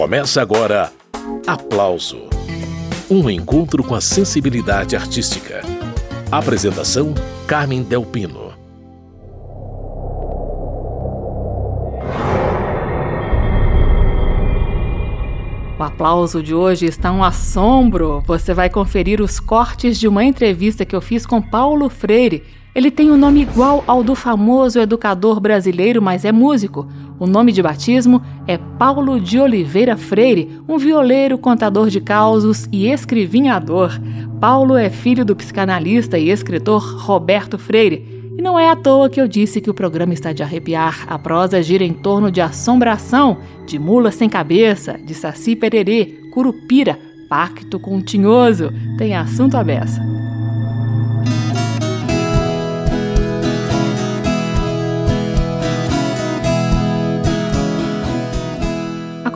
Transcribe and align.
Começa 0.00 0.40
agora 0.40 0.90
Aplauso 1.46 2.22
um 3.10 3.28
encontro 3.28 3.84
com 3.84 3.94
a 3.94 4.00
sensibilidade 4.00 4.96
artística. 4.96 5.60
Apresentação: 6.32 7.12
Carmen 7.46 7.82
Delpino. 7.82 8.54
O 15.78 15.82
aplauso 15.82 16.42
de 16.42 16.54
hoje 16.54 16.86
está 16.86 17.12
um 17.12 17.22
assombro. 17.22 18.22
Você 18.26 18.54
vai 18.54 18.70
conferir 18.70 19.20
os 19.20 19.38
cortes 19.38 20.00
de 20.00 20.08
uma 20.08 20.24
entrevista 20.24 20.86
que 20.86 20.96
eu 20.96 21.02
fiz 21.02 21.26
com 21.26 21.42
Paulo 21.42 21.90
Freire. 21.90 22.42
Ele 22.72 22.90
tem 22.90 23.10
um 23.10 23.16
nome 23.16 23.42
igual 23.42 23.82
ao 23.86 24.04
do 24.04 24.14
famoso 24.14 24.78
educador 24.78 25.40
brasileiro, 25.40 26.00
mas 26.00 26.24
é 26.24 26.30
músico. 26.30 26.86
O 27.18 27.26
nome 27.26 27.50
de 27.50 27.60
batismo 27.60 28.22
é 28.46 28.56
Paulo 28.56 29.20
de 29.20 29.40
Oliveira 29.40 29.96
Freire, 29.96 30.60
um 30.68 30.78
violeiro, 30.78 31.36
contador 31.36 31.88
de 31.88 32.00
causos 32.00 32.68
e 32.70 32.86
escrivinhador. 32.86 34.00
Paulo 34.40 34.76
é 34.76 34.88
filho 34.88 35.24
do 35.24 35.34
psicanalista 35.34 36.16
e 36.16 36.30
escritor 36.30 36.80
Roberto 37.00 37.58
Freire. 37.58 38.20
E 38.38 38.40
não 38.40 38.56
é 38.56 38.70
à 38.70 38.76
toa 38.76 39.10
que 39.10 39.20
eu 39.20 39.26
disse 39.26 39.60
que 39.60 39.68
o 39.68 39.74
programa 39.74 40.14
está 40.14 40.32
de 40.32 40.42
arrepiar. 40.42 41.04
A 41.08 41.18
prosa 41.18 41.60
gira 41.60 41.84
em 41.84 41.92
torno 41.92 42.30
de 42.30 42.40
assombração, 42.40 43.38
de 43.66 43.78
mula 43.80 44.12
sem 44.12 44.28
cabeça, 44.28 44.96
de 44.96 45.12
saci 45.12 45.56
pererê, 45.56 46.20
curupira, 46.32 46.96
pacto 47.28 47.80
com 47.80 47.98
o 47.98 48.02
tinhoso. 48.02 48.72
Tem 48.96 49.14
assunto 49.14 49.56
à 49.56 49.64
beça. 49.64 50.00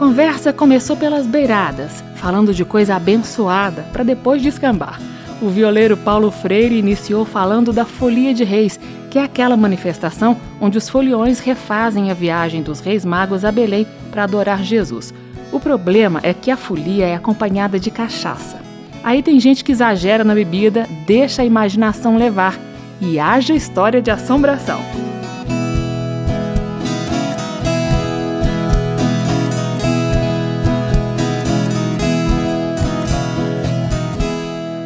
Conversa 0.04 0.52
começou 0.52 0.98
pelas 0.98 1.26
beiradas, 1.26 2.04
falando 2.16 2.52
de 2.52 2.62
coisa 2.62 2.94
abençoada, 2.94 3.86
para 3.90 4.04
depois 4.04 4.42
descambar. 4.42 5.00
O 5.40 5.48
violeiro 5.48 5.96
Paulo 5.96 6.30
Freire 6.30 6.78
iniciou 6.78 7.24
falando 7.24 7.72
da 7.72 7.86
Folia 7.86 8.34
de 8.34 8.44
Reis, 8.44 8.78
que 9.10 9.18
é 9.18 9.22
aquela 9.22 9.56
manifestação 9.56 10.36
onde 10.60 10.76
os 10.76 10.90
foliões 10.90 11.38
refazem 11.38 12.10
a 12.10 12.14
viagem 12.14 12.62
dos 12.62 12.80
Reis 12.80 13.02
Magos 13.02 13.46
a 13.46 13.50
Belém 13.50 13.86
para 14.10 14.24
adorar 14.24 14.62
Jesus. 14.62 15.14
O 15.50 15.58
problema 15.58 16.20
é 16.22 16.34
que 16.34 16.50
a 16.50 16.56
folia 16.58 17.06
é 17.06 17.14
acompanhada 17.14 17.80
de 17.80 17.90
cachaça. 17.90 18.58
Aí 19.02 19.22
tem 19.22 19.40
gente 19.40 19.64
que 19.64 19.72
exagera 19.72 20.22
na 20.22 20.34
bebida, 20.34 20.86
deixa 21.06 21.40
a 21.40 21.46
imaginação 21.46 22.18
levar 22.18 22.58
e 23.00 23.18
haja 23.18 23.54
história 23.54 24.02
de 24.02 24.10
assombração. 24.10 24.80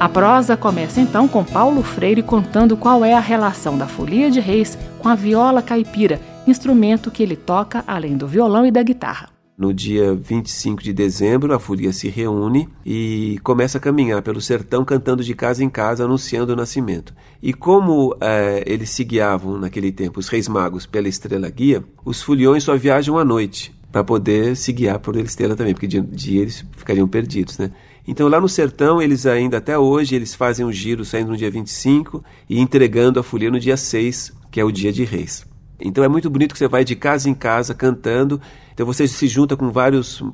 A 0.01 0.09
prosa 0.09 0.57
começa 0.57 1.01
então 1.01 1.27
com 1.27 1.43
Paulo 1.43 1.83
Freire 1.83 2.23
contando 2.23 2.77
qual 2.77 3.05
é 3.05 3.15
a 3.15 3.21
relação 3.21 3.77
da 3.77 3.89
Folia 3.89 4.31
de 4.31 4.39
Reis 4.39 4.79
com 5.01 5.09
a 5.09 5.17
viola 5.17 5.61
caipira, 5.61 6.21
instrumento 6.47 7.11
que 7.11 7.21
ele 7.21 7.35
toca 7.35 7.83
além 7.85 8.17
do 8.17 8.29
violão 8.29 8.65
e 8.65 8.71
da 8.71 8.81
guitarra. 8.81 9.29
No 9.59 9.75
dia 9.75 10.15
25 10.15 10.85
de 10.85 10.93
dezembro, 10.93 11.53
a 11.53 11.59
Folia 11.59 11.93
se 11.93 12.09
reúne 12.09 12.69
e 12.87 13.41
começa 13.43 13.79
a 13.79 13.81
caminhar 13.81 14.23
pelo 14.23 14.41
sertão 14.41 14.85
cantando 14.85 15.25
de 15.25 15.35
casa 15.35 15.65
em 15.65 15.69
casa, 15.69 16.05
anunciando 16.05 16.53
o 16.53 16.57
nascimento. 16.57 17.13
E 17.43 17.53
como 17.53 18.17
é, 18.21 18.63
eles 18.65 18.91
se 18.91 19.03
guiavam 19.03 19.59
naquele 19.59 19.91
tempo, 19.91 20.21
os 20.21 20.29
reis 20.29 20.47
magos, 20.47 20.87
pela 20.87 21.09
estrela 21.09 21.51
guia, 21.51 21.83
os 22.05 22.23
foliões 22.23 22.63
só 22.63 22.77
viajam 22.77 23.19
à 23.19 23.25
noite 23.25 23.75
para 23.91 24.05
poder 24.05 24.55
se 24.55 24.73
guiar 24.73 25.01
por 25.01 25.17
estrela 25.17 25.57
também, 25.57 25.75
porque 25.75 25.89
de 25.89 26.01
dia 26.01 26.43
eles 26.43 26.65
ficariam 26.77 27.09
perdidos, 27.09 27.59
né? 27.59 27.73
Então 28.11 28.27
lá 28.27 28.41
no 28.41 28.49
sertão, 28.49 29.03
eles 29.03 29.27
ainda 29.27 29.59
até 29.59 29.79
hoje, 29.79 30.17
eles 30.17 30.35
fazem 30.35 30.65
um 30.65 30.73
giro 30.73 31.05
saindo 31.05 31.31
no 31.31 31.37
dia 31.37 31.51
25 31.51 32.25
e 32.49 32.59
entregando 32.59 33.21
a 33.21 33.23
folia 33.23 33.51
no 33.51 33.61
dia 33.61 33.77
6, 33.77 34.33
que 34.51 34.59
é 34.59 34.65
o 34.65 34.73
dia 34.73 34.91
de 34.91 35.05
reis. 35.05 35.47
Então 35.79 36.03
é 36.03 36.09
muito 36.09 36.31
bonito 36.31 36.53
que 36.53 36.59
você 36.59 36.67
vai 36.67 36.87
de 36.87 36.97
casa 36.97 37.29
em 37.29 37.35
casa 37.35 37.75
cantando. 37.75 38.41
Então 38.73 38.87
você 38.87 39.07
se 39.07 39.29
junta 39.29 39.59
com 39.59 39.71
vários 39.71 40.25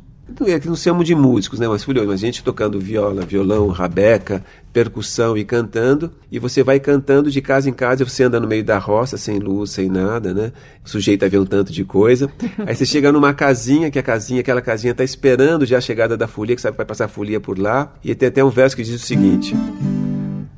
é 0.46 0.58
que 0.58 0.66
não 0.66 0.74
chamam 0.74 1.04
de 1.04 1.14
músicos, 1.14 1.58
né? 1.58 1.68
Mas 1.68 1.84
mas 1.86 2.20
gente 2.20 2.42
tocando 2.42 2.80
viola, 2.80 3.22
violão, 3.22 3.68
rabeca, 3.68 4.42
percussão 4.72 5.36
e 5.36 5.44
cantando. 5.44 6.10
E 6.32 6.38
você 6.38 6.62
vai 6.62 6.80
cantando 6.80 7.30
de 7.30 7.40
casa 7.40 7.68
em 7.68 7.72
casa, 7.72 8.04
você 8.04 8.24
anda 8.24 8.40
no 8.40 8.48
meio 8.48 8.64
da 8.64 8.78
roça, 8.78 9.16
sem 9.16 9.38
luz, 9.38 9.70
sem 9.70 9.88
nada, 9.88 10.32
né? 10.32 10.52
Sujeito 10.82 11.24
a 11.24 11.28
ver 11.28 11.38
um 11.38 11.46
tanto 11.46 11.72
de 11.72 11.84
coisa. 11.84 12.30
Aí 12.66 12.74
você 12.74 12.86
chega 12.86 13.12
numa 13.12 13.34
casinha, 13.34 13.90
que 13.90 13.98
a 13.98 14.02
casinha, 14.02 14.40
aquela 14.40 14.62
casinha 14.62 14.92
está 14.92 15.04
esperando 15.04 15.66
já 15.66 15.78
a 15.78 15.80
chegada 15.80 16.16
da 16.16 16.26
folia, 16.26 16.56
que 16.56 16.62
sabe 16.62 16.72
que 16.72 16.78
vai 16.78 16.86
passar 16.86 17.04
a 17.04 17.08
folia 17.08 17.38
por 17.38 17.58
lá. 17.58 17.92
E 18.02 18.14
tem 18.14 18.28
até 18.28 18.42
um 18.42 18.50
verso 18.50 18.74
que 18.74 18.82
diz 18.82 19.02
o 19.02 19.06
seguinte: 19.06 19.54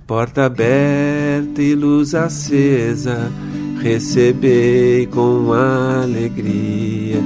Porta 0.07 0.45
aberta 0.45 1.61
e 1.61 1.75
luz 1.75 2.15
acesa, 2.15 3.31
recebei 3.83 5.07
com 5.07 5.53
alegria 5.53 7.21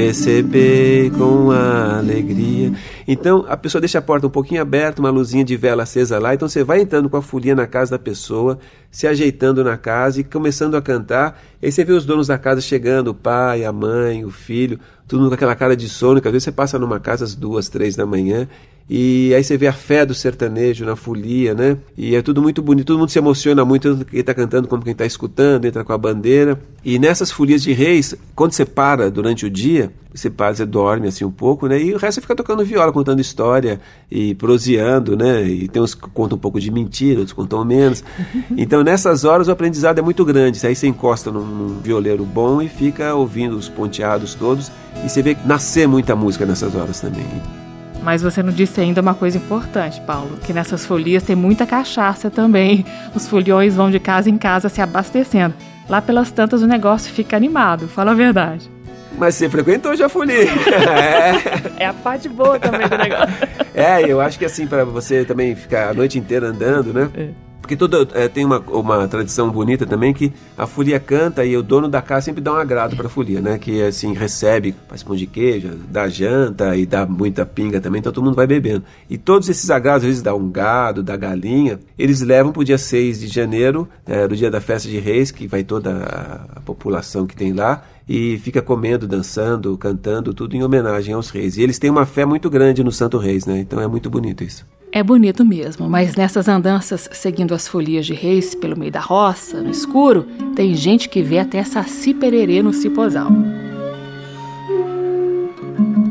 receber 0.00 1.10
com 1.10 1.50
alegria. 1.50 2.72
Então 3.06 3.44
a 3.48 3.56
pessoa 3.56 3.80
deixa 3.80 3.98
a 3.98 4.02
porta 4.02 4.26
um 4.26 4.30
pouquinho 4.30 4.62
aberta, 4.62 5.00
uma 5.00 5.10
luzinha 5.10 5.44
de 5.44 5.56
vela 5.56 5.82
acesa 5.82 6.18
lá, 6.18 6.34
então 6.34 6.48
você 6.48 6.64
vai 6.64 6.80
entrando 6.80 7.10
com 7.10 7.16
a 7.16 7.22
folia 7.22 7.54
na 7.54 7.66
casa 7.66 7.92
da 7.92 7.98
pessoa, 7.98 8.58
se 8.90 9.06
ajeitando 9.06 9.62
na 9.62 9.76
casa 9.76 10.20
e 10.20 10.24
começando 10.24 10.74
a 10.76 10.82
cantar. 10.82 11.40
E 11.60 11.66
aí 11.66 11.72
você 11.72 11.84
vê 11.84 11.92
os 11.92 12.06
donos 12.06 12.28
da 12.28 12.38
casa 12.38 12.60
chegando, 12.60 13.08
o 13.08 13.14
pai, 13.14 13.64
a 13.64 13.72
mãe, 13.72 14.24
o 14.24 14.30
filho, 14.30 14.80
tudo 15.06 15.28
com 15.28 15.34
aquela 15.34 15.54
cara 15.54 15.76
de 15.76 15.88
sono, 15.88 16.20
que 16.20 16.28
às 16.28 16.32
vezes 16.32 16.44
você 16.44 16.52
passa 16.52 16.78
numa 16.78 16.98
casa 16.98 17.24
às 17.24 17.34
duas, 17.34 17.68
três 17.68 17.94
da 17.94 18.06
manhã 18.06 18.48
e 18.92 19.32
aí 19.36 19.44
você 19.44 19.56
vê 19.56 19.68
a 19.68 19.72
fé 19.72 20.04
do 20.04 20.12
sertanejo 20.12 20.84
na 20.84 20.96
folia, 20.96 21.54
né? 21.54 21.76
E 21.96 22.16
é 22.16 22.22
tudo 22.22 22.42
muito 22.42 22.60
bonito, 22.60 22.88
todo 22.88 22.98
mundo 22.98 23.08
se 23.08 23.20
emociona 23.20 23.64
muito, 23.64 24.04
quem 24.04 24.18
está 24.18 24.34
cantando 24.34 24.66
como 24.66 24.82
quem 24.82 24.90
está 24.90 25.06
escutando, 25.06 25.64
entra 25.64 25.84
com 25.84 25.92
a 25.92 25.98
bandeira. 25.98 26.60
E 26.84 26.98
nessas 26.98 27.30
folias 27.30 27.62
de 27.62 27.72
reis, 27.72 28.16
quando 28.34 28.50
você 28.50 28.64
para 28.64 29.08
durante 29.08 29.46
o 29.46 29.50
dia, 29.50 29.92
você 30.12 30.28
para, 30.28 30.56
você 30.56 30.66
dorme 30.66 31.06
assim 31.06 31.24
um 31.24 31.30
pouco, 31.30 31.68
né? 31.68 31.80
E 31.80 31.94
o 31.94 31.98
resto 31.98 32.16
você 32.16 32.20
fica 32.22 32.34
tocando 32.34 32.64
viola, 32.64 32.90
contando 32.90 33.20
história 33.20 33.80
e 34.10 34.34
proseando, 34.34 35.16
né? 35.16 35.44
E 35.44 35.68
tem 35.68 35.80
uns 35.80 35.94
que 35.94 36.10
contam 36.10 36.36
um 36.36 36.40
pouco 36.40 36.58
de 36.58 36.68
mentira, 36.72 37.20
outros 37.20 37.32
contam 37.32 37.64
menos. 37.64 38.02
Então 38.56 38.82
nessas 38.82 39.24
horas 39.24 39.46
o 39.46 39.52
aprendizado 39.52 40.00
é 40.00 40.02
muito 40.02 40.24
grande. 40.24 40.66
Aí 40.66 40.74
você 40.74 40.88
encosta 40.88 41.30
num, 41.30 41.46
num 41.46 41.80
violeiro 41.80 42.24
bom 42.24 42.60
e 42.60 42.68
fica 42.68 43.14
ouvindo 43.14 43.56
os 43.56 43.68
ponteados 43.68 44.34
todos. 44.34 44.72
E 45.04 45.08
você 45.08 45.22
vê 45.22 45.36
nascer 45.46 45.86
muita 45.86 46.16
música 46.16 46.44
nessas 46.44 46.74
horas 46.74 47.00
também. 47.00 47.69
Mas 48.02 48.22
você 48.22 48.42
não 48.42 48.52
disse 48.52 48.80
ainda 48.80 49.00
uma 49.00 49.14
coisa 49.14 49.36
importante, 49.36 50.00
Paulo, 50.02 50.38
que 50.44 50.52
nessas 50.52 50.86
folias 50.86 51.22
tem 51.22 51.36
muita 51.36 51.66
cachaça 51.66 52.30
também. 52.30 52.84
Os 53.14 53.28
foliões 53.28 53.74
vão 53.74 53.90
de 53.90 54.00
casa 54.00 54.30
em 54.30 54.38
casa 54.38 54.68
se 54.68 54.80
abastecendo. 54.80 55.54
Lá 55.88 56.00
pelas 56.00 56.30
tantas 56.30 56.62
o 56.62 56.66
negócio 56.66 57.12
fica 57.12 57.36
animado, 57.36 57.88
fala 57.88 58.12
a 58.12 58.14
verdade. 58.14 58.70
Mas 59.18 59.34
você 59.34 59.50
frequentou 59.50 59.94
já 59.94 60.06
a 60.06 60.08
folia. 60.08 60.48
é. 61.76 61.82
é 61.82 61.86
a 61.86 61.92
parte 61.92 62.28
boa 62.28 62.58
também 62.58 62.88
do 62.88 62.96
negócio. 62.96 63.34
É, 63.74 64.02
eu 64.02 64.20
acho 64.20 64.38
que 64.38 64.44
assim, 64.44 64.66
para 64.66 64.84
você 64.84 65.24
também 65.24 65.54
ficar 65.54 65.90
a 65.90 65.94
noite 65.94 66.18
inteira 66.18 66.46
andando, 66.46 66.94
né? 66.94 67.10
É. 67.14 67.49
Porque 67.70 67.76
toda, 67.76 68.08
é, 68.18 68.26
tem 68.26 68.44
uma, 68.44 68.58
uma 68.58 69.06
tradição 69.06 69.48
bonita 69.48 69.86
também 69.86 70.12
que 70.12 70.32
a 70.58 70.66
folia 70.66 70.98
canta 70.98 71.44
e 71.44 71.56
o 71.56 71.62
dono 71.62 71.88
da 71.88 72.02
casa 72.02 72.22
sempre 72.22 72.40
dá 72.40 72.52
um 72.52 72.56
agrado 72.56 72.96
para 72.96 73.06
a 73.06 73.08
folia, 73.08 73.40
né? 73.40 73.58
Que 73.58 73.80
assim, 73.80 74.12
recebe, 74.12 74.74
faz 74.88 75.04
pão 75.04 75.14
de 75.14 75.24
queijo, 75.24 75.78
dá 75.88 76.08
janta 76.08 76.76
e 76.76 76.84
dá 76.84 77.06
muita 77.06 77.46
pinga 77.46 77.80
também, 77.80 78.00
então 78.00 78.10
todo 78.10 78.24
mundo 78.24 78.34
vai 78.34 78.48
bebendo. 78.48 78.82
E 79.08 79.16
todos 79.16 79.48
esses 79.48 79.70
agrados, 79.70 80.02
às 80.02 80.08
vezes 80.08 80.20
dá 80.20 80.34
um 80.34 80.50
gado, 80.50 81.00
dá 81.00 81.16
galinha, 81.16 81.78
eles 81.96 82.22
levam 82.22 82.50
para 82.50 82.60
o 82.60 82.64
dia 82.64 82.76
6 82.76 83.20
de 83.20 83.28
janeiro, 83.28 83.88
é, 84.04 84.26
do 84.26 84.34
dia 84.34 84.50
da 84.50 84.60
festa 84.60 84.88
de 84.88 84.98
reis, 84.98 85.30
que 85.30 85.46
vai 85.46 85.62
toda 85.62 85.92
a, 85.92 86.58
a 86.58 86.60
população 86.62 87.24
que 87.24 87.36
tem 87.36 87.52
lá, 87.52 87.84
e 88.08 88.36
fica 88.38 88.60
comendo, 88.60 89.06
dançando, 89.06 89.78
cantando, 89.78 90.34
tudo 90.34 90.56
em 90.56 90.64
homenagem 90.64 91.14
aos 91.14 91.30
reis. 91.30 91.56
E 91.56 91.62
eles 91.62 91.78
têm 91.78 91.88
uma 91.88 92.04
fé 92.04 92.24
muito 92.24 92.50
grande 92.50 92.82
no 92.82 92.90
Santo 92.90 93.16
Reis, 93.16 93.46
né? 93.46 93.60
Então 93.60 93.80
é 93.80 93.86
muito 93.86 94.10
bonito 94.10 94.42
isso. 94.42 94.66
É 94.92 95.04
bonito 95.04 95.44
mesmo, 95.44 95.88
mas 95.88 96.16
nessas 96.16 96.48
andanças 96.48 97.08
seguindo 97.12 97.54
as 97.54 97.68
folias 97.68 98.04
de 98.04 98.12
reis 98.12 98.56
pelo 98.56 98.76
meio 98.76 98.90
da 98.90 98.98
roça, 98.98 99.62
no 99.62 99.70
escuro, 99.70 100.26
tem 100.56 100.74
gente 100.74 101.08
que 101.08 101.22
vê 101.22 101.38
até 101.38 101.62
saci 101.62 102.12
pererê 102.12 102.60
no 102.60 102.72
cipozal. 102.72 103.28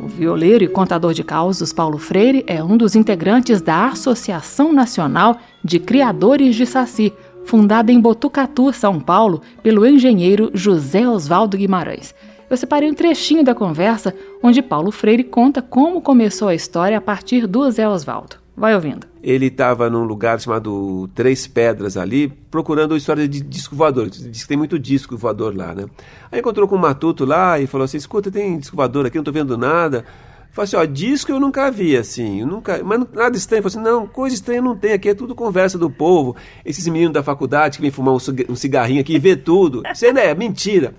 O 0.02 0.08
violeiro 0.08 0.64
e 0.64 0.70
contador 0.70 1.14
de 1.14 1.26
causos 1.26 1.74
Paulo 1.74 1.98
Freire 1.98 2.46
é 2.48 2.64
um 2.64 2.78
dos 2.78 2.96
integrantes 2.96 3.62
da 3.62 3.88
Associação 3.88 4.72
Nacional 4.72 5.38
de 5.62 5.78
Criadores 5.78 6.56
de 6.56 6.66
Saci, 6.66 7.12
fundada 7.44 7.92
em 7.92 8.00
Botucatu, 8.00 8.72
São 8.72 8.98
Paulo, 8.98 9.42
pelo 9.62 9.86
engenheiro 9.86 10.52
José 10.54 11.06
Oswaldo 11.06 11.58
Guimarães. 11.58 12.16
Eu 12.50 12.56
separei 12.56 12.90
um 12.90 12.96
trechinho 12.96 13.44
da 13.44 13.54
conversa 13.54 14.16
onde 14.42 14.62
Paulo 14.62 14.90
Freire 14.90 15.26
conta 15.26 15.62
como 15.62 16.02
começou 16.02 16.48
a 16.48 16.56
história 16.56 16.98
a 16.98 17.02
partir 17.02 17.46
do 17.46 17.70
Zé 17.70 17.88
Oswaldo. 17.88 18.38
Vai 18.60 18.76
ouvindo. 18.76 19.08
Ele 19.24 19.46
estava 19.46 19.90
num 19.90 20.04
lugar 20.04 20.38
chamado 20.42 21.10
Três 21.16 21.48
Pedras 21.48 21.96
ali, 21.96 22.28
procurando 22.52 22.98
história 22.98 23.26
de 23.26 23.40
disco 23.40 23.74
voador. 23.74 24.10
Diz 24.10 24.44
que 24.44 24.50
tem 24.50 24.58
muito 24.58 24.78
disco 24.78 25.16
voador 25.16 25.56
lá, 25.56 25.74
né? 25.74 25.86
Aí 26.30 26.42
encontrou 26.42 26.68
com 26.68 26.76
um 26.76 26.80
matuto 26.80 27.24
lá 27.24 27.58
e 27.58 27.66
falou 27.66 27.86
assim: 27.86 27.96
escuta, 27.96 28.30
tem 28.30 28.60
disco 28.60 28.76
voador 28.76 29.06
aqui, 29.06 29.16
não 29.16 29.22
estou 29.22 29.34
vendo 29.34 29.58
nada. 29.58 30.04
Falei 30.52 30.66
assim, 30.66 30.76
ó, 30.76 30.84
disco 30.84 31.32
eu 31.32 31.40
nunca 31.40 31.72
vi, 31.72 31.96
assim, 31.96 32.44
nunca, 32.44 32.84
mas 32.84 33.00
nada 33.14 33.38
estranho. 33.38 33.64
Falei 33.64 33.78
assim, 33.78 33.90
não, 33.96 34.06
coisa 34.06 34.36
estranha 34.36 34.62
não 34.62 34.76
tem, 34.76 34.92
aqui 34.92 35.08
é 35.08 35.14
tudo 35.14 35.34
conversa 35.34 35.78
do 35.78 35.90
povo. 35.90 36.36
Esses 36.66 36.86
meninos 36.88 37.14
da 37.14 37.24
faculdade 37.24 37.78
que 37.78 37.82
vêm 37.82 37.92
fumar 37.92 38.14
um 38.14 38.56
cigarrinho 38.56 39.00
aqui 39.00 39.16
e 39.16 39.20
vê 39.20 39.38
tudo. 39.38 39.84
Isso 39.90 40.06
é 40.06 40.36
mentira. 40.36 40.94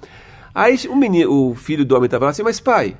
Aí 0.54 0.78
o, 0.88 0.96
menino, 0.96 1.50
o 1.50 1.54
filho 1.54 1.84
do 1.84 1.94
homem 1.94 2.06
estava 2.06 2.24
lá 2.24 2.30
assim, 2.30 2.42
mas 2.42 2.58
pai, 2.58 2.96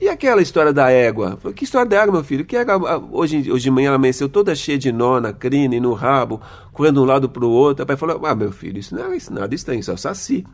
e 0.00 0.08
aquela 0.08 0.40
história 0.40 0.72
da 0.72 0.90
égua? 0.90 1.36
Falei, 1.36 1.54
que 1.54 1.64
história 1.64 1.88
da 1.88 2.00
égua, 2.00 2.12
meu 2.12 2.24
filho? 2.24 2.44
Que 2.44 2.56
égua, 2.56 2.98
hoje, 3.12 3.52
hoje 3.52 3.64
de 3.64 3.70
manhã 3.70 3.88
ela 3.88 3.96
amanheceu 3.96 4.28
toda 4.28 4.54
cheia 4.54 4.78
de 4.78 4.90
nó 4.90 5.20
na 5.20 5.32
crina 5.32 5.74
e 5.74 5.80
no 5.80 5.92
rabo, 5.92 6.40
correndo 6.72 6.94
de 6.94 7.00
um 7.00 7.04
lado 7.04 7.28
para 7.28 7.44
o 7.44 7.50
outro. 7.50 7.84
O 7.84 7.86
pai 7.86 7.96
falou, 7.96 8.24
ah, 8.24 8.34
meu 8.34 8.50
filho, 8.50 8.78
isso 8.78 8.94
não 8.94 9.12
é 9.12 9.16
isso, 9.16 9.32
nada 9.32 9.54
estranho, 9.54 9.80
isso 9.80 9.90
é 9.90 9.94
o 9.94 9.98
saci. 9.98 10.46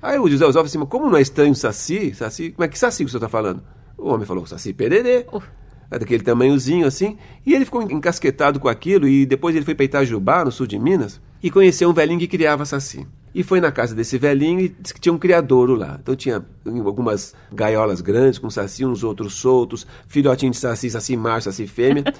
Aí 0.00 0.18
o 0.18 0.28
José 0.28 0.44
Osório 0.44 0.52
falou 0.52 0.66
assim, 0.66 0.78
mas 0.78 0.88
como 0.88 1.10
não 1.10 1.16
é 1.16 1.20
estranho 1.22 1.50
o 1.50 1.54
saci? 1.54 2.14
saci? 2.14 2.50
Como 2.52 2.64
é 2.64 2.68
que 2.68 2.78
saci 2.78 3.04
que 3.04 3.08
o 3.08 3.10
senhor 3.10 3.18
está 3.18 3.28
falando? 3.28 3.62
O 3.98 4.08
homem 4.08 4.24
falou, 4.24 4.46
saci 4.46 4.72
pererê. 4.72 5.26
Uh. 5.32 5.42
É 5.90 5.98
daquele 5.98 6.22
tamanhozinho 6.22 6.86
assim. 6.86 7.16
E 7.44 7.54
ele 7.54 7.64
ficou 7.64 7.82
encasquetado 7.82 8.60
com 8.60 8.68
aquilo 8.68 9.08
e 9.08 9.24
depois 9.24 9.54
ele 9.54 9.64
foi 9.64 9.74
para 9.74 9.84
Itajubá, 9.84 10.44
no 10.44 10.52
sul 10.52 10.66
de 10.66 10.78
Minas, 10.78 11.20
e 11.42 11.50
conheceu 11.50 11.88
um 11.88 11.92
velhinho 11.92 12.18
que 12.18 12.28
criava 12.28 12.64
saci. 12.64 13.06
E 13.36 13.42
foi 13.42 13.60
na 13.60 13.70
casa 13.70 13.94
desse 13.94 14.16
velhinho 14.16 14.60
e 14.60 14.68
disse 14.80 14.94
que 14.94 15.00
tinha 15.00 15.12
um 15.12 15.18
criadouro 15.18 15.74
lá. 15.74 15.98
Então 16.02 16.16
tinha 16.16 16.42
algumas 16.64 17.34
gaiolas 17.52 18.00
grandes 18.00 18.38
com 18.38 18.48
saci, 18.48 18.82
uns 18.82 19.04
outros 19.04 19.34
soltos, 19.34 19.86
filhotinho 20.08 20.52
de 20.52 20.56
saci, 20.56 20.88
saci 20.88 21.14
macho, 21.18 21.44
saci 21.44 21.66
fêmea. 21.66 22.02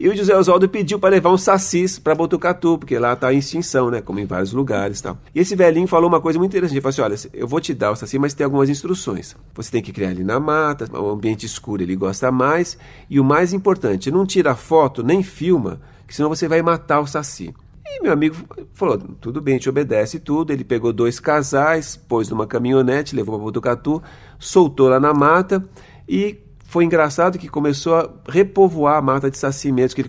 E 0.00 0.08
o 0.08 0.16
José 0.16 0.36
Oswaldo 0.36 0.68
pediu 0.68 0.96
para 0.96 1.10
levar 1.10 1.32
um 1.32 1.36
sacis 1.36 1.98
para 1.98 2.14
Botucatu, 2.14 2.78
porque 2.78 2.96
lá 2.96 3.14
está 3.14 3.34
em 3.34 3.38
extinção, 3.38 3.90
né? 3.90 4.00
Como 4.00 4.20
em 4.20 4.26
vários 4.26 4.52
lugares 4.52 5.00
e 5.00 5.02
tal. 5.02 5.18
E 5.34 5.40
esse 5.40 5.56
velhinho 5.56 5.88
falou 5.88 6.08
uma 6.08 6.20
coisa 6.20 6.38
muito 6.38 6.52
interessante. 6.52 6.76
Ele 6.76 6.80
falou 6.80 6.90
assim: 7.08 7.26
olha, 7.26 7.40
eu 7.42 7.48
vou 7.48 7.60
te 7.60 7.74
dar 7.74 7.90
o 7.90 7.96
saci, 7.96 8.16
mas 8.16 8.32
tem 8.32 8.44
algumas 8.44 8.68
instruções. 8.68 9.34
Você 9.54 9.72
tem 9.72 9.82
que 9.82 9.92
criar 9.92 10.12
ele 10.12 10.22
na 10.22 10.38
mata, 10.38 10.88
o 10.96 11.10
ambiente 11.10 11.46
escuro 11.46 11.82
ele 11.82 11.96
gosta 11.96 12.30
mais. 12.30 12.78
E 13.10 13.18
o 13.18 13.24
mais 13.24 13.52
importante, 13.52 14.08
não 14.08 14.24
tira 14.24 14.54
foto 14.54 15.02
nem 15.02 15.20
filma, 15.20 15.80
que 16.06 16.14
senão 16.14 16.28
você 16.28 16.46
vai 16.46 16.62
matar 16.62 17.00
o 17.00 17.06
saci. 17.08 17.52
E 17.90 18.02
meu 18.02 18.12
amigo 18.12 18.36
falou: 18.74 18.98
tudo 19.20 19.40
bem, 19.40 19.58
te 19.58 19.68
obedece 19.68 20.20
tudo. 20.20 20.52
Ele 20.52 20.64
pegou 20.64 20.92
dois 20.92 21.18
casais, 21.18 21.96
pôs 21.96 22.28
numa 22.28 22.46
caminhonete, 22.46 23.16
levou 23.16 23.36
para 23.36 23.44
Botucatu, 23.44 24.02
soltou 24.38 24.88
lá 24.88 25.00
na 25.00 25.14
mata 25.14 25.64
e 26.08 26.38
foi 26.68 26.84
engraçado 26.84 27.38
que 27.38 27.48
começou 27.48 27.94
a 27.96 28.10
repovoar 28.28 28.98
a 28.98 29.02
mata 29.02 29.30
de 29.30 29.38
saci 29.38 29.72
mesmo, 29.72 29.94
que 29.94 30.02
ele 30.02 30.08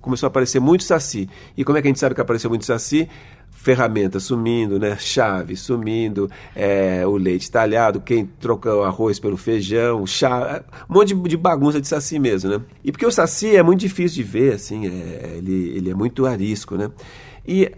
começou 0.00 0.26
a 0.26 0.28
aparecer 0.28 0.60
muito 0.60 0.84
saci. 0.84 1.28
E 1.56 1.64
como 1.64 1.76
é 1.78 1.82
que 1.82 1.88
a 1.88 1.90
gente 1.90 1.98
sabe 1.98 2.14
que 2.14 2.20
apareceu 2.20 2.48
muito 2.48 2.64
saci? 2.64 3.08
Ferramentas 3.66 4.22
sumindo, 4.22 4.78
né? 4.78 4.96
Chave 4.96 5.56
sumindo, 5.56 6.30
é, 6.54 7.04
o 7.04 7.16
leite 7.16 7.50
talhado, 7.50 8.00
quem 8.00 8.24
trocou 8.24 8.82
o 8.82 8.84
arroz 8.84 9.18
pelo 9.18 9.36
feijão, 9.36 10.06
chá, 10.06 10.62
um 10.88 10.94
monte 10.94 11.12
de, 11.12 11.36
bagunça 11.36 11.80
de 11.80 11.88
saci 11.88 12.16
mesmo, 12.20 12.48
né? 12.48 12.60
E 12.84 12.92
porque 12.92 13.04
o 13.04 13.10
saci 13.10 13.56
é 13.56 13.64
muito 13.64 13.80
difícil 13.80 14.18
de 14.18 14.22
ver, 14.22 14.54
assim, 14.54 14.86
é, 14.86 15.34
ele, 15.38 15.72
ele 15.76 15.90
é 15.90 15.94
muito 15.94 16.26
arisco, 16.26 16.76
né? 16.76 16.92
E 17.44 17.72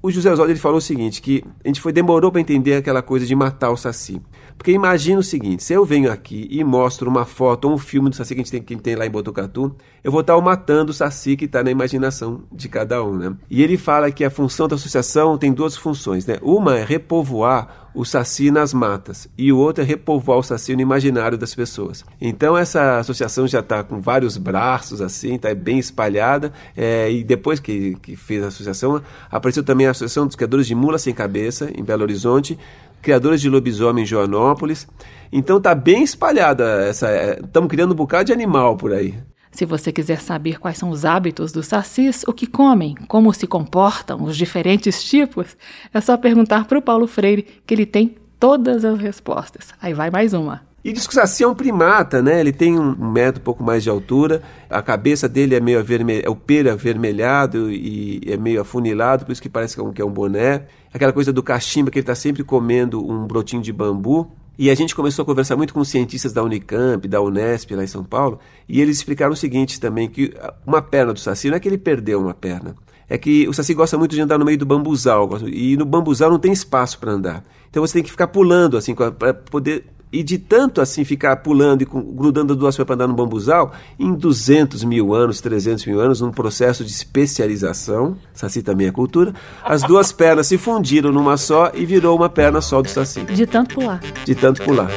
o 0.00 0.10
José 0.10 0.32
Oswaldo 0.32 0.52
ele 0.52 0.58
falou 0.58 0.78
o 0.78 0.80
seguinte, 0.80 1.20
que 1.20 1.44
a 1.62 1.68
gente 1.68 1.82
foi 1.82 1.92
demorou 1.92 2.32
para 2.32 2.40
entender 2.40 2.76
aquela 2.76 3.02
coisa 3.02 3.26
de 3.26 3.34
matar 3.36 3.70
o 3.70 3.76
saci. 3.76 4.18
Porque 4.56 4.72
imagina 4.72 5.20
o 5.20 5.22
seguinte, 5.22 5.62
se 5.62 5.72
eu 5.72 5.84
venho 5.84 6.10
aqui 6.10 6.48
e 6.50 6.64
mostro 6.64 7.08
uma 7.08 7.24
foto 7.24 7.66
ou 7.68 7.74
um 7.74 7.78
filme 7.78 8.10
do 8.10 8.16
Saci 8.16 8.34
que 8.34 8.40
a 8.40 8.44
gente 8.44 8.50
tem, 8.50 8.62
que 8.62 8.76
tem 8.76 8.96
lá 8.96 9.06
em 9.06 9.10
Botucatu, 9.10 9.74
eu 10.02 10.10
vou 10.10 10.22
estar 10.22 10.40
matando 10.40 10.90
o 10.90 10.94
Saci 10.94 11.36
que 11.36 11.44
está 11.44 11.62
na 11.62 11.70
imaginação 11.70 12.42
de 12.50 12.68
cada 12.68 13.02
um, 13.04 13.16
né? 13.16 13.36
E 13.50 13.62
ele 13.62 13.76
fala 13.76 14.10
que 14.10 14.24
a 14.24 14.30
função 14.30 14.66
da 14.66 14.74
associação 14.74 15.36
tem 15.36 15.52
duas 15.52 15.76
funções, 15.76 16.26
né? 16.26 16.38
Uma 16.42 16.78
é 16.78 16.84
repovoar 16.84 17.86
o 17.94 18.04
Saci 18.04 18.50
nas 18.50 18.74
matas 18.74 19.26
e 19.38 19.50
o 19.50 19.56
outro 19.56 19.82
é 19.82 19.86
repovoar 19.86 20.38
o 20.38 20.42
Saci 20.42 20.76
no 20.76 20.82
imaginário 20.82 21.38
das 21.38 21.54
pessoas. 21.54 22.04
Então 22.20 22.56
essa 22.56 22.98
associação 22.98 23.48
já 23.48 23.60
está 23.60 23.82
com 23.82 24.00
vários 24.00 24.36
braços 24.36 25.00
assim, 25.00 25.34
está 25.34 25.54
bem 25.54 25.78
espalhada 25.78 26.52
é, 26.76 27.10
e 27.10 27.24
depois 27.24 27.58
que, 27.58 27.96
que 28.02 28.14
fez 28.14 28.44
a 28.44 28.48
associação, 28.48 29.00
apareceu 29.30 29.64
também 29.64 29.86
a 29.86 29.92
Associação 29.92 30.26
dos 30.26 30.36
Criadores 30.36 30.66
de 30.66 30.74
Mula 30.74 30.98
Sem 30.98 31.14
Cabeça, 31.14 31.70
em 31.74 31.82
Belo 31.82 32.02
Horizonte, 32.02 32.58
criadores 33.06 33.40
de 33.40 33.48
lobisomem 33.48 34.02
em 34.02 34.06
Joanópolis. 34.06 34.88
Então 35.30 35.60
tá 35.60 35.76
bem 35.76 36.02
espalhada 36.02 36.64
essa. 36.88 37.08
Estamos 37.40 37.68
é, 37.68 37.70
criando 37.70 37.92
um 37.92 37.96
bocado 37.96 38.24
de 38.24 38.32
animal 38.32 38.76
por 38.76 38.92
aí. 38.92 39.14
Se 39.52 39.64
você 39.64 39.92
quiser 39.92 40.20
saber 40.20 40.58
quais 40.58 40.76
são 40.76 40.90
os 40.90 41.04
hábitos 41.04 41.52
dos 41.52 41.68
sacis, 41.68 42.24
o 42.26 42.32
que 42.32 42.48
comem, 42.48 42.96
como 43.06 43.32
se 43.32 43.46
comportam, 43.46 44.24
os 44.24 44.36
diferentes 44.36 45.02
tipos, 45.04 45.56
é 45.94 46.00
só 46.00 46.16
perguntar 46.16 46.66
para 46.66 46.78
o 46.78 46.82
Paulo 46.82 47.06
Freire, 47.06 47.46
que 47.64 47.72
ele 47.72 47.86
tem 47.86 48.16
todas 48.40 48.84
as 48.84 48.98
respostas. 48.98 49.72
Aí 49.80 49.94
vai 49.94 50.10
mais 50.10 50.34
uma. 50.34 50.65
E 50.86 50.92
diz 50.92 51.04
que 51.04 51.12
o 51.12 51.14
Saci 51.16 51.42
é 51.42 51.48
um 51.48 51.54
primata, 51.54 52.22
né? 52.22 52.38
Ele 52.38 52.52
tem 52.52 52.78
um 52.78 53.10
metro 53.10 53.40
um 53.40 53.44
pouco 53.44 53.60
mais 53.60 53.82
de 53.82 53.90
altura, 53.90 54.40
a 54.70 54.80
cabeça 54.80 55.28
dele 55.28 55.56
é 55.56 55.60
meio 55.60 55.80
avermelhado, 55.80 56.28
é 56.28 56.30
o 56.30 56.36
pelo 56.36 56.70
avermelhado 56.70 57.72
e 57.72 58.20
é 58.24 58.36
meio 58.36 58.60
afunilado, 58.60 59.24
por 59.26 59.32
isso 59.32 59.42
que 59.42 59.48
parece 59.48 59.74
que 59.74 59.80
é 59.80 59.84
um 59.84 59.90
é 59.90 60.08
boné. 60.08 60.62
Aquela 60.94 61.12
coisa 61.12 61.32
do 61.32 61.42
cachimba 61.42 61.90
que 61.90 61.98
ele 61.98 62.04
está 62.04 62.14
sempre 62.14 62.44
comendo 62.44 63.04
um 63.04 63.26
brotinho 63.26 63.60
de 63.60 63.72
bambu. 63.72 64.30
E 64.56 64.70
a 64.70 64.76
gente 64.76 64.94
começou 64.94 65.24
a 65.24 65.26
conversar 65.26 65.56
muito 65.56 65.74
com 65.74 65.82
cientistas 65.82 66.32
da 66.32 66.44
Unicamp, 66.44 67.08
da 67.08 67.20
Unesp, 67.20 67.72
lá 67.72 67.82
em 67.82 67.88
São 67.88 68.04
Paulo, 68.04 68.38
e 68.68 68.80
eles 68.80 68.98
explicaram 68.98 69.32
o 69.32 69.36
seguinte 69.36 69.80
também, 69.80 70.08
que 70.08 70.34
uma 70.64 70.80
perna 70.80 71.12
do 71.12 71.18
Saci 71.18 71.50
não 71.50 71.56
é 71.56 71.60
que 71.60 71.68
ele 71.68 71.78
perdeu 71.78 72.20
uma 72.20 72.32
perna, 72.32 72.76
é 73.08 73.18
que 73.18 73.48
o 73.48 73.52
Saci 73.52 73.74
gosta 73.74 73.98
muito 73.98 74.14
de 74.14 74.20
andar 74.20 74.38
no 74.38 74.44
meio 74.44 74.56
do 74.56 74.64
bambuzal, 74.64 75.28
e 75.48 75.76
no 75.76 75.84
bambuzal 75.84 76.30
não 76.30 76.38
tem 76.38 76.52
espaço 76.52 76.98
para 77.00 77.10
andar. 77.10 77.44
Então 77.68 77.84
você 77.84 77.94
tem 77.94 78.02
que 78.04 78.10
ficar 78.10 78.28
pulando, 78.28 78.76
assim, 78.76 78.94
para 78.94 79.34
poder 79.34 79.84
e 80.12 80.22
de 80.22 80.38
tanto 80.38 80.80
assim 80.80 81.04
ficar 81.04 81.36
pulando 81.36 81.82
e 81.82 81.84
grudando 81.84 82.54
duas 82.54 82.76
pernas 82.76 82.86
para 82.86 82.94
andar 82.94 83.08
no 83.08 83.14
bambuzal, 83.14 83.72
em 83.98 84.14
200 84.14 84.84
mil 84.84 85.14
anos, 85.14 85.40
300 85.40 85.86
mil 85.86 86.00
anos, 86.00 86.20
num 86.20 86.30
processo 86.30 86.84
de 86.84 86.90
especialização, 86.90 88.16
Saci 88.32 88.62
também 88.62 88.86
é 88.86 88.92
cultura, 88.92 89.34
as 89.64 89.82
duas 89.82 90.12
pernas 90.12 90.46
se 90.46 90.58
fundiram 90.58 91.12
numa 91.12 91.36
só 91.36 91.70
e 91.74 91.84
virou 91.84 92.16
uma 92.16 92.28
perna 92.28 92.60
só 92.60 92.80
do 92.80 92.88
Saci. 92.88 93.20
De 93.24 93.46
tanto 93.46 93.74
pular. 93.74 94.00
De 94.24 94.34
tanto 94.34 94.62
pular. 94.62 94.90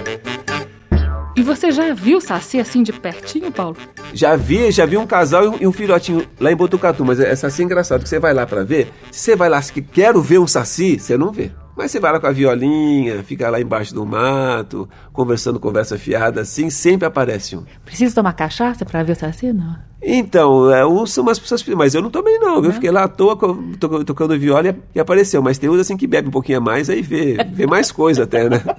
E 1.36 1.42
você 1.42 1.72
já 1.72 1.94
viu 1.94 2.20
Saci 2.20 2.60
assim 2.60 2.84
de 2.84 2.92
pertinho, 2.92 3.52
Paulo? 3.52 3.78
Já 4.14 4.36
vi, 4.36 4.72
já 4.72 4.86
vi 4.86 4.98
um 4.98 5.08
casal 5.08 5.56
e 5.60 5.66
um 5.66 5.72
filhotinho 5.72 6.28
lá 6.40 6.52
em 6.52 6.56
Botucatu, 6.56 7.06
mas 7.06 7.20
é 7.20 7.34
Saci 7.36 7.64
engraçado, 7.64 8.04
que 8.04 8.10
você 8.10 8.20
vai 8.20 8.34
lá 8.34 8.46
para 8.46 8.64
ver, 8.64 8.92
se 9.10 9.22
você 9.22 9.36
vai 9.38 9.48
lá, 9.48 9.62
se 9.62 9.82
quero 9.82 10.22
ver 10.22 10.40
um 10.40 10.48
Saci, 10.48 11.00
você 11.00 11.18
não 11.18 11.32
vê. 11.32 11.52
Mas 11.76 11.92
você 11.92 12.00
vai 12.00 12.12
lá 12.12 12.20
com 12.20 12.28
a 12.28 12.32
violinha, 12.32 13.24
fica 13.24 13.50
lá 13.50 13.60
embaixo 13.60 13.94
do 13.94 14.06
mato, 14.06 14.90
conversando 15.14 15.60
conversa 15.60 15.98
fiada, 15.98 16.42
assim, 16.42 16.70
sempre 16.70 17.08
aparece 17.08 17.56
um. 17.56 17.64
Precisa 17.86 18.14
tomar 18.14 18.34
cachaça 18.34 18.86
para 18.86 19.04
ver 19.04 19.14
o 19.14 19.16
saci, 19.16 19.54
não? 19.54 19.78
Então, 20.02 20.74
é, 20.74 20.86
uns 20.86 21.12
são 21.12 21.24
umas 21.24 21.38
pessoas, 21.38 21.64
mas 21.68 21.94
eu 21.94 22.02
não 22.02 22.10
tomei 22.10 22.38
não, 22.38 22.64
eu 22.64 22.72
fiquei 22.72 22.90
lá 22.90 23.04
à 23.04 23.08
toa 23.08 23.38
tocando 24.06 24.38
viola 24.40 24.76
e 24.96 25.00
apareceu, 25.00 25.42
mas 25.42 25.58
tem 25.58 25.70
uns 25.70 25.80
assim 25.80 25.98
que 25.98 26.08
bebe 26.08 26.30
um 26.30 26.32
pouquinho 26.32 26.60
a 26.60 26.62
mais, 26.62 26.90
aí 26.90 27.02
vê, 27.02 27.38
vê 27.52 27.68
mais 27.68 27.92
coisa 27.92 28.24
até, 28.24 28.50
né? 28.50 28.62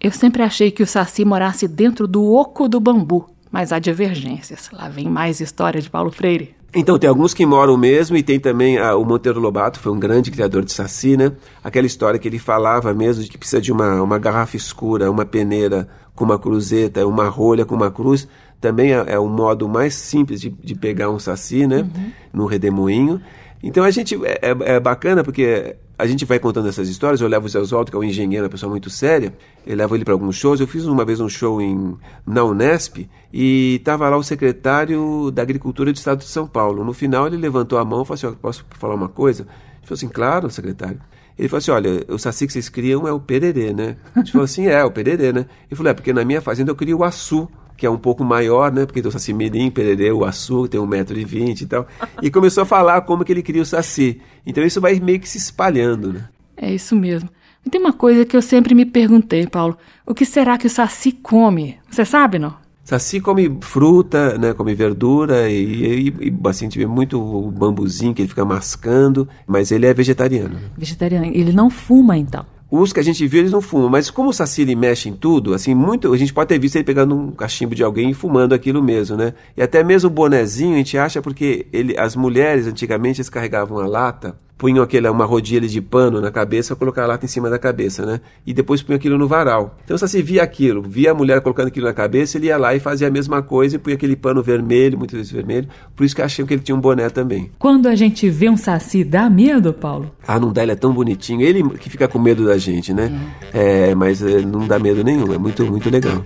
Eu 0.00 0.12
sempre 0.12 0.42
achei 0.42 0.70
que 0.70 0.82
o 0.82 0.86
saci 0.86 1.26
morasse 1.26 1.68
dentro 1.68 2.08
do 2.08 2.24
oco 2.32 2.66
do 2.66 2.80
bambu, 2.80 3.28
mas 3.50 3.72
há 3.72 3.78
divergências. 3.78 4.70
Lá 4.72 4.88
vem 4.88 5.08
mais 5.08 5.40
história 5.40 5.80
de 5.80 5.90
Paulo 5.90 6.10
Freire. 6.10 6.54
Então, 6.72 6.98
tem 6.98 7.10
alguns 7.10 7.34
que 7.34 7.44
moram 7.44 7.76
mesmo, 7.76 8.16
e 8.16 8.22
tem 8.22 8.38
também 8.38 8.78
ah, 8.78 8.94
o 8.94 9.04
Monteiro 9.04 9.40
Lobato, 9.40 9.80
foi 9.80 9.90
um 9.90 9.98
grande 9.98 10.30
criador 10.30 10.64
de 10.64 10.72
saci, 10.72 11.16
né? 11.16 11.32
Aquela 11.64 11.86
história 11.86 12.18
que 12.18 12.28
ele 12.28 12.38
falava 12.38 12.94
mesmo 12.94 13.24
de 13.24 13.28
que 13.28 13.36
precisa 13.36 13.60
de 13.60 13.72
uma, 13.72 14.00
uma 14.00 14.18
garrafa 14.18 14.56
escura, 14.56 15.10
uma 15.10 15.24
peneira 15.24 15.88
com 16.14 16.24
uma 16.24 16.38
cruzeta, 16.38 17.04
uma 17.06 17.28
rolha 17.28 17.64
com 17.64 17.74
uma 17.74 17.90
cruz. 17.90 18.28
Também 18.60 18.92
é, 18.92 19.04
é 19.08 19.18
um 19.18 19.28
modo 19.28 19.68
mais 19.68 19.94
simples 19.94 20.40
de, 20.40 20.50
de 20.50 20.74
pegar 20.76 21.10
um 21.10 21.18
saci, 21.18 21.66
né? 21.66 21.78
Uhum. 21.78 22.12
No 22.32 22.46
redemoinho. 22.46 23.20
Então 23.62 23.84
a 23.84 23.90
gente 23.90 24.14
é, 24.24 24.38
é, 24.42 24.74
é, 24.74 24.80
bacana 24.80 25.22
porque 25.22 25.76
a 25.98 26.06
gente 26.06 26.24
vai 26.24 26.38
contando 26.38 26.68
essas 26.68 26.88
histórias. 26.88 27.20
Eu 27.20 27.28
levo 27.28 27.44
o 27.44 27.48
Zé 27.48 27.58
Oswaldo, 27.58 27.90
que 27.90 27.96
é 27.96 28.00
um 28.00 28.04
engenheiro, 28.04 28.44
uma 28.44 28.50
pessoa 28.50 28.70
muito 28.70 28.88
séria. 28.88 29.34
Eu 29.66 29.76
levo 29.76 29.94
ele 29.94 30.04
para 30.04 30.14
alguns 30.14 30.36
shows. 30.36 30.60
Eu 30.60 30.66
fiz 30.66 30.86
uma 30.86 31.04
vez 31.04 31.20
um 31.20 31.28
show 31.28 31.60
em, 31.60 31.96
na 32.26 32.42
Unesp 32.42 33.06
e 33.32 33.76
estava 33.76 34.08
lá 34.08 34.16
o 34.16 34.22
secretário 34.22 35.30
da 35.30 35.42
Agricultura 35.42 35.92
do 35.92 35.96
Estado 35.96 36.20
de 36.20 36.24
São 36.24 36.46
Paulo. 36.46 36.84
No 36.84 36.94
final 36.94 37.26
ele 37.26 37.36
levantou 37.36 37.78
a 37.78 37.84
mão 37.84 38.02
e 38.02 38.06
falou 38.06 38.14
assim: 38.14 38.38
Posso 38.40 38.64
falar 38.70 38.94
uma 38.94 39.08
coisa? 39.08 39.42
Ele 39.42 39.86
falou 39.86 39.96
assim: 39.96 40.08
Claro, 40.08 40.50
secretário. 40.50 41.00
Ele 41.38 41.48
falou 41.48 41.58
assim: 41.58 41.70
Olha, 41.70 42.04
o 42.08 42.18
saci 42.18 42.46
que 42.46 42.54
vocês 42.54 42.70
criam 42.70 43.06
é 43.06 43.12
o 43.12 43.20
pererê, 43.20 43.74
né? 43.74 43.96
A 44.16 44.20
gente 44.20 44.32
falou 44.32 44.46
assim: 44.46 44.68
É, 44.68 44.82
o 44.82 44.90
pererê, 44.90 45.34
né? 45.34 45.44
Ele 45.70 45.76
falou: 45.76 45.90
É, 45.90 45.94
porque 45.94 46.14
na 46.14 46.24
minha 46.24 46.40
fazenda 46.40 46.70
eu 46.70 46.76
crio 46.76 46.98
o 46.98 47.04
açu 47.04 47.46
que 47.80 47.86
é 47.86 47.90
um 47.90 47.96
pouco 47.96 48.22
maior, 48.22 48.70
né? 48.70 48.84
Porque 48.84 49.00
tem 49.00 49.08
o 49.08 49.12
Saci 49.12 49.32
Mirim, 49.32 49.70
Pererê, 49.70 50.12
o 50.12 50.22
Açu, 50.22 50.68
tem 50.68 50.78
1,20m 50.78 51.62
e 51.62 51.66
tal. 51.66 51.88
E 52.20 52.30
começou 52.30 52.62
a 52.62 52.66
falar 52.66 53.00
como 53.00 53.24
que 53.24 53.32
ele 53.32 53.42
cria 53.42 53.62
o 53.62 53.64
Saci. 53.64 54.20
Então 54.44 54.62
isso 54.62 54.82
vai 54.82 55.00
meio 55.00 55.18
que 55.18 55.26
se 55.26 55.38
espalhando, 55.38 56.12
né? 56.12 56.28
É 56.58 56.70
isso 56.70 56.94
mesmo. 56.94 57.30
E 57.64 57.70
tem 57.70 57.80
uma 57.80 57.94
coisa 57.94 58.26
que 58.26 58.36
eu 58.36 58.42
sempre 58.42 58.74
me 58.74 58.84
perguntei, 58.84 59.46
Paulo. 59.46 59.78
O 60.06 60.12
que 60.12 60.26
será 60.26 60.58
que 60.58 60.66
o 60.66 60.70
Saci 60.70 61.10
come? 61.10 61.78
Você 61.90 62.04
sabe, 62.04 62.38
não? 62.38 62.54
Saci 62.84 63.18
come 63.18 63.56
fruta, 63.62 64.36
né, 64.36 64.52
come 64.52 64.74
verdura 64.74 65.48
e, 65.48 66.08
e, 66.08 66.08
e 66.08 66.34
assim, 66.44 66.66
a 66.66 66.68
gente 66.68 66.78
vê 66.78 66.86
muito 66.86 67.18
o 67.18 67.50
bambuzinho 67.50 68.12
que 68.12 68.20
ele 68.20 68.28
fica 68.28 68.44
mascando, 68.44 69.26
mas 69.46 69.70
ele 69.70 69.86
é 69.86 69.94
vegetariano. 69.94 70.58
Vegetariano. 70.76 71.26
Ele 71.26 71.52
não 71.52 71.70
fuma, 71.70 72.18
então? 72.18 72.44
Os 72.70 72.92
que 72.92 73.00
a 73.00 73.02
gente 73.02 73.26
viu, 73.26 73.40
eles 73.40 73.50
não 73.50 73.60
fumam, 73.60 73.88
mas 73.88 74.10
como 74.10 74.30
o 74.30 74.32
Saci 74.32 74.62
ele 74.62 74.76
mexe 74.76 75.08
em 75.08 75.12
tudo, 75.12 75.54
assim, 75.54 75.74
muito, 75.74 76.12
a 76.12 76.16
gente 76.16 76.32
pode 76.32 76.48
ter 76.48 76.58
visto 76.58 76.76
ele 76.76 76.84
pegando 76.84 77.16
um 77.16 77.32
cachimbo 77.32 77.74
de 77.74 77.82
alguém 77.82 78.10
e 78.10 78.14
fumando 78.14 78.52
aquilo 78.52 78.80
mesmo, 78.80 79.16
né? 79.16 79.34
E 79.56 79.62
até 79.62 79.82
mesmo 79.82 80.08
o 80.08 80.12
bonezinho 80.12 80.74
a 80.74 80.78
gente 80.78 80.96
acha 80.96 81.20
porque 81.20 81.66
ele, 81.72 81.98
as 81.98 82.14
mulheres 82.14 82.66
antigamente 82.66 83.20
eles 83.20 83.28
carregavam 83.28 83.78
a 83.78 83.86
lata 83.86 84.38
punham 84.60 84.84
aquela, 84.84 85.10
uma 85.10 85.24
rodilha 85.24 85.66
de 85.66 85.80
pano 85.80 86.20
na 86.20 86.30
cabeça, 86.30 86.76
colocar 86.76 87.04
a 87.04 87.06
lata 87.06 87.24
em 87.24 87.28
cima 87.28 87.48
da 87.48 87.58
cabeça, 87.58 88.04
né? 88.04 88.20
E 88.46 88.52
depois 88.52 88.82
punha 88.82 88.96
aquilo 88.96 89.16
no 89.16 89.26
varal. 89.26 89.78
Então, 89.82 89.96
se 89.96 90.06
você 90.06 90.22
via 90.22 90.42
aquilo, 90.42 90.82
via 90.82 91.12
a 91.12 91.14
mulher 91.14 91.40
colocando 91.40 91.68
aquilo 91.68 91.86
na 91.86 91.94
cabeça, 91.94 92.36
ele 92.36 92.48
ia 92.48 92.58
lá 92.58 92.74
e 92.74 92.78
fazia 92.78 93.08
a 93.08 93.10
mesma 93.10 93.40
coisa 93.40 93.76
e 93.76 93.78
punha 93.78 93.96
aquele 93.96 94.14
pano 94.14 94.42
vermelho, 94.42 94.98
muitas 94.98 95.16
vezes 95.16 95.32
vermelho. 95.32 95.66
Por 95.96 96.04
isso 96.04 96.14
que 96.14 96.20
achei 96.20 96.44
que 96.44 96.52
ele 96.52 96.60
tinha 96.60 96.76
um 96.76 96.80
boné 96.80 97.08
também. 97.08 97.50
Quando 97.58 97.88
a 97.88 97.94
gente 97.94 98.28
vê 98.28 98.50
um 98.50 98.56
saci, 98.56 99.02
dá 99.02 99.30
medo, 99.30 99.72
Paulo? 99.72 100.10
Ah, 100.28 100.38
não 100.38 100.52
dá, 100.52 100.62
ele 100.62 100.72
é 100.72 100.76
tão 100.76 100.92
bonitinho. 100.92 101.40
Ele 101.40 101.66
que 101.78 101.88
fica 101.88 102.06
com 102.06 102.18
medo 102.18 102.44
da 102.44 102.58
gente, 102.58 102.92
né? 102.92 103.10
É, 103.54 103.92
é 103.92 103.94
mas 103.94 104.22
é, 104.22 104.42
não 104.42 104.66
dá 104.68 104.78
medo 104.78 105.02
nenhum, 105.02 105.32
é 105.32 105.38
muito, 105.38 105.64
muito 105.64 105.88
legal. 105.88 106.22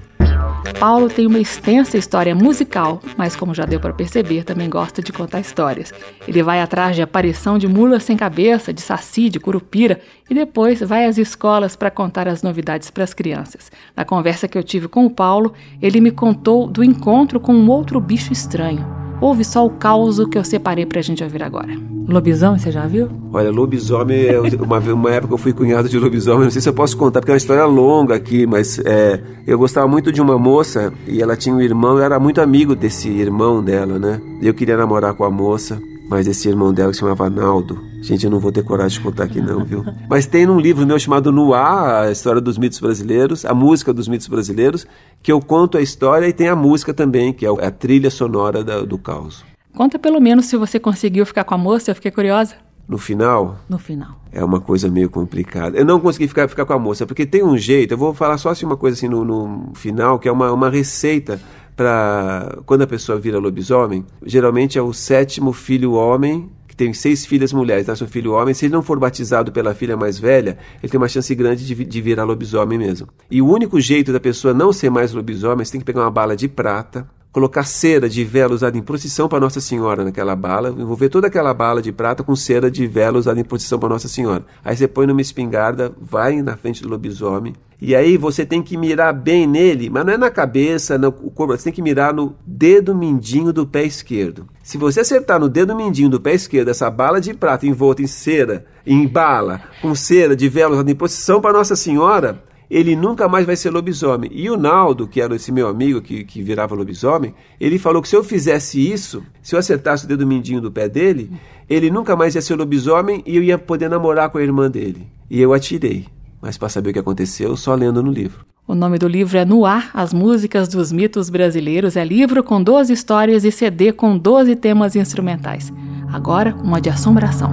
Paulo 0.78 1.08
tem 1.08 1.26
uma 1.26 1.38
extensa 1.38 1.96
história 1.96 2.34
musical, 2.34 3.00
mas 3.16 3.36
como 3.36 3.54
já 3.54 3.64
deu 3.64 3.80
para 3.80 3.92
perceber, 3.92 4.44
também 4.44 4.68
gosta 4.68 5.00
de 5.00 5.12
contar 5.12 5.40
histórias. 5.40 5.92
Ele 6.26 6.42
vai 6.42 6.60
atrás 6.60 6.96
de 6.96 7.02
aparição 7.02 7.56
de 7.56 7.68
mulas 7.68 8.02
sem 8.02 8.16
cabeça, 8.16 8.72
de 8.72 8.80
saci, 8.80 9.28
de 9.28 9.40
curupira 9.40 10.00
e 10.28 10.34
depois 10.34 10.80
vai 10.80 11.06
às 11.06 11.16
escolas 11.16 11.76
para 11.76 11.90
contar 11.90 12.28
as 12.28 12.42
novidades 12.42 12.90
para 12.90 13.04
as 13.04 13.14
crianças. 13.14 13.70
Na 13.96 14.04
conversa 14.04 14.48
que 14.48 14.58
eu 14.58 14.62
tive 14.62 14.88
com 14.88 15.06
o 15.06 15.10
Paulo, 15.10 15.52
ele 15.80 16.00
me 16.00 16.10
contou 16.10 16.66
do 16.66 16.82
encontro 16.82 17.38
com 17.38 17.54
um 17.54 17.70
outro 17.70 18.00
bicho 18.00 18.32
estranho. 18.32 19.03
Ouve 19.20 19.44
só 19.44 19.64
o 19.64 19.70
caos 19.70 20.22
que 20.26 20.36
eu 20.36 20.44
separei 20.44 20.86
pra 20.86 21.00
gente 21.00 21.22
ouvir 21.22 21.42
agora. 21.42 21.72
Lobisomem, 22.06 22.58
você 22.58 22.70
já 22.70 22.86
viu? 22.86 23.08
Olha, 23.32 23.50
lobisomem, 23.50 24.26
uma, 24.60 24.78
uma 24.78 25.10
época 25.10 25.34
eu 25.34 25.38
fui 25.38 25.52
cunhado 25.52 25.88
de 25.88 25.98
lobisomem, 25.98 26.44
não 26.44 26.50
sei 26.50 26.60
se 26.60 26.68
eu 26.68 26.74
posso 26.74 26.96
contar, 26.96 27.20
porque 27.20 27.30
é 27.30 27.34
uma 27.34 27.38
história 27.38 27.64
longa 27.64 28.14
aqui, 28.14 28.46
mas 28.46 28.78
é, 28.80 29.20
eu 29.46 29.58
gostava 29.58 29.88
muito 29.88 30.12
de 30.12 30.20
uma 30.20 30.38
moça 30.38 30.92
e 31.06 31.22
ela 31.22 31.34
tinha 31.34 31.54
um 31.54 31.62
irmão, 31.62 31.96
eu 31.96 32.04
era 32.04 32.20
muito 32.20 32.42
amigo 32.42 32.74
desse 32.74 33.08
irmão 33.08 33.62
dela, 33.62 33.98
né? 33.98 34.20
Eu 34.42 34.52
queria 34.52 34.76
namorar 34.76 35.14
com 35.14 35.24
a 35.24 35.30
moça 35.30 35.80
mas 36.08 36.26
esse 36.26 36.48
irmão 36.48 36.72
dela 36.72 36.90
que 36.90 36.96
se 36.96 37.00
chamava 37.00 37.30
Naldo. 37.30 37.82
Gente, 38.02 38.24
eu 38.24 38.30
não 38.30 38.38
vou 38.38 38.52
ter 38.52 38.62
coragem 38.62 38.98
de 38.98 39.04
contar 39.04 39.24
aqui 39.24 39.40
não, 39.40 39.64
viu? 39.64 39.84
Mas 40.08 40.26
tem 40.26 40.44
num 40.44 40.60
livro 40.60 40.86
meu 40.86 40.98
chamado 40.98 41.32
No 41.32 41.54
Ar, 41.54 42.04
a 42.04 42.12
história 42.12 42.40
dos 42.40 42.58
mitos 42.58 42.78
brasileiros, 42.78 43.44
a 43.44 43.54
música 43.54 43.92
dos 43.92 44.06
mitos 44.06 44.28
brasileiros, 44.28 44.86
que 45.22 45.32
eu 45.32 45.40
conto 45.40 45.78
a 45.78 45.80
história 45.82 46.28
e 46.28 46.32
tem 46.32 46.48
a 46.48 46.56
música 46.56 46.92
também, 46.92 47.32
que 47.32 47.46
é 47.46 47.48
a 47.48 47.70
trilha 47.70 48.10
sonora 48.10 48.62
do 48.84 48.98
caos. 48.98 49.44
Conta 49.74 49.98
pelo 49.98 50.20
menos 50.20 50.46
se 50.46 50.56
você 50.56 50.78
conseguiu 50.78 51.24
ficar 51.24 51.44
com 51.44 51.54
a 51.54 51.58
moça, 51.58 51.90
eu 51.90 51.94
fiquei 51.94 52.10
curiosa. 52.10 52.54
No 52.86 52.98
final? 52.98 53.56
No 53.68 53.78
final. 53.78 54.20
É 54.30 54.44
uma 54.44 54.60
coisa 54.60 54.90
meio 54.90 55.08
complicada. 55.08 55.78
Eu 55.78 55.86
não 55.86 55.98
consegui 55.98 56.28
ficar, 56.28 56.46
ficar 56.48 56.66
com 56.66 56.74
a 56.74 56.78
moça, 56.78 57.06
porque 57.06 57.24
tem 57.24 57.42
um 57.42 57.56
jeito, 57.56 57.94
eu 57.94 57.98
vou 57.98 58.12
falar 58.12 58.36
só 58.36 58.50
assim 58.50 58.66
uma 58.66 58.76
coisa 58.76 58.96
assim 58.96 59.08
no, 59.08 59.24
no 59.24 59.72
final, 59.74 60.18
que 60.18 60.28
é 60.28 60.32
uma, 60.32 60.52
uma 60.52 60.68
receita 60.68 61.40
para 61.76 62.58
quando 62.66 62.82
a 62.82 62.86
pessoa 62.86 63.18
vira 63.18 63.38
lobisomem, 63.38 64.04
geralmente 64.24 64.78
é 64.78 64.82
o 64.82 64.92
sétimo 64.92 65.52
filho 65.52 65.92
homem 65.92 66.50
que 66.74 66.76
tem 66.76 66.92
seis 66.92 67.24
filhas 67.24 67.52
mulheres, 67.52 67.86
nasce 67.86 68.02
um 68.02 68.08
filho 68.08 68.32
homem, 68.32 68.52
se 68.52 68.66
ele 68.66 68.74
não 68.74 68.82
for 68.82 68.98
batizado 68.98 69.52
pela 69.52 69.74
filha 69.74 69.96
mais 69.96 70.18
velha, 70.18 70.58
ele 70.82 70.90
tem 70.90 70.98
uma 70.98 71.06
chance 71.06 71.32
grande 71.32 71.64
de, 71.64 71.84
de 71.84 72.00
virar 72.00 72.24
lobisomem 72.24 72.76
mesmo. 72.76 73.06
E 73.30 73.40
o 73.40 73.46
único 73.46 73.80
jeito 73.80 74.12
da 74.12 74.18
pessoa 74.18 74.52
não 74.52 74.72
ser 74.72 74.90
mais 74.90 75.12
lobisomem, 75.12 75.64
você 75.64 75.72
tem 75.72 75.80
que 75.80 75.86
pegar 75.86 76.00
uma 76.00 76.10
bala 76.10 76.34
de 76.34 76.48
prata, 76.48 77.08
colocar 77.30 77.64
cera 77.64 78.08
de 78.08 78.24
vela 78.24 78.54
usada 78.54 78.76
em 78.76 78.82
procissão 78.82 79.28
para 79.28 79.40
Nossa 79.40 79.60
Senhora 79.60 80.04
naquela 80.04 80.34
bala, 80.34 80.70
envolver 80.70 81.08
toda 81.08 81.26
aquela 81.26 81.54
bala 81.54 81.80
de 81.80 81.92
prata 81.92 82.22
com 82.22 82.34
cera 82.34 82.70
de 82.70 82.86
vela 82.86 83.18
usada 83.18 83.38
em 83.38 83.44
procissão 83.44 83.78
para 83.78 83.88
Nossa 83.88 84.08
Senhora. 84.08 84.44
Aí 84.64 84.76
você 84.76 84.88
põe 84.88 85.06
numa 85.06 85.20
espingarda, 85.20 85.92
vai 86.00 86.42
na 86.42 86.56
frente 86.56 86.82
do 86.82 86.88
lobisomem, 86.88 87.52
e 87.86 87.94
aí 87.94 88.16
você 88.16 88.46
tem 88.46 88.62
que 88.62 88.78
mirar 88.78 89.12
bem 89.12 89.46
nele, 89.46 89.90
mas 89.90 90.06
não 90.06 90.14
é 90.14 90.16
na 90.16 90.30
cabeça, 90.30 90.96
no 90.96 91.12
corpo, 91.12 91.54
você 91.54 91.64
tem 91.64 91.72
que 91.74 91.82
mirar 91.82 92.14
no 92.14 92.34
dedo 92.46 92.94
mindinho 92.94 93.52
do 93.52 93.66
pé 93.66 93.84
esquerdo. 93.84 94.48
Se 94.62 94.78
você 94.78 95.00
acertar 95.00 95.38
no 95.38 95.50
dedo 95.50 95.76
mindinho 95.76 96.08
do 96.08 96.18
pé 96.18 96.32
esquerdo 96.32 96.70
essa 96.70 96.90
bala 96.90 97.20
de 97.20 97.34
prata 97.34 97.66
envolta 97.66 98.00
em 98.00 98.06
cera, 98.06 98.64
em 98.86 99.06
bala, 99.06 99.60
com 99.82 99.94
cera 99.94 100.34
de 100.34 100.48
vela 100.48 100.72
usada 100.72 100.90
em 100.90 100.94
procissão 100.94 101.42
para 101.42 101.52
Nossa 101.52 101.76
Senhora, 101.76 102.42
ele 102.70 102.96
nunca 102.96 103.28
mais 103.28 103.44
vai 103.44 103.54
ser 103.54 103.68
lobisomem. 103.68 104.30
E 104.32 104.48
o 104.48 104.56
Naldo, 104.56 105.06
que 105.06 105.20
era 105.20 105.36
esse 105.36 105.52
meu 105.52 105.68
amigo 105.68 106.00
que, 106.00 106.24
que 106.24 106.42
virava 106.42 106.74
lobisomem, 106.74 107.34
ele 107.60 107.78
falou 107.78 108.00
que 108.00 108.08
se 108.08 108.16
eu 108.16 108.24
fizesse 108.24 108.80
isso, 108.80 109.22
se 109.42 109.54
eu 109.54 109.58
acertasse 109.58 110.06
o 110.06 110.08
dedo 110.08 110.26
mindinho 110.26 110.62
do 110.62 110.72
pé 110.72 110.88
dele, 110.88 111.30
ele 111.68 111.90
nunca 111.90 112.16
mais 112.16 112.34
ia 112.34 112.40
ser 112.40 112.54
lobisomem 112.54 113.22
e 113.26 113.36
eu 113.36 113.42
ia 113.42 113.58
poder 113.58 113.90
namorar 113.90 114.30
com 114.30 114.38
a 114.38 114.42
irmã 114.42 114.70
dele. 114.70 115.06
E 115.28 115.38
eu 115.38 115.52
atirei. 115.52 116.06
Mas 116.44 116.58
para 116.58 116.68
saber 116.68 116.90
o 116.90 116.92
que 116.92 116.98
aconteceu, 116.98 117.56
só 117.56 117.74
lendo 117.74 118.02
no 118.02 118.12
livro. 118.12 118.44
O 118.68 118.74
nome 118.74 118.98
do 118.98 119.08
livro 119.08 119.38
é 119.38 119.46
No 119.46 119.64
Ar, 119.64 119.90
As 119.94 120.12
Músicas 120.12 120.68
dos 120.68 120.92
Mitos 120.92 121.30
Brasileiros. 121.30 121.96
É 121.96 122.04
livro 122.04 122.44
com 122.44 122.62
12 122.62 122.92
histórias 122.92 123.44
e 123.44 123.50
CD 123.50 123.94
com 123.94 124.18
12 124.18 124.54
temas 124.56 124.94
instrumentais. 124.94 125.72
Agora, 126.12 126.54
uma 126.62 126.82
de 126.82 126.90
assombração. 126.90 127.50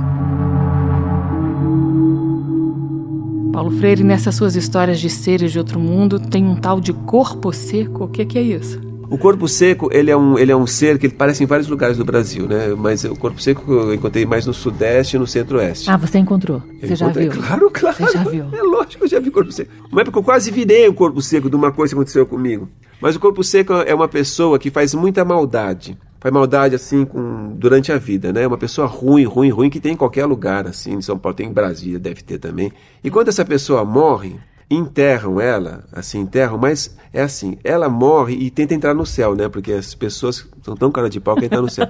Paulo 3.53 3.71
Freire, 3.71 4.03
nessas 4.03 4.35
suas 4.35 4.57
histórias 4.57 4.99
de 4.99 5.09
seres 5.09 5.53
de 5.53 5.57
outro 5.57 5.79
mundo, 5.79 6.19
tem 6.19 6.45
um 6.45 6.57
tal 6.57 6.81
de 6.81 6.91
corpo 6.91 7.53
seco. 7.53 8.03
O 8.03 8.07
que, 8.09 8.25
que 8.25 8.37
é 8.37 8.41
isso? 8.41 8.90
O 9.11 9.17
corpo 9.17 9.45
seco, 9.45 9.89
ele 9.91 10.09
é, 10.09 10.15
um, 10.15 10.39
ele 10.39 10.53
é 10.53 10.55
um 10.55 10.65
ser 10.65 10.97
que 10.97 11.05
ele 11.05 11.13
aparece 11.13 11.43
em 11.43 11.45
vários 11.45 11.67
lugares 11.67 11.97
do 11.97 12.05
Brasil, 12.05 12.47
né? 12.47 12.69
Mas 12.77 13.03
o 13.03 13.13
corpo 13.13 13.41
seco 13.41 13.69
eu 13.69 13.93
encontrei 13.93 14.25
mais 14.25 14.45
no 14.45 14.53
sudeste 14.53 15.17
e 15.17 15.19
no 15.19 15.27
centro-oeste. 15.27 15.91
Ah, 15.91 15.97
você 15.97 16.17
encontrou? 16.17 16.63
Eu 16.81 16.87
você 16.87 16.93
encontrei, 16.93 17.27
já 17.27 17.33
viu? 17.33 17.41
Claro, 17.43 17.71
claro. 17.71 17.97
Você 17.97 18.13
já 18.13 18.23
viu? 18.23 18.45
É 18.53 18.61
lógico, 18.61 19.03
eu 19.03 19.09
já 19.09 19.19
vi 19.19 19.29
corpo 19.29 19.51
seco. 19.51 19.69
Uma 19.91 19.99
época 19.99 20.17
eu 20.17 20.23
quase 20.23 20.49
virei 20.49 20.87
o 20.87 20.93
corpo 20.93 21.21
seco 21.21 21.49
de 21.49 21.55
uma 21.57 21.73
coisa 21.73 21.93
que 21.93 21.99
aconteceu 21.99 22.25
comigo. 22.25 22.69
Mas 23.01 23.17
o 23.17 23.19
corpo 23.19 23.43
seco 23.43 23.73
é 23.73 23.93
uma 23.93 24.07
pessoa 24.07 24.57
que 24.57 24.71
faz 24.71 24.93
muita 24.95 25.25
maldade 25.25 25.97
faz 26.21 26.31
maldade 26.31 26.75
assim 26.75 27.03
com, 27.03 27.55
durante 27.55 27.91
a 27.91 27.97
vida, 27.97 28.31
né? 28.31 28.45
Uma 28.45 28.57
pessoa 28.57 28.85
ruim, 28.85 29.25
ruim, 29.25 29.49
ruim 29.49 29.71
que 29.71 29.79
tem 29.79 29.93
em 29.93 29.97
qualquer 29.97 30.25
lugar, 30.27 30.67
assim, 30.67 30.93
em 30.93 31.01
São 31.01 31.17
Paulo, 31.17 31.35
tem 31.35 31.47
em 31.47 31.51
Brasília, 31.51 31.97
deve 31.97 32.21
ter 32.21 32.37
também. 32.37 32.71
E 33.03 33.09
quando 33.09 33.29
essa 33.29 33.43
pessoa 33.43 33.83
morre, 33.83 34.39
enterram 34.73 35.39
ela, 35.39 35.83
assim, 35.91 36.21
enterram, 36.21 36.57
mas 36.57 36.95
é 37.13 37.21
assim, 37.21 37.57
ela 37.61 37.89
morre 37.89 38.35
e 38.35 38.49
tenta 38.49 38.73
entrar 38.73 38.93
no 38.93 39.05
céu, 39.05 39.35
né? 39.35 39.49
Porque 39.49 39.73
as 39.73 39.93
pessoas 39.93 40.47
são 40.63 40.75
tão 40.77 40.89
cara 40.89 41.09
de 41.09 41.19
pau 41.19 41.35
que 41.35 41.45
entram 41.45 41.63
no 41.63 41.69
céu. 41.69 41.85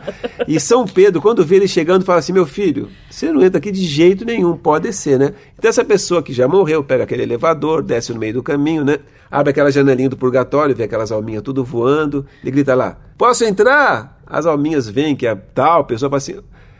E 0.48 0.60
São 0.60 0.86
Pedro, 0.86 1.22
quando 1.22 1.46
vê 1.46 1.58
ele 1.58 1.68
chegando, 1.68 2.04
fala 2.04 2.18
assim: 2.18 2.34
meu 2.34 2.46
filho, 2.46 2.90
você 3.08 3.32
não 3.32 3.44
entra 3.44 3.60
aqui 3.60 3.72
de 3.72 3.86
jeito 3.86 4.26
nenhum, 4.26 4.58
pode 4.58 4.88
descer, 4.88 5.20
né? 5.20 5.34
Então 5.58 5.70
essa 5.70 5.86
pessoa 5.86 6.24
que 6.24 6.34
já 6.34 6.48
morreu, 6.48 6.84
pega 6.84 7.04
aquele 7.04 7.22
elevador, 7.22 7.84
desce 7.84 8.12
no 8.12 8.20
meio 8.20 8.34
do 8.34 8.44
caminho, 8.44 8.84
né? 8.84 8.98
Abre 9.30 9.52
aquela 9.52 9.72
janelinha 9.72 10.10
do 10.10 10.18
purgatório, 10.18 10.76
vê 10.76 10.86
aquelas 10.86 11.12
alminhas 11.12 11.44
tudo 11.44 11.64
voando, 11.64 12.26
e 12.44 12.50
grita 12.50 12.74
lá: 12.74 12.98
posso 13.16 13.44
entrar? 13.46 14.20
As 14.26 14.48
alminhas 14.48 14.90
vêm, 14.90 15.16
que 15.16 15.28
é 15.28 15.36
tal, 15.36 15.82
a 15.82 15.84
pessoa 15.84 16.10
fala 16.10 16.18
assim. 16.18 16.38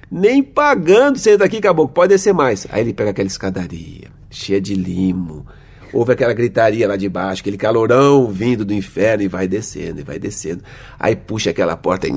Nem 0.10 0.44
pagando, 0.44 1.18
senta 1.18 1.46
aqui, 1.46 1.62
caboclo, 1.62 1.94
pode 1.94 2.10
descer 2.10 2.34
mais. 2.34 2.68
Aí 2.70 2.82
ele 2.82 2.94
pega 2.94 3.12
aquela 3.12 3.28
escadaria, 3.28 4.10
cheia 4.30 4.60
de 4.60 4.76
limo, 4.76 5.46
Houve 5.94 6.14
aquela 6.14 6.34
gritaria 6.34 6.88
lá 6.88 6.96
de 6.96 7.10
baixo, 7.10 7.42
aquele 7.42 7.58
calorão 7.58 8.28
vindo 8.28 8.64
do 8.64 8.74
inferno 8.74 9.24
e 9.24 9.28
vai 9.28 9.48
descendo, 9.48 10.00
e 10.00 10.04
vai 10.04 10.18
descendo. 10.18 10.64
Aí 11.00 11.16
puxa 11.16 11.50
aquela 11.50 11.76
porta, 11.76 12.08
e... 12.08 12.12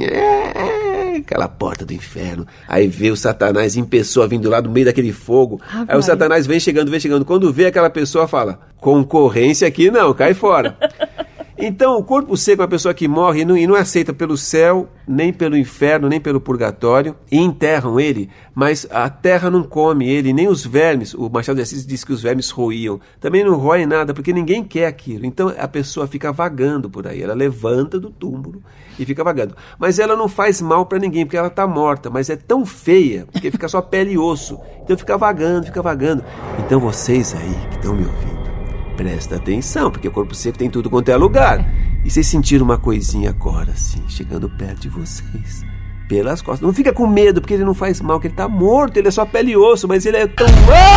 aquela 1.18 1.48
porta 1.48 1.84
do 1.84 1.92
inferno. 1.92 2.46
Aí 2.68 2.86
vê 2.86 3.10
o 3.10 3.16
Satanás 3.16 3.76
em 3.76 3.84
pessoa 3.84 4.28
vindo 4.28 4.48
lá 4.48 4.60
do 4.60 4.70
meio 4.70 4.86
daquele 4.86 5.12
fogo. 5.12 5.60
Ah, 5.68 5.84
Aí 5.88 5.98
o 5.98 6.02
Satanás 6.02 6.46
vem 6.46 6.60
chegando, 6.60 6.90
vem 6.90 7.00
chegando. 7.00 7.24
Quando 7.24 7.52
vê 7.52 7.66
aquela 7.66 7.90
pessoa, 7.90 8.28
fala: 8.28 8.60
concorrência 8.76 9.66
aqui 9.66 9.90
não, 9.90 10.14
cai 10.14 10.34
fora. 10.34 10.76
Então, 11.66 11.96
o 11.96 12.04
corpo 12.04 12.36
seco 12.36 12.60
é 12.60 12.64
uma 12.64 12.68
pessoa 12.68 12.92
que 12.92 13.08
morre 13.08 13.40
e 13.40 13.44
não, 13.46 13.56
e 13.56 13.66
não 13.66 13.74
é 13.74 13.80
aceita 13.80 14.12
pelo 14.12 14.36
céu, 14.36 14.86
nem 15.08 15.32
pelo 15.32 15.56
inferno, 15.56 16.10
nem 16.10 16.20
pelo 16.20 16.38
purgatório, 16.38 17.16
e 17.32 17.38
enterram 17.38 17.98
ele, 17.98 18.28
mas 18.54 18.86
a 18.90 19.08
terra 19.08 19.50
não 19.50 19.62
come 19.62 20.06
ele, 20.06 20.34
nem 20.34 20.46
os 20.46 20.62
vermes. 20.62 21.14
O 21.14 21.30
Machado 21.30 21.56
de 21.56 21.62
Assis 21.62 21.86
diz 21.86 22.04
que 22.04 22.12
os 22.12 22.20
vermes 22.20 22.50
roíam. 22.50 23.00
Também 23.18 23.42
não 23.42 23.56
roem 23.56 23.86
nada, 23.86 24.12
porque 24.12 24.30
ninguém 24.30 24.62
quer 24.62 24.86
aquilo. 24.86 25.24
Então, 25.24 25.54
a 25.58 25.66
pessoa 25.66 26.06
fica 26.06 26.30
vagando 26.30 26.90
por 26.90 27.06
aí. 27.06 27.22
Ela 27.22 27.32
levanta 27.32 27.98
do 27.98 28.10
túmulo 28.10 28.62
e 28.98 29.06
fica 29.06 29.24
vagando. 29.24 29.56
Mas 29.78 29.98
ela 29.98 30.14
não 30.14 30.28
faz 30.28 30.60
mal 30.60 30.84
para 30.84 30.98
ninguém, 30.98 31.24
porque 31.24 31.38
ela 31.38 31.48
está 31.48 31.66
morta, 31.66 32.10
mas 32.10 32.28
é 32.28 32.36
tão 32.36 32.66
feia, 32.66 33.26
porque 33.32 33.50
fica 33.50 33.68
só 33.68 33.80
pele 33.80 34.12
e 34.12 34.18
osso. 34.18 34.60
Então, 34.82 34.98
fica 34.98 35.16
vagando, 35.16 35.64
fica 35.64 35.80
vagando. 35.80 36.22
Então, 36.58 36.78
vocês 36.78 37.34
aí 37.34 37.54
que 37.70 37.76
estão 37.76 37.94
me 37.94 38.04
ouvindo, 38.04 38.43
Presta 38.96 39.36
atenção, 39.36 39.90
porque 39.90 40.06
o 40.06 40.12
corpo 40.12 40.34
seco 40.34 40.56
tem 40.56 40.70
tudo 40.70 40.88
quanto 40.88 41.08
é 41.08 41.16
lugar. 41.16 41.66
E 42.04 42.10
vocês 42.10 42.26
sentiram 42.26 42.64
uma 42.64 42.78
coisinha 42.78 43.30
agora, 43.30 43.72
assim, 43.72 44.02
chegando 44.08 44.48
perto 44.48 44.82
de 44.82 44.88
vocês. 44.88 45.64
Pelas 46.08 46.40
costas. 46.40 46.60
Não 46.60 46.72
fica 46.72 46.92
com 46.92 47.06
medo, 47.06 47.40
porque 47.40 47.54
ele 47.54 47.64
não 47.64 47.74
faz 47.74 48.00
mal, 48.00 48.20
que 48.20 48.28
ele 48.28 48.34
tá 48.34 48.48
morto, 48.48 48.96
ele 48.96 49.08
é 49.08 49.10
só 49.10 49.24
pele 49.24 49.52
e 49.52 49.56
osso, 49.56 49.88
mas 49.88 50.06
ele 50.06 50.18
é 50.18 50.26
tão. 50.26 50.46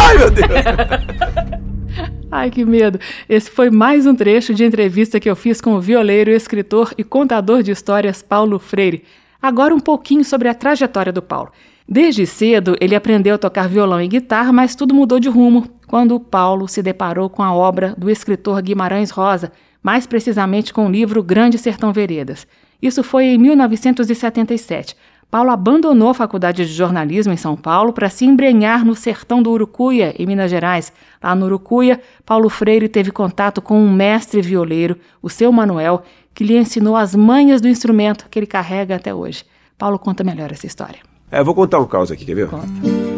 Ai, 0.06 0.18
meu 0.18 0.30
Deus! 0.30 0.48
Ai, 2.30 2.51
que 2.51 2.66
medo! 2.66 3.00
Esse 3.27 3.50
foi 3.50 3.72
mais 3.72 4.06
um 4.06 4.13
trecho 4.13 4.54
de 4.54 4.63
entrevista 4.63 5.20
que 5.20 5.30
eu 5.30 5.36
fiz 5.36 5.60
com 5.62 5.74
o 5.74 5.82
violeiro, 5.82 6.30
escritor 6.30 6.94
e 6.98 7.04
contador 7.04 7.63
de 7.63 7.72
histórias 7.72 8.22
Paulo 8.22 8.60
Freire. 8.60 9.04
Agora 9.42 9.74
um 9.74 9.80
pouquinho 9.80 10.25
sobre 10.25 10.50
a 10.50 10.54
trajetória 10.54 11.12
do 11.12 11.22
Paulo. 11.22 11.51
Desde 11.88 12.27
cedo, 12.27 12.75
ele 12.82 12.96
aprendeu 12.96 13.36
a 13.36 13.38
tocar 13.38 13.70
violão 13.70 14.01
e 14.01 14.08
guitarra, 14.10 14.51
mas 14.51 14.75
tudo 14.75 14.94
mudou 14.94 15.22
de 15.22 15.30
rumo 15.30 15.76
quando 15.88 16.20
Paulo 16.20 16.67
se 16.67 16.84
deparou 16.84 17.29
com 17.29 17.41
a 17.41 17.53
obra 17.53 17.96
do 17.98 18.10
escritor 18.10 18.62
Guimarães 18.62 19.10
Rosa, 19.10 19.51
mais 19.82 20.06
precisamente 20.06 20.74
com 20.74 20.86
o 20.86 20.91
livro 20.91 21.24
Grande 21.24 21.58
Sertão 21.58 21.94
Veredas. 21.94 22.46
Isso 22.82 23.01
foi 23.03 23.25
em 23.25 23.38
1977. 23.38 24.96
Paulo 25.29 25.50
abandonou 25.50 26.10
a 26.10 26.13
faculdade 26.13 26.65
de 26.65 26.72
jornalismo 26.72 27.34
em 27.34 27.38
São 27.38 27.56
Paulo 27.56 27.91
para 27.91 28.10
se 28.10 28.25
embrenhar 28.25 28.86
no 28.86 28.96
sertão 28.96 29.41
do 29.41 29.51
Urucuia, 29.51 30.13
em 30.17 30.25
Minas 30.25 30.50
Gerais. 30.50 30.94
Lá 31.22 31.36
no 31.36 31.46
Urucuia, 31.46 32.00
Paulo 32.25 32.50
Freire 32.50 32.88
teve 32.88 33.12
contato 33.12 33.62
com 33.62 33.77
um 33.77 33.91
mestre 33.91 34.41
violeiro, 34.41 34.98
o 35.22 35.29
seu 35.29 35.51
Manuel, 35.51 36.03
que 36.34 36.44
lhe 36.44 36.58
ensinou 36.58 36.96
as 36.96 37.13
manhas 37.13 37.60
do 37.60 37.67
instrumento 37.67 38.27
que 38.29 38.39
ele 38.39 38.46
carrega 38.46 38.96
até 38.96 39.13
hoje. 39.13 39.44
Paulo 39.77 40.00
conta 40.00 40.24
melhor 40.24 40.51
essa 40.51 40.65
história. 40.65 41.00
É, 41.29 41.39
eu 41.39 41.46
vou 41.46 41.53
contar 41.53 41.79
um 41.79 41.86
caos 41.86 42.10
aqui, 42.10 42.24
quer 42.24 42.36
ver? 42.36 42.48
Conta. 42.48 43.17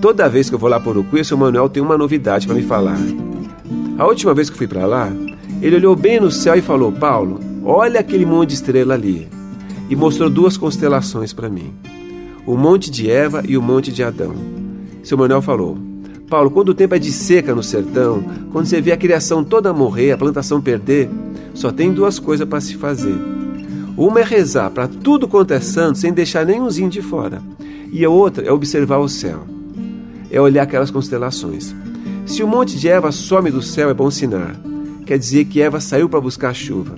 Toda 0.00 0.30
vez 0.30 0.48
que 0.48 0.54
eu 0.54 0.58
vou 0.58 0.70
lá 0.70 0.80
para 0.80 0.98
o 0.98 1.24
seu 1.24 1.36
Manuel 1.36 1.68
tem 1.68 1.82
uma 1.82 1.98
novidade 1.98 2.46
para 2.46 2.56
me 2.56 2.62
falar. 2.62 2.98
A 3.98 4.06
última 4.06 4.32
vez 4.32 4.48
que 4.48 4.56
fui 4.56 4.66
para 4.66 4.86
lá, 4.86 5.12
ele 5.60 5.76
olhou 5.76 5.94
bem 5.94 6.18
no 6.18 6.30
céu 6.30 6.54
e 6.54 6.62
falou: 6.62 6.90
Paulo, 6.90 7.38
olha 7.62 8.00
aquele 8.00 8.24
monte 8.24 8.48
de 8.48 8.54
estrela 8.54 8.94
ali 8.94 9.28
e 9.90 9.94
mostrou 9.94 10.30
duas 10.30 10.56
constelações 10.56 11.34
para 11.34 11.50
mim: 11.50 11.74
o 12.46 12.56
Monte 12.56 12.90
de 12.90 13.10
Eva 13.10 13.42
e 13.46 13.58
o 13.58 13.62
Monte 13.62 13.92
de 13.92 14.02
Adão. 14.02 14.34
Seu 15.02 15.18
Manuel 15.18 15.42
falou: 15.42 15.76
Paulo, 16.30 16.50
quando 16.50 16.70
o 16.70 16.74
tempo 16.74 16.94
é 16.94 16.98
de 16.98 17.12
seca 17.12 17.54
no 17.54 17.62
sertão, 17.62 18.24
quando 18.50 18.64
você 18.64 18.80
vê 18.80 18.92
a 18.92 18.96
criação 18.96 19.44
toda 19.44 19.70
morrer, 19.70 20.12
a 20.12 20.18
plantação 20.18 20.62
perder, 20.62 21.10
só 21.52 21.70
tem 21.70 21.92
duas 21.92 22.18
coisas 22.18 22.48
para 22.48 22.62
se 22.62 22.74
fazer. 22.74 23.18
Uma 23.98 24.20
é 24.20 24.24
rezar 24.24 24.70
para 24.70 24.88
tudo 24.88 25.28
quanto 25.28 25.52
é 25.52 25.60
santo, 25.60 25.98
sem 25.98 26.10
deixar 26.10 26.46
nenhumzinho 26.46 26.88
de 26.88 27.02
fora. 27.02 27.42
E 27.92 28.02
a 28.02 28.08
outra 28.08 28.46
é 28.46 28.50
observar 28.50 28.96
o 28.96 29.08
céu. 29.08 29.59
É 30.30 30.40
olhar 30.40 30.62
aquelas 30.62 30.90
constelações. 30.90 31.74
Se 32.26 32.42
o 32.42 32.48
monte 32.48 32.78
de 32.78 32.88
Eva 32.88 33.10
some 33.10 33.50
do 33.50 33.62
céu, 33.62 33.90
é 33.90 33.94
bom 33.94 34.10
sinal. 34.10 34.50
Quer 35.04 35.18
dizer 35.18 35.46
que 35.46 35.60
Eva 35.60 35.80
saiu 35.80 36.08
para 36.08 36.20
buscar 36.20 36.54
chuva. 36.54 36.96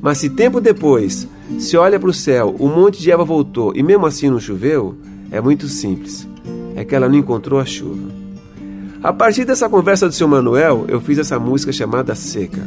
Mas 0.00 0.18
se 0.18 0.30
tempo 0.30 0.60
depois 0.60 1.28
se 1.58 1.76
olha 1.76 1.98
para 1.98 2.10
o 2.10 2.14
céu, 2.14 2.54
o 2.58 2.68
monte 2.68 3.00
de 3.00 3.10
Eva 3.10 3.24
voltou 3.24 3.72
e 3.74 3.82
mesmo 3.82 4.06
assim 4.06 4.30
não 4.30 4.40
choveu, 4.40 4.96
é 5.30 5.40
muito 5.40 5.68
simples. 5.68 6.26
É 6.74 6.84
que 6.84 6.94
ela 6.94 7.08
não 7.08 7.16
encontrou 7.16 7.60
a 7.60 7.64
chuva. 7.64 8.10
A 9.02 9.12
partir 9.12 9.44
dessa 9.44 9.68
conversa 9.68 10.08
do 10.08 10.14
seu 10.14 10.26
Manuel, 10.26 10.84
eu 10.88 11.00
fiz 11.00 11.18
essa 11.18 11.38
música 11.38 11.72
chamada 11.72 12.14
Seca. 12.14 12.62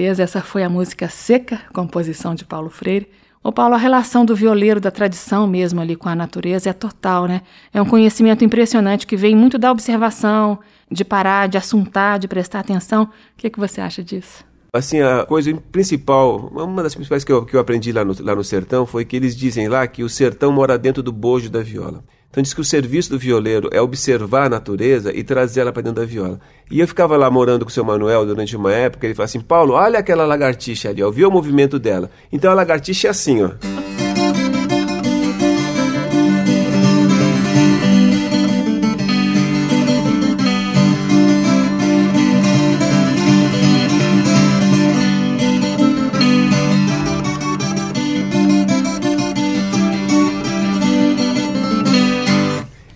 Beleza, 0.00 0.22
essa 0.22 0.40
foi 0.40 0.62
a 0.62 0.68
música 0.70 1.10
Seca, 1.10 1.60
composição 1.74 2.34
de 2.34 2.42
Paulo 2.42 2.70
Freire. 2.70 3.06
Ô 3.44 3.52
Paulo, 3.52 3.74
a 3.74 3.78
relação 3.78 4.24
do 4.24 4.34
violeiro 4.34 4.80
da 4.80 4.90
tradição 4.90 5.46
mesmo 5.46 5.78
ali 5.78 5.94
com 5.94 6.08
a 6.08 6.14
natureza 6.14 6.70
é 6.70 6.72
total, 6.72 7.26
né? 7.26 7.42
É 7.70 7.82
um 7.82 7.84
conhecimento 7.84 8.42
impressionante 8.42 9.06
que 9.06 9.14
vem 9.14 9.36
muito 9.36 9.58
da 9.58 9.70
observação, 9.70 10.58
de 10.90 11.04
parar, 11.04 11.48
de 11.48 11.58
assuntar, 11.58 12.18
de 12.18 12.26
prestar 12.26 12.60
atenção. 12.60 13.02
O 13.02 13.08
que, 13.36 13.48
é 13.48 13.50
que 13.50 13.60
você 13.60 13.82
acha 13.82 14.02
disso? 14.02 14.42
Assim, 14.72 15.02
a 15.02 15.26
coisa 15.26 15.54
principal, 15.70 16.50
uma 16.50 16.82
das 16.82 16.94
principais 16.94 17.22
que 17.22 17.30
eu, 17.30 17.44
que 17.44 17.54
eu 17.54 17.60
aprendi 17.60 17.92
lá 17.92 18.02
no, 18.02 18.14
lá 18.20 18.34
no 18.34 18.42
sertão 18.42 18.86
foi 18.86 19.04
que 19.04 19.16
eles 19.16 19.36
dizem 19.36 19.68
lá 19.68 19.86
que 19.86 20.02
o 20.02 20.08
sertão 20.08 20.50
mora 20.50 20.78
dentro 20.78 21.02
do 21.02 21.12
bojo 21.12 21.50
da 21.50 21.60
viola. 21.60 22.02
Então 22.30 22.42
diz 22.42 22.54
que 22.54 22.60
o 22.60 22.64
serviço 22.64 23.10
do 23.10 23.18
violeiro 23.18 23.68
é 23.72 23.80
observar 23.80 24.46
a 24.46 24.48
natureza 24.48 25.12
e 25.12 25.24
trazer 25.24 25.62
ela 25.62 25.72
para 25.72 25.82
dentro 25.82 26.00
da 26.00 26.06
viola. 26.06 26.38
E 26.70 26.78
eu 26.78 26.86
ficava 26.86 27.16
lá 27.16 27.28
morando 27.28 27.64
com 27.64 27.70
o 27.70 27.72
seu 27.72 27.84
Manuel 27.84 28.24
durante 28.24 28.56
uma 28.56 28.72
época, 28.72 29.04
ele 29.04 29.14
falou 29.14 29.24
assim: 29.24 29.40
Paulo, 29.40 29.74
olha 29.74 29.98
aquela 29.98 30.24
lagartixa 30.24 30.90
ali, 30.90 31.02
ó, 31.02 31.10
viu 31.10 31.28
o 31.28 31.32
movimento 31.32 31.78
dela. 31.78 32.08
Então 32.32 32.50
a 32.50 32.54
lagartixa 32.54 33.08
é 33.08 33.10
assim, 33.10 33.42
ó. 33.42 33.50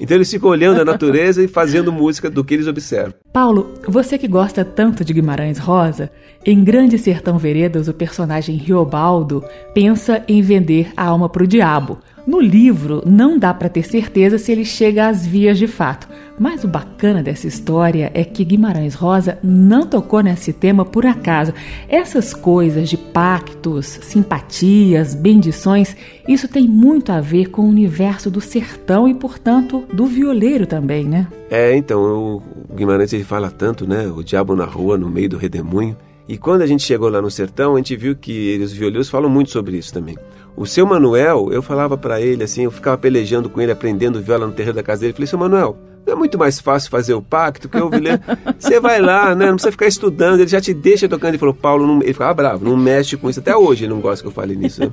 Então 0.04 0.18
eles 0.18 0.30
ficam 0.30 0.50
olhando 0.50 0.82
a 0.82 0.84
natureza 0.84 1.42
e 1.42 1.48
fazendo 1.48 1.90
música 1.90 2.28
do 2.28 2.44
que 2.44 2.52
eles 2.52 2.66
observam. 2.66 3.14
Paulo, 3.32 3.72
você 3.88 4.18
que 4.18 4.28
gosta 4.28 4.62
tanto 4.62 5.02
de 5.02 5.14
Guimarães 5.14 5.56
Rosa, 5.56 6.10
em 6.44 6.62
Grande 6.62 6.98
Sertão 6.98 7.38
Veredas, 7.38 7.88
o 7.88 7.94
personagem 7.94 8.54
Riobaldo 8.54 9.42
pensa 9.72 10.22
em 10.28 10.42
vender 10.42 10.92
a 10.94 11.06
alma 11.06 11.26
para 11.26 11.42
o 11.42 11.46
diabo. 11.46 12.00
No 12.26 12.40
livro, 12.40 13.02
não 13.04 13.38
dá 13.38 13.52
para 13.52 13.68
ter 13.68 13.82
certeza 13.82 14.38
se 14.38 14.50
ele 14.50 14.64
chega 14.64 15.08
às 15.08 15.26
vias 15.26 15.58
de 15.58 15.66
fato, 15.66 16.08
mas 16.38 16.64
o 16.64 16.68
bacana 16.68 17.22
dessa 17.22 17.46
história 17.46 18.10
é 18.14 18.24
que 18.24 18.42
Guimarães 18.42 18.94
Rosa 18.94 19.38
não 19.44 19.86
tocou 19.86 20.22
nesse 20.22 20.50
tema 20.50 20.86
por 20.86 21.04
acaso. 21.04 21.52
Essas 21.86 22.32
coisas 22.32 22.88
de 22.88 22.96
pactos, 22.96 23.86
simpatias, 23.86 25.14
bendições, 25.14 25.94
isso 26.26 26.48
tem 26.48 26.66
muito 26.66 27.12
a 27.12 27.20
ver 27.20 27.50
com 27.50 27.60
o 27.60 27.68
universo 27.68 28.30
do 28.30 28.40
sertão 28.40 29.06
e, 29.06 29.12
portanto, 29.12 29.84
do 29.92 30.06
violeiro 30.06 30.66
também, 30.66 31.04
né? 31.04 31.28
É, 31.50 31.76
então, 31.76 32.42
o 32.70 32.74
Guimarães 32.74 33.12
ele 33.12 33.22
fala 33.22 33.50
tanto, 33.50 33.86
né? 33.86 34.06
O 34.06 34.22
diabo 34.22 34.56
na 34.56 34.64
rua, 34.64 34.96
no 34.96 35.10
meio 35.10 35.28
do 35.28 35.36
redemoinho. 35.36 35.94
E 36.26 36.38
quando 36.38 36.62
a 36.62 36.66
gente 36.66 36.82
chegou 36.82 37.10
lá 37.10 37.20
no 37.20 37.30
sertão, 37.30 37.74
a 37.74 37.76
gente 37.76 37.94
viu 37.96 38.16
que 38.16 38.58
os 38.62 38.72
violeiros 38.72 39.10
falam 39.10 39.28
muito 39.28 39.50
sobre 39.50 39.76
isso 39.76 39.92
também. 39.92 40.16
O 40.56 40.66
seu 40.66 40.86
Manuel, 40.86 41.48
eu 41.52 41.62
falava 41.62 41.96
para 41.96 42.20
ele 42.20 42.44
assim, 42.44 42.64
eu 42.64 42.70
ficava 42.70 42.96
pelejando 42.96 43.48
com 43.48 43.60
ele, 43.60 43.72
aprendendo 43.72 44.22
viola 44.22 44.46
no 44.46 44.52
terreiro 44.52 44.76
da 44.76 44.82
casa 44.82 45.00
dele. 45.00 45.12
Eu 45.12 45.16
falei, 45.16 45.26
seu 45.26 45.38
Manuel, 45.38 45.76
não 46.06 46.12
é 46.12 46.16
muito 46.16 46.38
mais 46.38 46.60
fácil 46.60 46.90
fazer 46.90 47.14
o 47.14 47.22
pacto 47.22 47.68
que 47.68 47.76
o 47.76 47.88
violeiro. 47.88 48.20
Você 48.58 48.78
vai 48.78 49.00
lá, 49.00 49.34
né? 49.34 49.46
Não 49.46 49.54
precisa 49.54 49.72
ficar 49.72 49.86
estudando, 49.86 50.40
ele 50.40 50.48
já 50.48 50.60
te 50.60 50.74
deixa 50.74 51.08
tocando. 51.08 51.30
Ele 51.30 51.38
falou, 51.38 51.54
Paulo, 51.54 51.86
não... 51.86 52.02
ele 52.02 52.12
ficava 52.12 52.34
bravo, 52.34 52.64
não 52.64 52.76
mexe 52.76 53.16
com 53.16 53.28
isso. 53.28 53.40
Até 53.40 53.56
hoje 53.56 53.84
ele 53.84 53.94
não 53.94 54.00
gosta 54.00 54.22
que 54.22 54.28
eu 54.28 54.32
fale 54.32 54.54
nisso. 54.54 54.80
Né? 54.80 54.92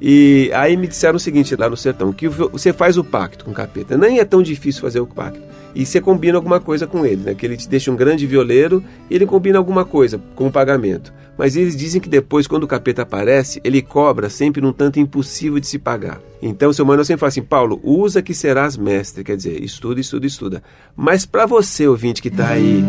E 0.00 0.50
aí 0.54 0.76
me 0.76 0.86
disseram 0.86 1.16
o 1.16 1.20
seguinte 1.20 1.54
lá 1.54 1.68
no 1.68 1.76
sertão, 1.76 2.12
que 2.12 2.26
você 2.26 2.72
faz 2.72 2.96
o 2.96 3.04
pacto 3.04 3.44
com 3.44 3.50
o 3.50 3.54
capeta. 3.54 3.96
Nem 3.96 4.18
é 4.18 4.24
tão 4.24 4.42
difícil 4.42 4.80
fazer 4.80 5.00
o 5.00 5.06
pacto. 5.06 5.42
E 5.74 5.86
você 5.86 6.00
combina 6.00 6.36
alguma 6.36 6.60
coisa 6.60 6.86
com 6.86 7.06
ele, 7.06 7.22
né? 7.22 7.34
Que 7.34 7.46
ele 7.46 7.56
te 7.56 7.68
deixa 7.68 7.90
um 7.90 7.96
grande 7.96 8.26
violeiro 8.26 8.82
e 9.08 9.14
ele 9.14 9.26
combina 9.26 9.58
alguma 9.58 9.84
coisa 9.84 10.20
como 10.34 10.50
pagamento. 10.50 11.12
Mas 11.38 11.56
eles 11.56 11.74
dizem 11.74 12.00
que 12.00 12.08
depois, 12.08 12.46
quando 12.46 12.64
o 12.64 12.68
capeta 12.68 13.02
aparece, 13.02 13.60
ele 13.64 13.80
cobra 13.80 14.28
sempre 14.28 14.60
num 14.60 14.72
tanto 14.72 15.00
impossível 15.00 15.58
de 15.58 15.66
se 15.66 15.78
pagar. 15.78 16.20
Então, 16.42 16.72
seu 16.72 16.84
Manuel 16.84 17.04
sempre 17.04 17.20
fala 17.20 17.28
assim, 17.28 17.42
Paulo, 17.42 17.80
usa 17.82 18.20
que 18.20 18.34
serás 18.34 18.76
mestre. 18.76 19.24
Quer 19.24 19.36
dizer, 19.36 19.62
estuda, 19.62 20.00
estuda, 20.00 20.26
estuda. 20.26 20.62
Mas 20.94 21.24
para 21.24 21.46
você, 21.46 21.86
ouvinte 21.86 22.20
que 22.20 22.28
está 22.28 22.48
aí 22.48 22.84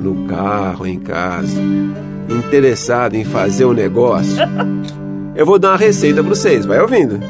no 0.00 0.26
carro, 0.26 0.86
em 0.86 0.98
casa, 0.98 1.60
interessado 2.28 3.14
em 3.14 3.24
fazer 3.24 3.64
um 3.64 3.72
negócio, 3.72 4.42
eu 5.36 5.46
vou 5.46 5.58
dar 5.58 5.70
uma 5.70 5.76
receita 5.76 6.20
para 6.20 6.34
vocês. 6.34 6.66
Vai 6.66 6.80
ouvindo. 6.80 7.20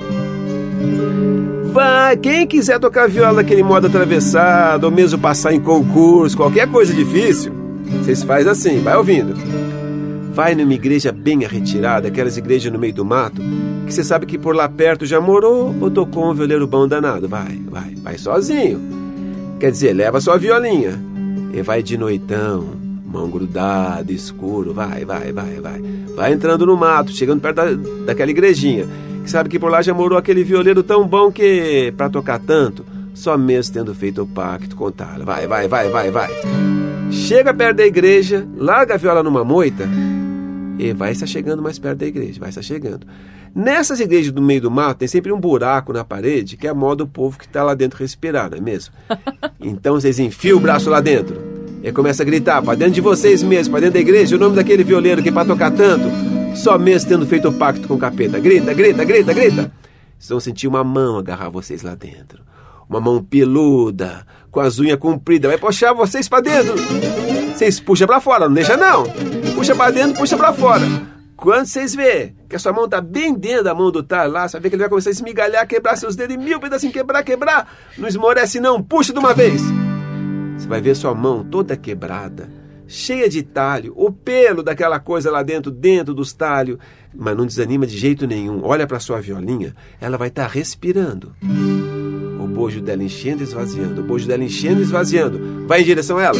Vai, 1.74 2.16
quem 2.16 2.46
quiser 2.46 2.78
tocar 2.78 3.08
viola 3.08 3.42
naquele 3.42 3.64
modo 3.64 3.88
atravessado, 3.88 4.84
ou 4.84 4.92
mesmo 4.92 5.18
passar 5.18 5.52
em 5.52 5.58
concurso, 5.58 6.36
qualquer 6.36 6.70
coisa 6.70 6.94
difícil, 6.94 7.52
vocês 7.98 8.22
fazem 8.22 8.48
assim, 8.48 8.80
vai 8.80 8.96
ouvindo. 8.96 9.34
Vai 10.32 10.54
numa 10.54 10.72
igreja 10.72 11.10
bem 11.10 11.40
retirada, 11.40 12.06
aquelas 12.06 12.36
igrejas 12.36 12.72
no 12.72 12.78
meio 12.78 12.94
do 12.94 13.04
mato, 13.04 13.42
que 13.88 13.92
você 13.92 14.04
sabe 14.04 14.24
que 14.24 14.38
por 14.38 14.54
lá 14.54 14.68
perto 14.68 15.04
já 15.04 15.20
morou 15.20 15.74
ou 15.80 15.90
tocou 15.90 16.30
um 16.30 16.32
violeiro 16.32 16.64
bom 16.64 16.86
danado. 16.86 17.28
Vai, 17.28 17.60
vai, 17.68 17.92
vai 17.96 18.18
sozinho. 18.18 18.80
Quer 19.58 19.72
dizer, 19.72 19.94
leva 19.94 20.20
sua 20.20 20.38
violinha. 20.38 20.96
E 21.52 21.60
vai 21.60 21.82
de 21.82 21.98
noitão, 21.98 22.68
mão 23.04 23.28
grudada, 23.28 24.12
escuro, 24.12 24.72
vai, 24.72 25.04
vai, 25.04 25.32
vai, 25.32 25.60
vai. 25.60 25.82
Vai 26.14 26.32
entrando 26.34 26.64
no 26.66 26.76
mato, 26.76 27.10
chegando 27.10 27.40
perto 27.40 27.56
da, 27.56 28.04
daquela 28.06 28.30
igrejinha 28.30 28.86
que 29.24 29.30
sabe 29.30 29.48
que 29.48 29.58
por 29.58 29.70
lá 29.70 29.80
já 29.80 29.94
morou 29.94 30.18
aquele 30.18 30.44
violeiro 30.44 30.82
tão 30.82 31.08
bom 31.08 31.32
que, 31.32 31.92
para 31.96 32.10
tocar 32.10 32.38
tanto, 32.38 32.84
só 33.14 33.38
mesmo 33.38 33.72
tendo 33.72 33.94
feito 33.94 34.22
o 34.22 34.26
pacto 34.26 34.76
com 34.76 34.90
Tala. 34.90 35.24
Vai, 35.24 35.46
vai, 35.46 35.66
vai, 35.66 35.88
vai, 35.88 36.10
vai. 36.10 36.30
Chega 37.10 37.54
perto 37.54 37.78
da 37.78 37.86
igreja, 37.86 38.46
larga 38.54 38.94
a 38.94 38.96
viola 38.98 39.22
numa 39.22 39.42
moita 39.42 39.88
e 40.78 40.92
vai 40.92 41.12
estar 41.12 41.26
chegando 41.26 41.62
mais 41.62 41.78
perto 41.78 42.00
da 42.00 42.06
igreja, 42.06 42.38
vai 42.38 42.50
estar 42.50 42.60
chegando. 42.60 43.06
Nessas 43.54 43.98
igrejas 43.98 44.30
do 44.30 44.42
meio 44.42 44.60
do 44.60 44.70
mato 44.70 44.98
tem 44.98 45.08
sempre 45.08 45.32
um 45.32 45.40
buraco 45.40 45.92
na 45.92 46.04
parede 46.04 46.56
que 46.56 46.66
é 46.66 46.70
a 46.70 46.74
moda 46.74 47.04
do 47.04 47.06
povo 47.06 47.38
que 47.38 47.46
está 47.46 47.62
lá 47.62 47.72
dentro 47.72 47.98
respirar, 47.98 48.50
não 48.50 48.58
é 48.58 48.60
mesmo? 48.60 48.92
Então 49.66 49.94
vocês 49.94 50.18
enfiam 50.18 50.58
o 50.58 50.60
braço 50.60 50.90
lá 50.90 51.00
dentro 51.00 51.40
e 51.82 51.90
começa 51.90 52.22
a 52.22 52.26
gritar 52.26 52.60
para 52.60 52.74
dentro 52.74 52.92
de 52.92 53.00
vocês 53.00 53.42
mesmos, 53.42 53.68
para 53.68 53.80
dentro 53.80 53.94
da 53.94 54.00
igreja, 54.00 54.36
o 54.36 54.38
nome 54.38 54.54
daquele 54.54 54.84
violeiro 54.84 55.22
que 55.22 55.30
é 55.30 55.32
para 55.32 55.46
tocar 55.46 55.70
tanto 55.70 56.04
só 56.54 56.78
mesmo 56.78 57.08
tendo 57.08 57.26
feito 57.26 57.48
o 57.48 57.52
pacto 57.52 57.86
com 57.88 57.94
o 57.94 57.98
capeta. 57.98 58.38
Grita, 58.38 58.72
grita, 58.72 59.04
grita, 59.04 59.32
grita. 59.32 59.72
Vocês 60.18 60.30
vão 60.30 60.40
sentir 60.40 60.66
uma 60.66 60.84
mão 60.84 61.18
agarrar 61.18 61.50
vocês 61.50 61.82
lá 61.82 61.94
dentro. 61.94 62.42
Uma 62.88 63.00
mão 63.00 63.22
peluda, 63.22 64.26
com 64.50 64.60
as 64.60 64.78
unhas 64.78 64.98
compridas. 64.98 65.50
Vai 65.50 65.58
puxar 65.58 65.92
vocês 65.92 66.28
para 66.28 66.42
dentro. 66.42 66.74
Vocês 67.54 67.80
puxam 67.80 68.06
para 68.06 68.20
fora, 68.20 68.46
não 68.46 68.54
deixa 68.54 68.76
não. 68.76 69.04
Puxa 69.54 69.74
para 69.74 69.90
dentro, 69.90 70.18
puxa 70.18 70.36
para 70.36 70.52
fora. 70.52 70.84
Quando 71.36 71.66
vocês 71.66 71.94
vê 71.94 72.32
que 72.48 72.56
a 72.56 72.58
sua 72.58 72.72
mão 72.72 72.88
tá 72.88 73.00
bem 73.00 73.34
dentro 73.34 73.64
da 73.64 73.74
mão 73.74 73.90
do 73.90 74.02
Tar 74.02 74.30
lá, 74.30 74.48
sabe 74.48 74.68
que 74.68 74.76
ele 74.76 74.82
vai 74.82 74.88
começar 74.88 75.10
a 75.10 75.12
esmigalhar, 75.12 75.66
quebrar 75.66 75.96
seus 75.96 76.16
dedos 76.16 76.36
em 76.36 76.38
mil 76.38 76.60
pedacinhos, 76.60 76.94
quebrar, 76.94 77.22
quebrar. 77.22 77.68
Não 77.98 78.08
esmorece 78.08 78.60
não, 78.60 78.82
puxa 78.82 79.12
de 79.12 79.18
uma 79.18 79.34
vez. 79.34 79.60
Você 80.56 80.68
vai 80.68 80.80
ver 80.80 80.94
sua 80.94 81.14
mão 81.14 81.44
toda 81.44 81.76
quebrada 81.76 82.63
cheia 82.86 83.28
de 83.28 83.42
talho, 83.42 83.92
o 83.96 84.12
pelo 84.12 84.62
daquela 84.62 84.98
coisa 85.00 85.30
lá 85.30 85.42
dentro, 85.42 85.70
dentro 85.70 86.14
dos 86.14 86.32
talhos, 86.32 86.78
mas 87.14 87.36
não 87.36 87.46
desanima 87.46 87.86
de 87.86 87.96
jeito 87.96 88.26
nenhum. 88.26 88.60
Olha 88.62 88.86
para 88.86 89.00
sua 89.00 89.20
violinha, 89.20 89.74
ela 90.00 90.16
vai 90.16 90.28
estar 90.28 90.46
tá 90.46 90.48
respirando. 90.48 91.34
O 92.40 92.46
bojo 92.46 92.80
dela 92.80 93.02
enchendo 93.02 93.42
e 93.42 93.44
esvaziando, 93.44 94.00
o 94.02 94.04
bojo 94.04 94.26
dela 94.26 94.44
enchendo 94.44 94.80
e 94.80 94.82
esvaziando. 94.82 95.66
Vai 95.66 95.80
em 95.80 95.84
direção 95.84 96.18
a 96.18 96.22
ela. 96.22 96.38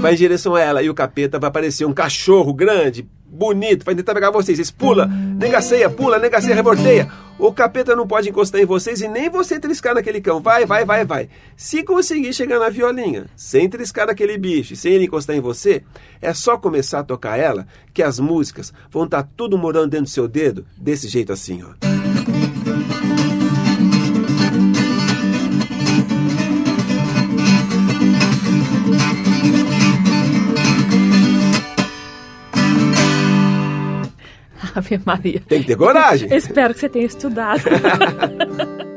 Vai 0.00 0.14
em 0.14 0.16
direção 0.16 0.54
a 0.54 0.60
ela 0.60 0.82
e 0.82 0.90
o 0.90 0.94
capeta 0.94 1.38
vai 1.38 1.48
aparecer 1.48 1.84
um 1.84 1.92
cachorro 1.92 2.52
grande, 2.54 3.08
bonito, 3.40 3.86
vai 3.86 3.94
tentar 3.94 4.12
pegar 4.12 4.30
vocês. 4.30 4.58
Vocês 4.58 4.70
pula, 4.70 5.06
negaceia, 5.06 5.88
pula, 5.88 6.18
negaceia, 6.18 6.54
revolteia. 6.54 7.10
O 7.38 7.50
capeta 7.54 7.96
não 7.96 8.06
pode 8.06 8.28
encostar 8.28 8.60
em 8.60 8.66
vocês 8.66 9.00
e 9.00 9.08
nem 9.08 9.30
você 9.30 9.58
triscar 9.58 9.94
naquele 9.94 10.20
cão. 10.20 10.40
Vai, 10.40 10.66
vai, 10.66 10.84
vai, 10.84 11.06
vai. 11.06 11.30
Se 11.56 11.82
conseguir 11.82 12.34
chegar 12.34 12.58
na 12.58 12.68
violinha, 12.68 13.24
sem 13.34 13.66
triscar 13.66 14.06
naquele 14.06 14.36
bicho, 14.36 14.76
sem 14.76 14.92
ele 14.92 15.06
encostar 15.06 15.34
em 15.34 15.40
você, 15.40 15.82
é 16.20 16.34
só 16.34 16.58
começar 16.58 16.98
a 16.98 17.04
tocar 17.04 17.38
ela 17.38 17.66
que 17.94 18.02
as 18.02 18.20
músicas 18.20 18.74
vão 18.90 19.04
estar 19.04 19.22
tá 19.22 19.28
tudo 19.34 19.56
morando 19.56 19.88
dentro 19.88 20.04
do 20.04 20.10
seu 20.10 20.28
dedo, 20.28 20.66
desse 20.76 21.08
jeito 21.08 21.32
assim, 21.32 21.62
ó. 21.62 21.99
Ave 34.74 35.00
Maria. 35.04 35.42
Tem 35.48 35.60
que 35.60 35.66
ter 35.66 35.76
coragem. 35.76 36.28
Espero 36.34 36.74
que 36.74 36.80
você 36.80 36.88
tenha 36.88 37.06
estudado. 37.06 37.62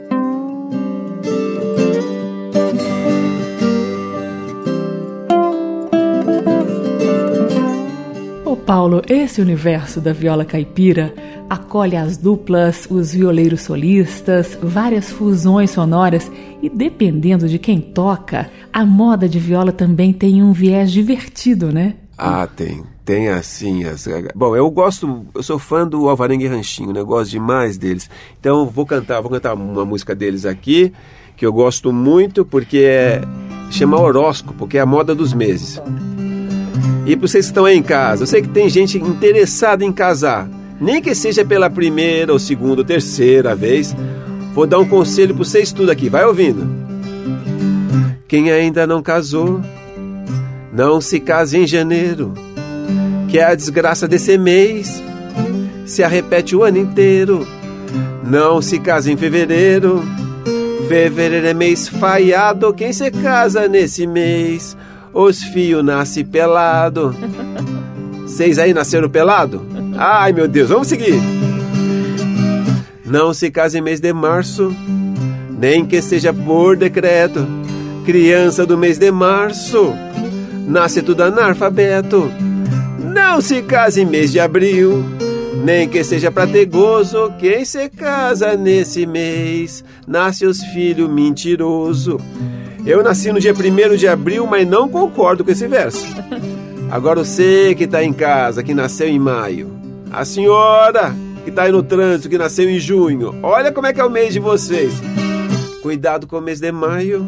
Paulo, 8.65 9.01
esse 9.09 9.41
universo 9.41 9.99
da 9.99 10.13
viola 10.13 10.45
caipira 10.45 11.13
acolhe 11.49 11.97
as 11.97 12.17
duplas, 12.17 12.87
os 12.89 13.13
violeiros 13.13 13.61
solistas, 13.61 14.57
várias 14.61 15.11
fusões 15.11 15.71
sonoras 15.71 16.31
e 16.61 16.69
dependendo 16.69 17.47
de 17.47 17.59
quem 17.59 17.81
toca, 17.81 18.49
a 18.71 18.85
moda 18.85 19.27
de 19.27 19.37
viola 19.37 19.73
também 19.73 20.13
tem 20.13 20.41
um 20.41 20.53
viés 20.53 20.91
divertido, 20.91 21.73
né? 21.73 21.95
Ah, 22.25 22.47
tem. 22.47 22.83
Tem 23.03 23.27
assim 23.27 23.83
as. 23.83 24.07
Bom, 24.33 24.55
eu 24.55 24.71
gosto, 24.71 25.25
eu 25.35 25.43
sou 25.43 25.59
fã 25.59 25.85
do 25.85 26.07
Alvarengue 26.07 26.47
Ranchinho, 26.47 26.93
né? 26.93 27.03
Gosto 27.03 27.31
demais 27.31 27.77
deles. 27.77 28.09
Então 28.39 28.65
vou 28.65 28.85
cantar, 28.85 29.19
vou 29.19 29.29
cantar 29.29 29.55
uma 29.55 29.83
música 29.83 30.15
deles 30.15 30.45
aqui 30.45 30.93
que 31.35 31.45
eu 31.45 31.51
gosto 31.51 31.91
muito 31.91 32.45
porque 32.45 32.77
é 32.77 33.21
chama 33.69 33.99
horóscopo, 33.99 34.67
que 34.67 34.77
é 34.77 34.81
a 34.81 34.85
moda 34.85 35.13
dos 35.13 35.33
meses. 35.33 35.81
E 37.05 37.17
para 37.17 37.27
vocês 37.27 37.45
que 37.45 37.51
estão 37.51 37.65
aí 37.65 37.77
em 37.77 37.83
casa, 37.83 38.23
eu 38.23 38.27
sei 38.27 38.41
que 38.41 38.47
tem 38.47 38.69
gente 38.69 38.97
interessada 38.97 39.83
em 39.83 39.91
casar, 39.91 40.49
nem 40.79 41.01
que 41.01 41.13
seja 41.13 41.43
pela 41.43 41.69
primeira 41.69 42.31
ou 42.31 42.39
segunda 42.39 42.81
ou 42.81 42.85
terceira 42.85 43.53
vez. 43.53 43.93
Vou 44.53 44.65
dar 44.65 44.79
um 44.79 44.87
conselho 44.87 45.35
para 45.35 45.43
vocês 45.43 45.73
tudo 45.73 45.91
aqui, 45.91 46.07
vai 46.07 46.23
ouvindo. 46.23 46.65
Quem 48.29 48.49
ainda 48.49 48.87
não 48.87 49.01
casou, 49.01 49.59
não 50.73 50.99
se 50.99 51.19
case 51.19 51.57
em 51.57 51.67
janeiro 51.67 52.33
que 53.33 53.39
é 53.39 53.45
a 53.45 53.55
desgraça 53.55 54.07
desse 54.07 54.37
mês 54.37 55.01
se 55.87 56.03
arrepete 56.03 56.55
o 56.55 56.63
ano 56.63 56.77
inteiro. 56.77 57.47
Não 58.23 58.61
se 58.61 58.77
casa 58.77 59.11
em 59.11 59.17
fevereiro. 59.17 60.03
Fevereiro 60.87 61.47
é 61.47 61.53
mês 61.53 61.87
falhado. 61.87 62.71
Quem 62.75 62.93
se 62.93 63.09
casa 63.09 63.67
nesse 63.67 64.05
mês? 64.05 64.77
Os 65.11 65.41
fios 65.41 65.83
nascem 65.83 66.23
pelado. 66.23 67.15
Vocês 68.21 68.59
aí 68.59 68.71
nasceram 68.71 69.09
pelado? 69.09 69.65
Ai 69.97 70.31
meu 70.31 70.47
Deus, 70.47 70.69
vamos 70.69 70.87
seguir. 70.87 71.19
Não 73.03 73.33
se 73.33 73.49
casa 73.49 73.79
em 73.79 73.81
mês 73.81 73.99
de 73.99 74.13
março, 74.13 74.71
nem 75.49 75.87
que 75.87 76.03
seja 76.03 76.31
por 76.31 76.77
decreto. 76.77 77.47
Criança 78.05 78.63
do 78.63 78.77
mês 78.77 78.99
de 78.99 79.11
março, 79.11 79.91
nasce 80.67 81.01
tudo 81.01 81.23
analfabeto. 81.23 82.31
Não 82.99 83.41
se 83.41 83.61
case 83.61 84.01
em 84.01 84.05
mês 84.05 84.31
de 84.31 84.39
abril, 84.39 85.03
nem 85.63 85.87
que 85.87 86.03
seja 86.03 86.31
pra 86.31 86.47
ter 86.47 86.65
gozo. 86.65 87.31
Quem 87.39 87.63
se 87.63 87.89
casa 87.89 88.55
nesse 88.55 89.05
mês, 89.05 89.83
nasce 90.07 90.45
os 90.45 90.61
filhos 90.63 91.09
mentiroso. 91.09 92.19
Eu 92.85 93.01
nasci 93.03 93.31
no 93.31 93.39
dia 93.39 93.53
1 93.53 93.95
de 93.95 94.07
abril, 94.07 94.45
mas 94.45 94.67
não 94.67 94.89
concordo 94.89 95.43
com 95.43 95.51
esse 95.51 95.67
verso. 95.67 96.05
Agora 96.91 97.23
você 97.23 97.73
que 97.75 97.85
está 97.85 98.03
em 98.03 98.13
casa, 98.13 98.61
que 98.61 98.73
nasceu 98.73 99.07
em 99.07 99.19
maio. 99.19 99.71
A 100.11 100.25
senhora 100.25 101.15
que 101.43 101.49
está 101.49 101.63
aí 101.63 101.71
no 101.71 101.83
trânsito, 101.83 102.29
que 102.29 102.37
nasceu 102.37 102.69
em 102.69 102.79
junho. 102.79 103.35
Olha 103.43 103.71
como 103.71 103.87
é 103.87 103.93
que 103.93 103.99
é 103.99 104.03
o 104.03 104.09
mês 104.09 104.33
de 104.33 104.39
vocês. 104.39 104.93
Cuidado 105.81 106.25
com 106.25 106.37
o 106.37 106.41
mês 106.41 106.59
de 106.59 106.71
maio. 106.71 107.27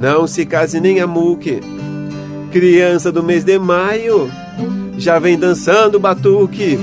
Não 0.00 0.26
se 0.26 0.46
case 0.46 0.80
nem 0.80 1.00
a 1.00 1.06
muque. 1.06 1.60
Criança 2.50 3.12
do 3.12 3.22
mês 3.22 3.44
de 3.44 3.58
maio 3.58 4.30
já 4.96 5.18
vem 5.18 5.38
dançando 5.38 6.00
batuque. 6.00 6.78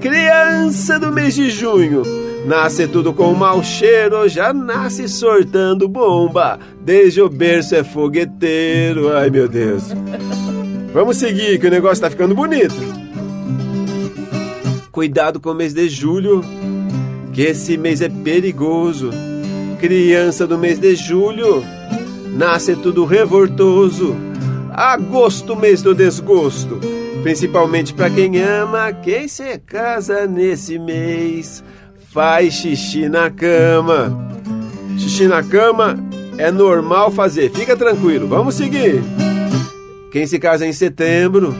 Criança 0.00 0.98
do 0.98 1.12
mês 1.12 1.34
de 1.34 1.50
junho, 1.50 2.02
nasce 2.46 2.86
tudo 2.86 3.12
com 3.12 3.32
mau 3.32 3.62
cheiro, 3.62 4.28
já 4.28 4.52
nasce 4.52 5.08
sortando 5.08 5.88
bomba. 5.88 6.58
Desde 6.80 7.20
o 7.20 7.28
berço 7.28 7.74
é 7.74 7.82
fogueteiro. 7.82 9.12
Ai 9.16 9.30
meu 9.30 9.48
Deus. 9.48 9.84
Vamos 10.92 11.16
seguir, 11.16 11.58
que 11.58 11.66
o 11.66 11.70
negócio 11.70 12.02
tá 12.02 12.10
ficando 12.10 12.34
bonito. 12.34 12.74
Cuidado 14.90 15.38
com 15.38 15.50
o 15.50 15.54
mês 15.54 15.72
de 15.72 15.88
julho, 15.88 16.44
que 17.32 17.42
esse 17.42 17.76
mês 17.76 18.00
é 18.00 18.08
perigoso. 18.08 19.10
Criança 19.78 20.44
do 20.46 20.58
mês 20.58 20.78
de 20.78 20.96
julho, 20.96 21.62
nasce 22.36 22.74
tudo 22.74 23.04
revoltoso. 23.04 24.16
Agosto, 24.78 25.56
mês 25.56 25.82
do 25.82 25.92
desgosto, 25.92 26.78
principalmente 27.24 27.92
para 27.92 28.08
quem 28.08 28.40
ama. 28.40 28.92
Quem 28.92 29.26
se 29.26 29.58
casa 29.58 30.24
nesse 30.24 30.78
mês 30.78 31.64
faz 32.12 32.54
xixi 32.54 33.08
na 33.08 33.28
cama. 33.28 34.16
Xixi 34.96 35.26
na 35.26 35.42
cama 35.42 35.98
é 36.38 36.52
normal 36.52 37.10
fazer, 37.10 37.50
fica 37.50 37.76
tranquilo, 37.76 38.28
vamos 38.28 38.54
seguir. 38.54 39.02
Quem 40.12 40.28
se 40.28 40.38
casa 40.38 40.64
em 40.64 40.72
setembro 40.72 41.52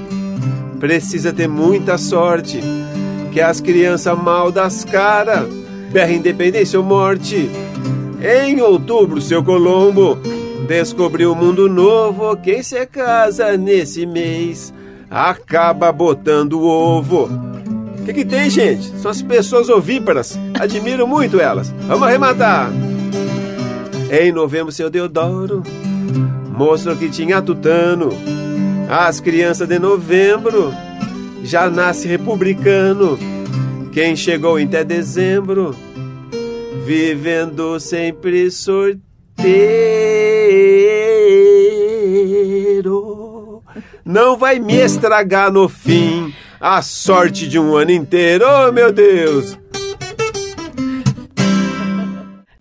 precisa 0.78 1.33
ter 1.33 1.48
muita 1.48 1.98
sorte, 1.98 2.61
que 3.33 3.40
as 3.40 3.61
crianças 3.61 4.16
mal 4.16 4.52
das 4.52 4.85
cara 4.85 5.44
berra 5.90 6.12
independência 6.12 6.78
ou 6.78 6.85
morte. 6.85 7.50
Em 8.22 8.61
outubro, 8.61 9.20
seu 9.20 9.42
Colombo 9.42 10.16
descobriu 10.68 11.33
um 11.33 11.35
mundo 11.35 11.66
novo. 11.66 12.37
Quem 12.37 12.62
se 12.62 12.85
casa 12.87 13.57
nesse 13.57 14.04
mês 14.04 14.72
acaba 15.11 15.90
botando 15.90 16.61
ovo. 16.61 17.24
O 17.98 18.04
que, 18.04 18.12
que 18.12 18.24
tem, 18.24 18.50
gente? 18.50 18.87
São 19.00 19.11
as 19.11 19.22
pessoas 19.22 19.70
ovíparas. 19.70 20.38
Admiro 20.61 21.09
muito 21.09 21.40
elas. 21.40 21.70
Vamos 21.87 22.07
arrematar. 22.07 22.70
Em 24.11 24.31
novembro, 24.31 24.70
seu 24.70 24.90
Deodoro 24.90 25.62
mostrou 26.50 26.94
que 26.96 27.09
tinha 27.09 27.40
tutano. 27.40 28.11
As 28.90 29.20
crianças 29.20 29.68
de 29.68 29.78
novembro 29.78 30.72
já 31.42 31.70
nasce 31.70 32.07
republicano. 32.07 33.18
Quem 33.90 34.14
chegou 34.14 34.57
até 34.59 34.85
dezembro, 34.85 35.74
vivendo 36.85 37.81
sempre 37.81 38.50
sorteiro. 39.38 39.62
Não 44.05 44.37
vai 44.37 44.59
me 44.59 44.74
estragar 44.74 45.53
no 45.53 45.68
fim 45.68 46.35
a 46.61 46.83
sorte 46.83 47.48
de 47.48 47.57
um 47.59 47.74
ano 47.77 47.92
inteiro. 47.92 48.44
Oh, 48.46 48.72
meu 48.72 48.92
Deus! 48.92 49.59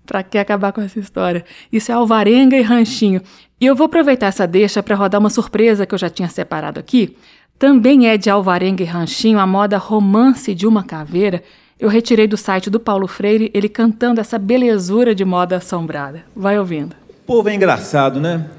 Pra 0.05 0.23
que 0.23 0.37
acabar 0.37 0.71
com 0.71 0.79
essa 0.81 0.99
história? 0.99 1.43
Isso 1.71 1.91
é 1.91 1.95
alvarenga 1.95 2.55
e 2.55 2.61
ranchinho. 2.61 3.21
E 3.59 3.65
eu 3.65 3.75
vou 3.75 3.87
aproveitar 3.87 4.27
essa 4.27 4.47
deixa 4.47 4.81
para 4.81 4.95
rodar 4.95 5.19
uma 5.19 5.29
surpresa 5.29 5.85
que 5.85 5.93
eu 5.93 5.99
já 5.99 6.09
tinha 6.09 6.29
separado 6.29 6.79
aqui. 6.79 7.17
Também 7.59 8.07
é 8.07 8.17
de 8.17 8.29
alvarenga 8.29 8.83
e 8.83 8.85
ranchinho 8.85 9.39
a 9.39 9.47
moda 9.47 9.77
romance 9.77 10.53
de 10.53 10.67
uma 10.67 10.83
caveira. 10.83 11.43
Eu 11.79 11.89
retirei 11.89 12.25
do 12.25 12.35
site 12.35 12.71
do 12.71 12.79
Paulo 12.79 13.07
Freire 13.07 13.51
ele 13.53 13.69
cantando 13.69 14.19
essa 14.19 14.39
belezura 14.39 15.13
de 15.13 15.23
moda 15.23 15.57
assombrada. 15.57 16.25
Vai 16.35 16.57
ouvindo. 16.57 16.95
O 17.07 17.25
povo 17.27 17.49
é 17.49 17.53
engraçado, 17.53 18.19
né? 18.19 18.49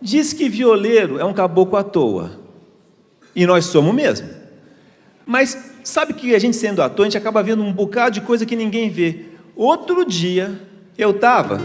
Diz 0.00 0.32
que 0.32 0.48
violeiro 0.48 1.18
é 1.18 1.24
um 1.24 1.32
caboclo 1.32 1.76
à 1.76 1.82
toa. 1.82 2.30
E 3.34 3.44
nós 3.44 3.64
somos 3.64 3.92
mesmo. 3.92 4.28
Mas 5.26 5.72
sabe 5.82 6.14
que 6.14 6.32
a 6.32 6.38
gente 6.38 6.56
sendo 6.56 6.80
à 6.80 6.88
toa, 6.88 7.06
a 7.06 7.08
gente 7.08 7.18
acaba 7.18 7.42
vendo 7.42 7.62
um 7.62 7.72
bocado 7.72 8.12
de 8.12 8.20
coisa 8.20 8.46
que 8.46 8.54
ninguém 8.54 8.88
vê. 8.88 9.24
Outro 9.56 10.04
dia, 10.04 10.60
eu 10.96 11.10
estava 11.10 11.60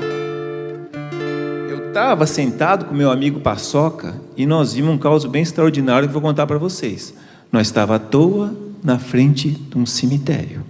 eu 1.70 1.90
estava 1.90 2.26
sentado 2.26 2.86
com 2.86 2.96
meu 2.96 3.12
amigo 3.12 3.42
Paçoca 3.42 4.20
e 4.36 4.46
nós 4.46 4.74
vimos 4.74 4.94
um 4.94 4.98
caos 4.98 5.26
bem 5.26 5.44
extraordinário 5.44 6.08
que 6.08 6.14
vou 6.14 6.22
contar 6.22 6.48
para 6.48 6.58
vocês. 6.58 7.14
Nós 7.52 7.68
estava 7.68 7.96
à 7.96 8.00
toa 8.00 8.56
na 8.84 8.98
frente 8.98 9.50
de 9.50 9.78
um 9.78 9.86
cemitério. 9.86 10.64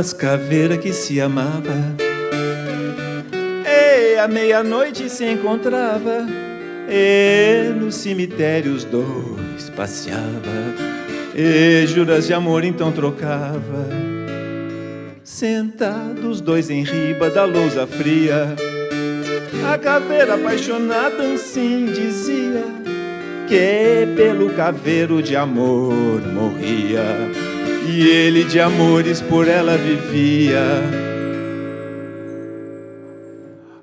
Duas 0.00 0.14
caveiras 0.14 0.78
que 0.78 0.94
se 0.94 1.20
amava. 1.20 1.76
E 3.66 4.16
à 4.16 4.26
meia-noite 4.26 5.10
se 5.10 5.26
encontrava. 5.26 6.26
E 6.88 7.70
no 7.78 7.92
cemitério 7.92 8.72
os 8.72 8.82
dois 8.82 9.68
passeava. 9.76 10.24
E 11.36 11.86
juras 11.86 12.26
de 12.26 12.32
amor 12.32 12.64
então 12.64 12.90
trocava. 12.90 13.86
Sentados 15.22 16.40
dois 16.40 16.70
em 16.70 16.82
riba 16.82 17.28
da 17.28 17.44
lousa 17.44 17.86
fria. 17.86 18.56
A 19.70 19.76
caveira 19.76 20.34
apaixonada 20.34 21.22
assim 21.34 21.92
dizia 21.92 22.64
Que 23.46 24.06
pelo 24.16 24.48
caveiro 24.54 25.22
de 25.22 25.36
amor 25.36 26.22
morria 26.22 27.49
E 27.92 28.08
ele 28.08 28.44
de 28.44 28.60
amores 28.60 29.20
por 29.20 29.48
ela 29.48 29.76
vivia. 29.76 30.62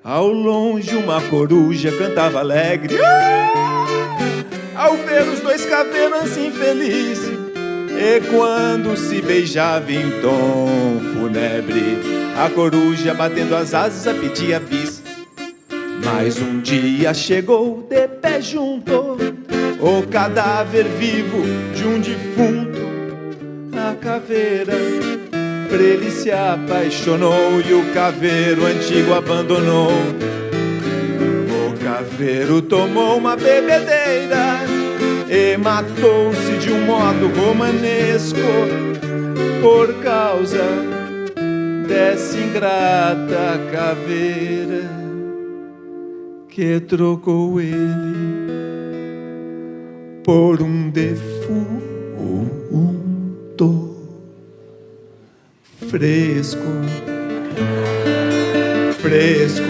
Ao 0.02 0.30
longe 0.30 0.96
uma 0.96 1.22
coruja 1.24 1.92
cantava 1.92 2.40
alegre. 2.40 2.98
Ao 4.74 4.96
ver 4.96 5.24
os 5.28 5.42
dois 5.42 5.66
caveiros 5.66 6.20
assim 6.20 6.52
felizes 6.52 7.38
E 7.90 8.22
quando 8.30 8.96
se 8.96 9.22
beijava 9.22 9.92
em 9.92 10.10
tom 10.22 11.02
fúnebre 11.14 12.00
A 12.38 12.48
coruja 12.50 13.14
batendo 13.14 13.56
as 13.56 13.74
asas 13.74 14.08
a 14.08 14.14
pedir 14.14 14.58
bis. 14.62 15.04
Mas 16.06 16.40
um 16.40 16.62
dia 16.62 17.14
chegou 17.14 17.86
de 17.90 18.08
pé 18.08 18.40
junto 18.40 19.18
O 19.82 20.08
cadáver 20.10 20.86
vivo 20.86 21.44
de 21.76 21.84
um 21.84 22.00
defunto 22.00 22.67
caveira 24.08 24.74
Pra 25.68 25.84
ele 25.84 26.10
se 26.10 26.32
apaixonou 26.32 27.60
e 27.60 27.74
o 27.74 27.94
caveiro 27.94 28.66
antigo 28.66 29.14
abandonou. 29.14 29.92
O 31.52 31.78
caveiro 31.84 32.62
tomou 32.62 33.18
uma 33.18 33.36
bebedeira 33.36 34.62
e 35.30 35.58
matou-se 35.58 36.54
de 36.58 36.72
um 36.72 36.86
modo 36.86 37.28
romanesco 37.38 38.40
por 39.62 39.94
causa 40.02 40.64
dessa 41.86 42.38
ingrata 42.38 43.60
caveira 43.74 44.90
que 46.48 46.80
trocou 46.80 47.60
ele 47.60 48.48
por 50.24 50.62
um 50.62 50.90
defunto 50.90 51.88
fresco, 55.90 56.60
fresco, 59.00 59.64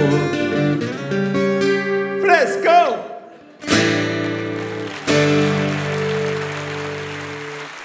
frescão. 2.19 2.97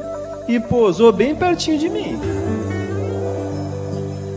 e 0.49 0.61
pousou 0.61 1.13
bem 1.13 1.35
pertinho 1.35 1.79
de 1.79 1.89
mim. 1.89 2.19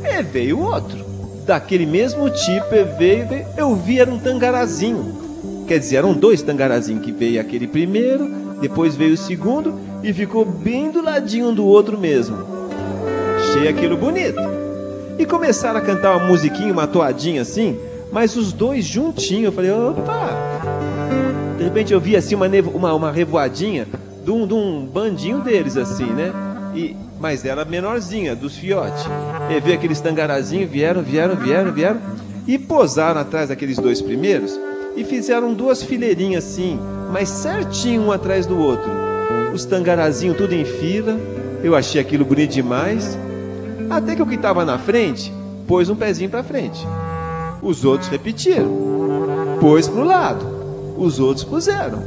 E 0.06 0.24
veio 0.24 0.62
outro, 0.62 1.04
daquele 1.46 1.86
mesmo 1.86 2.30
tipo, 2.30 2.74
e 2.74 2.84
veio, 2.84 3.28
veio. 3.28 3.46
Eu 3.58 3.76
vi, 3.76 4.00
era 4.00 4.10
um 4.10 4.18
tangarazinho. 4.18 5.26
Quer 5.68 5.80
dizer, 5.80 5.98
eram 5.98 6.14
dois 6.14 6.42
tangarazinhos 6.42 7.04
que 7.04 7.12
veio 7.12 7.42
aquele 7.42 7.68
primeiro, 7.68 8.30
depois 8.62 8.96
veio 8.96 9.16
o 9.16 9.18
segundo 9.18 9.74
e 10.02 10.14
ficou 10.14 10.46
bem 10.46 10.92
do 10.92 11.04
ladinho 11.04 11.52
do 11.52 11.66
outro 11.66 11.98
mesmo. 11.98 12.38
Achei 13.40 13.68
aquilo 13.68 13.98
bonito. 13.98 14.40
E 15.18 15.26
começaram 15.26 15.80
a 15.80 15.82
cantar 15.82 16.16
uma 16.16 16.28
musiquinha, 16.28 16.72
uma 16.72 16.88
toadinha 16.88 17.42
assim, 17.42 17.78
mas 18.12 18.36
os 18.36 18.54
dois 18.54 18.86
juntinhos. 18.86 19.46
Eu 19.46 19.52
falei, 19.52 19.72
opa! 19.72 20.55
De 21.58 21.64
repente 21.64 21.94
eu 21.94 22.00
vi 22.00 22.16
assim 22.16 22.36
uma, 22.36 22.48
uma, 22.48 22.94
uma 22.94 23.12
revoadinha 23.12 23.88
de 24.24 24.32
um, 24.32 24.46
de 24.46 24.54
um 24.54 24.86
bandinho 24.86 25.42
deles, 25.42 25.78
assim, 25.78 26.06
né? 26.06 26.34
E, 26.76 26.96
mas 27.20 27.46
era 27.46 27.64
menorzinha, 27.64 28.36
dos 28.36 28.58
fiotes. 28.58 29.06
E 29.50 29.60
vi 29.60 29.72
aqueles 29.72 30.02
tangarazinhos, 30.02 30.70
vieram, 30.70 31.02
vieram, 31.02 31.36
vieram, 31.36 31.72
vieram, 31.72 32.02
e 32.48 32.58
posaram 32.58 33.22
atrás 33.22 33.50
daqueles 33.50 33.78
dois 33.78 34.02
primeiros 34.02 34.60
e 34.96 35.04
fizeram 35.04 35.54
duas 35.54 35.84
fileirinhas 35.84 36.46
assim, 36.46 36.80
mas 37.12 37.30
certinho 37.30 38.04
um 38.04 38.12
atrás 38.12 38.46
do 38.46 38.58
outro. 38.58 38.90
Os 39.54 39.66
tangarazinhos 39.66 40.38
tudo 40.38 40.54
em 40.54 40.66
fila, 40.66 41.18
eu 41.64 41.76
achei 41.76 42.00
aquilo 42.00 42.26
bonito 42.26 42.52
demais. 42.52 43.18
Até 43.90 44.16
que 44.16 44.22
o 44.22 44.26
que 44.26 44.36
estava 44.36 44.66
na 44.66 44.78
frente 44.78 45.32
pôs 45.68 45.90
um 45.90 45.96
pezinho 45.96 46.30
para 46.30 46.44
frente. 46.44 46.86
Os 47.62 47.86
outros 47.86 48.10
repetiram, 48.10 49.58
pôs 49.60 49.88
para 49.88 50.02
o 50.02 50.06
lado. 50.06 50.55
Os 50.98 51.20
outros 51.20 51.44
puseram, 51.44 52.02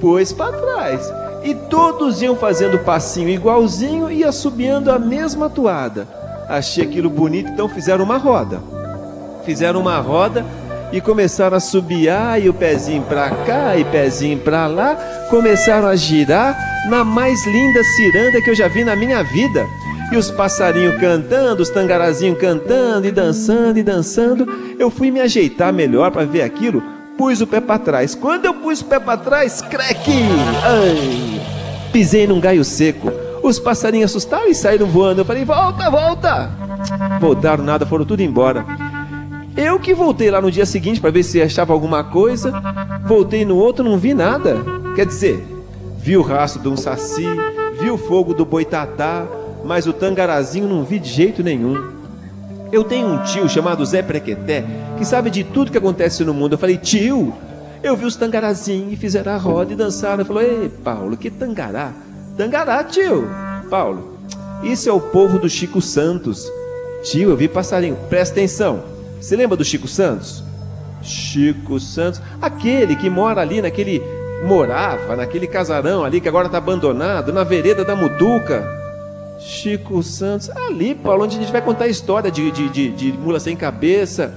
pôs 0.00 0.32
para 0.32 0.56
trás. 0.56 1.10
E 1.42 1.54
todos 1.54 2.22
iam 2.22 2.36
fazendo 2.36 2.78
passinho 2.78 3.28
igualzinho 3.28 4.10
e 4.10 4.24
assobiando 4.24 4.90
a 4.90 4.98
mesma 4.98 5.50
toada. 5.50 6.08
Achei 6.48 6.84
aquilo 6.84 7.10
bonito, 7.10 7.50
então 7.50 7.68
fizeram 7.68 8.04
uma 8.04 8.16
roda. 8.16 8.60
Fizeram 9.44 9.80
uma 9.80 9.98
roda 9.98 10.44
e 10.92 11.00
começaram 11.00 11.56
a 11.56 11.60
subiar 11.60 12.40
e 12.40 12.48
o 12.48 12.54
pezinho 12.54 13.02
para 13.02 13.28
cá 13.28 13.76
e 13.76 13.84
pezinho 13.84 14.38
para 14.38 14.66
lá, 14.66 14.94
começaram 15.28 15.88
a 15.88 15.96
girar 15.96 16.56
na 16.88 17.02
mais 17.02 17.44
linda 17.46 17.82
ciranda 17.96 18.40
que 18.40 18.50
eu 18.50 18.54
já 18.54 18.68
vi 18.68 18.84
na 18.84 18.94
minha 18.94 19.22
vida. 19.22 19.66
E 20.12 20.16
os 20.16 20.30
passarinhos 20.30 21.00
cantando, 21.00 21.62
os 21.62 21.70
tangarazinhos 21.70 22.38
cantando 22.38 23.06
e 23.06 23.10
dançando 23.10 23.78
e 23.78 23.82
dançando. 23.82 24.46
Eu 24.78 24.88
fui 24.90 25.10
me 25.10 25.20
ajeitar 25.20 25.72
melhor 25.72 26.10
para 26.10 26.24
ver 26.24 26.42
aquilo, 26.42 26.82
pus 27.16 27.40
o 27.40 27.46
pé 27.46 27.60
para 27.60 27.78
trás. 27.78 28.14
Quando 28.14 28.44
eu 28.44 28.54
pus 28.54 28.80
o 28.80 28.84
pé 28.84 28.98
para 28.98 29.18
trás, 29.18 29.60
creque! 29.62 30.22
Ai! 30.62 31.40
Pisei 31.92 32.26
num 32.26 32.40
galho 32.40 32.64
seco. 32.64 33.10
Os 33.42 33.58
passarinhos 33.58 34.10
assustaram 34.10 34.48
e 34.48 34.54
saíram 34.54 34.86
voando. 34.86 35.20
Eu 35.20 35.24
falei: 35.24 35.44
"Volta, 35.44 35.90
volta!" 35.90 36.50
Voltaram 37.20 37.64
nada, 37.64 37.86
foram 37.86 38.04
tudo 38.04 38.22
embora. 38.22 38.64
Eu 39.56 39.78
que 39.78 39.94
voltei 39.94 40.30
lá 40.30 40.40
no 40.40 40.50
dia 40.50 40.66
seguinte 40.66 41.00
para 41.00 41.10
ver 41.10 41.22
se 41.22 41.40
achava 41.40 41.72
alguma 41.72 42.02
coisa, 42.02 42.52
voltei 43.04 43.44
no 43.44 43.56
outro, 43.56 43.84
não 43.84 43.96
vi 43.96 44.12
nada. 44.12 44.56
Quer 44.96 45.06
dizer, 45.06 45.46
vi 45.98 46.16
o 46.16 46.22
rastro 46.22 46.60
de 46.60 46.68
um 46.68 46.76
saci, 46.76 47.26
vi 47.80 47.88
o 47.88 47.96
fogo 47.96 48.34
do 48.34 48.44
boitatá, 48.44 49.24
mas 49.64 49.86
o 49.86 49.92
tangarazinho 49.92 50.66
não 50.66 50.82
vi 50.82 50.98
de 50.98 51.08
jeito 51.08 51.42
nenhum. 51.42 51.93
Eu 52.72 52.84
tenho 52.84 53.06
um 53.06 53.22
tio 53.24 53.48
chamado 53.48 53.84
Zé 53.84 54.02
Prequeté, 54.02 54.64
que 54.98 55.04
sabe 55.04 55.30
de 55.30 55.44
tudo 55.44 55.70
que 55.70 55.78
acontece 55.78 56.24
no 56.24 56.34
mundo. 56.34 56.54
Eu 56.54 56.58
falei, 56.58 56.76
tio, 56.76 57.32
eu 57.82 57.96
vi 57.96 58.04
os 58.04 58.16
tangarazinhos 58.16 58.92
e 58.92 58.96
fizeram 58.96 59.32
a 59.32 59.36
roda 59.36 59.72
e 59.72 59.76
dançaram. 59.76 60.16
Ele 60.16 60.24
falou, 60.24 60.42
ei, 60.42 60.68
Paulo, 60.82 61.16
que 61.16 61.30
tangará? 61.30 61.92
Tangará, 62.36 62.82
tio. 62.82 63.28
Paulo, 63.70 64.18
isso 64.62 64.88
é 64.88 64.92
o 64.92 65.00
povo 65.00 65.38
do 65.38 65.48
Chico 65.48 65.80
Santos. 65.80 66.50
Tio, 67.02 67.30
eu 67.30 67.36
vi 67.36 67.48
passarinho. 67.48 67.96
Presta 68.08 68.34
atenção. 68.34 68.82
Você 69.20 69.36
lembra 69.36 69.56
do 69.56 69.64
Chico 69.64 69.86
Santos? 69.86 70.42
Chico 71.02 71.78
Santos, 71.78 72.20
aquele 72.40 72.96
que 72.96 73.10
mora 73.10 73.42
ali 73.42 73.60
naquele 73.60 74.02
morava 74.44 75.16
naquele 75.16 75.46
casarão 75.46 76.04
ali 76.04 76.20
que 76.20 76.28
agora 76.28 76.46
está 76.46 76.58
abandonado, 76.58 77.32
na 77.32 77.44
vereda 77.44 77.84
da 77.84 77.96
Mutuca. 77.96 78.83
Chico 79.44 80.02
Santos, 80.02 80.48
ali, 80.48 80.94
Paulo, 80.94 81.24
onde 81.24 81.36
a 81.36 81.40
gente 81.40 81.52
vai 81.52 81.60
contar 81.60 81.84
a 81.84 81.88
história 81.88 82.30
de, 82.30 82.50
de, 82.50 82.68
de, 82.70 82.88
de 82.88 83.12
mula 83.12 83.38
sem 83.38 83.54
cabeça. 83.54 84.34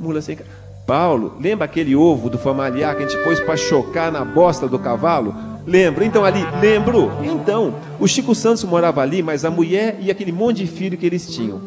Mula 0.00 0.22
sem 0.22 0.36
cabeça. 0.36 0.56
Paulo, 0.86 1.36
lembra 1.38 1.66
aquele 1.66 1.94
ovo 1.94 2.30
do 2.30 2.38
familiar 2.38 2.96
que 2.96 3.02
a 3.02 3.06
gente 3.06 3.22
pôs 3.24 3.38
para 3.40 3.56
chocar 3.58 4.10
na 4.10 4.24
bosta 4.24 4.66
do 4.66 4.78
cavalo? 4.78 5.34
Lembro, 5.66 6.02
então 6.02 6.24
ali, 6.24 6.40
lembro. 6.62 7.12
Então, 7.22 7.74
o 8.00 8.08
Chico 8.08 8.34
Santos 8.34 8.64
morava 8.64 9.02
ali, 9.02 9.22
mas 9.22 9.44
a 9.44 9.50
mulher 9.50 9.98
e 10.00 10.10
aquele 10.10 10.32
monte 10.32 10.58
de 10.58 10.66
filho 10.66 10.96
que 10.96 11.04
eles 11.04 11.28
tinham. 11.28 11.60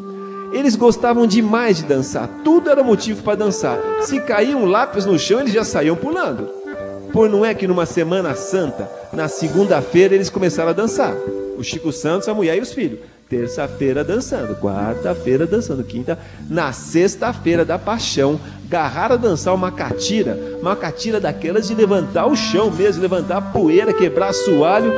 Eles 0.52 0.74
gostavam 0.74 1.28
demais 1.28 1.76
de 1.76 1.84
dançar, 1.84 2.28
tudo 2.42 2.68
era 2.68 2.82
motivo 2.82 3.22
para 3.22 3.36
dançar. 3.36 3.78
Se 4.02 4.20
caía 4.22 4.56
um 4.56 4.64
lápis 4.64 5.06
no 5.06 5.16
chão, 5.16 5.38
eles 5.38 5.52
já 5.52 5.62
saíam 5.62 5.94
pulando. 5.94 6.48
Por 7.12 7.28
não 7.28 7.44
é 7.44 7.54
que 7.54 7.68
numa 7.68 7.86
Semana 7.86 8.34
Santa, 8.34 8.90
na 9.12 9.28
segunda-feira, 9.28 10.16
eles 10.16 10.30
começaram 10.30 10.70
a 10.70 10.72
dançar. 10.74 11.14
O 11.60 11.62
Chico 11.62 11.92
Santos, 11.92 12.26
a 12.26 12.32
mulher 12.32 12.56
e 12.56 12.60
os 12.62 12.72
filhos. 12.72 13.00
Terça-feira 13.28 14.02
dançando, 14.02 14.56
quarta-feira 14.56 15.46
dançando, 15.46 15.84
quinta. 15.84 16.18
Na 16.48 16.72
sexta-feira 16.72 17.66
da 17.66 17.78
paixão, 17.78 18.40
garraram 18.66 19.16
a 19.16 19.18
dançar 19.18 19.54
uma 19.54 19.70
catira, 19.70 20.56
uma 20.62 20.74
catira 20.74 21.20
daquelas 21.20 21.68
de 21.68 21.74
levantar 21.74 22.26
o 22.26 22.34
chão 22.34 22.70
mesmo, 22.70 23.02
levantar 23.02 23.52
poeira, 23.52 23.92
quebrar 23.92 24.28
assoalho. 24.28 24.90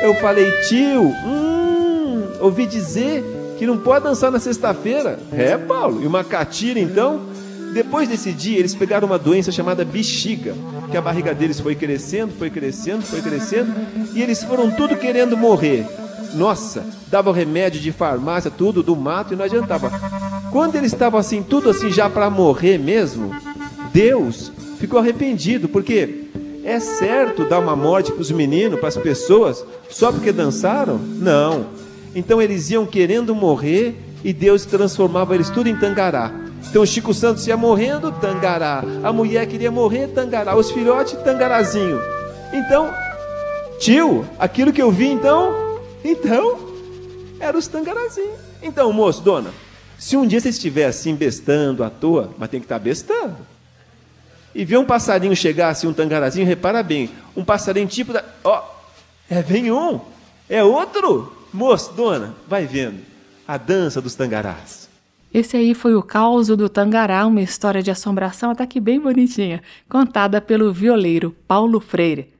Eu 0.00 0.14
falei, 0.14 0.48
tio, 0.68 1.02
hum, 1.02 2.22
ouvi 2.40 2.66
dizer 2.66 3.24
que 3.58 3.66
não 3.66 3.76
pode 3.76 4.04
dançar 4.04 4.30
na 4.30 4.38
sexta-feira. 4.38 5.18
É, 5.32 5.56
Paulo. 5.58 6.04
E 6.04 6.06
uma 6.06 6.22
catira, 6.22 6.78
então. 6.78 7.20
Depois 7.76 8.08
desse 8.08 8.32
dia, 8.32 8.58
eles 8.58 8.74
pegaram 8.74 9.06
uma 9.06 9.18
doença 9.18 9.52
chamada 9.52 9.84
bexiga, 9.84 10.54
que 10.90 10.96
a 10.96 11.02
barriga 11.02 11.34
deles 11.34 11.60
foi 11.60 11.74
crescendo, 11.74 12.32
foi 12.32 12.48
crescendo, 12.48 13.02
foi 13.02 13.20
crescendo, 13.20 13.70
e 14.14 14.22
eles 14.22 14.42
foram 14.42 14.70
tudo 14.70 14.96
querendo 14.96 15.36
morrer. 15.36 15.86
Nossa, 16.32 16.86
dava 17.08 17.34
remédio 17.34 17.78
de 17.78 17.92
farmácia, 17.92 18.50
tudo 18.50 18.82
do 18.82 18.96
mato 18.96 19.34
e 19.34 19.36
não 19.36 19.44
adiantava. 19.44 19.92
Quando 20.50 20.76
eles 20.76 20.90
estavam 20.90 21.20
assim, 21.20 21.42
tudo 21.42 21.68
assim 21.68 21.90
já 21.90 22.08
para 22.08 22.30
morrer 22.30 22.78
mesmo, 22.78 23.36
Deus 23.92 24.50
ficou 24.80 24.98
arrependido, 24.98 25.68
porque 25.68 26.28
é 26.64 26.80
certo 26.80 27.44
dar 27.44 27.58
uma 27.58 27.76
morte 27.76 28.10
para 28.10 28.22
os 28.22 28.30
meninos, 28.30 28.80
para 28.80 28.88
as 28.88 28.96
pessoas, 28.96 29.62
só 29.90 30.10
porque 30.10 30.32
dançaram? 30.32 30.96
Não. 30.96 31.66
Então 32.14 32.40
eles 32.40 32.70
iam 32.70 32.86
querendo 32.86 33.34
morrer 33.34 33.94
e 34.24 34.32
Deus 34.32 34.64
transformava 34.64 35.34
eles 35.34 35.50
tudo 35.50 35.68
em 35.68 35.76
tangará. 35.76 36.45
Então 36.68 36.84
Chico 36.84 37.14
Santos 37.14 37.46
ia 37.46 37.56
morrendo, 37.56 38.12
tangará. 38.12 38.82
A 39.02 39.12
mulher 39.12 39.46
queria 39.46 39.70
morrer, 39.70 40.08
tangará. 40.08 40.56
Os 40.56 40.70
filhotes, 40.70 41.14
tangarazinho. 41.22 42.00
Então, 42.52 42.92
tio, 43.78 44.28
aquilo 44.38 44.72
que 44.72 44.82
eu 44.82 44.90
vi 44.90 45.06
então, 45.06 45.52
então, 46.04 46.58
eram 47.40 47.58
os 47.58 47.66
tangarazinhos. 47.66 48.38
Então, 48.62 48.92
moço, 48.92 49.22
dona, 49.22 49.50
se 49.98 50.16
um 50.16 50.26
dia 50.26 50.40
você 50.40 50.50
estiver 50.50 50.86
assim 50.86 51.14
bestando 51.14 51.82
à 51.82 51.90
toa, 51.90 52.30
mas 52.38 52.50
tem 52.50 52.60
que 52.60 52.66
estar 52.66 52.78
bestando. 52.78 53.36
E 54.54 54.64
ver 54.64 54.78
um 54.78 54.84
passarinho 54.84 55.36
chegar 55.36 55.68
assim, 55.68 55.86
um 55.86 55.92
tangarazinho, 55.92 56.46
repara 56.46 56.82
bem, 56.82 57.10
um 57.36 57.44
passarinho 57.44 57.86
tipo 57.86 58.12
da. 58.12 58.24
Ó, 58.42 58.62
é 59.28 59.42
bem 59.42 59.70
um, 59.70 60.00
é 60.48 60.62
outro. 60.62 61.32
Moço, 61.52 61.92
dona, 61.92 62.34
vai 62.46 62.66
vendo 62.66 63.00
a 63.46 63.56
dança 63.56 64.00
dos 64.00 64.14
tangarás. 64.14 64.85
Esse 65.36 65.54
aí 65.54 65.74
foi 65.74 65.94
o 65.94 66.02
caos 66.02 66.48
do 66.48 66.66
Tangará, 66.66 67.26
uma 67.26 67.42
história 67.42 67.82
de 67.82 67.90
assombração 67.90 68.52
até 68.52 68.66
que 68.66 68.80
bem 68.80 68.98
bonitinha, 68.98 69.60
contada 69.86 70.40
pelo 70.40 70.72
violeiro 70.72 71.36
Paulo 71.46 71.78
Freire. 71.78 72.30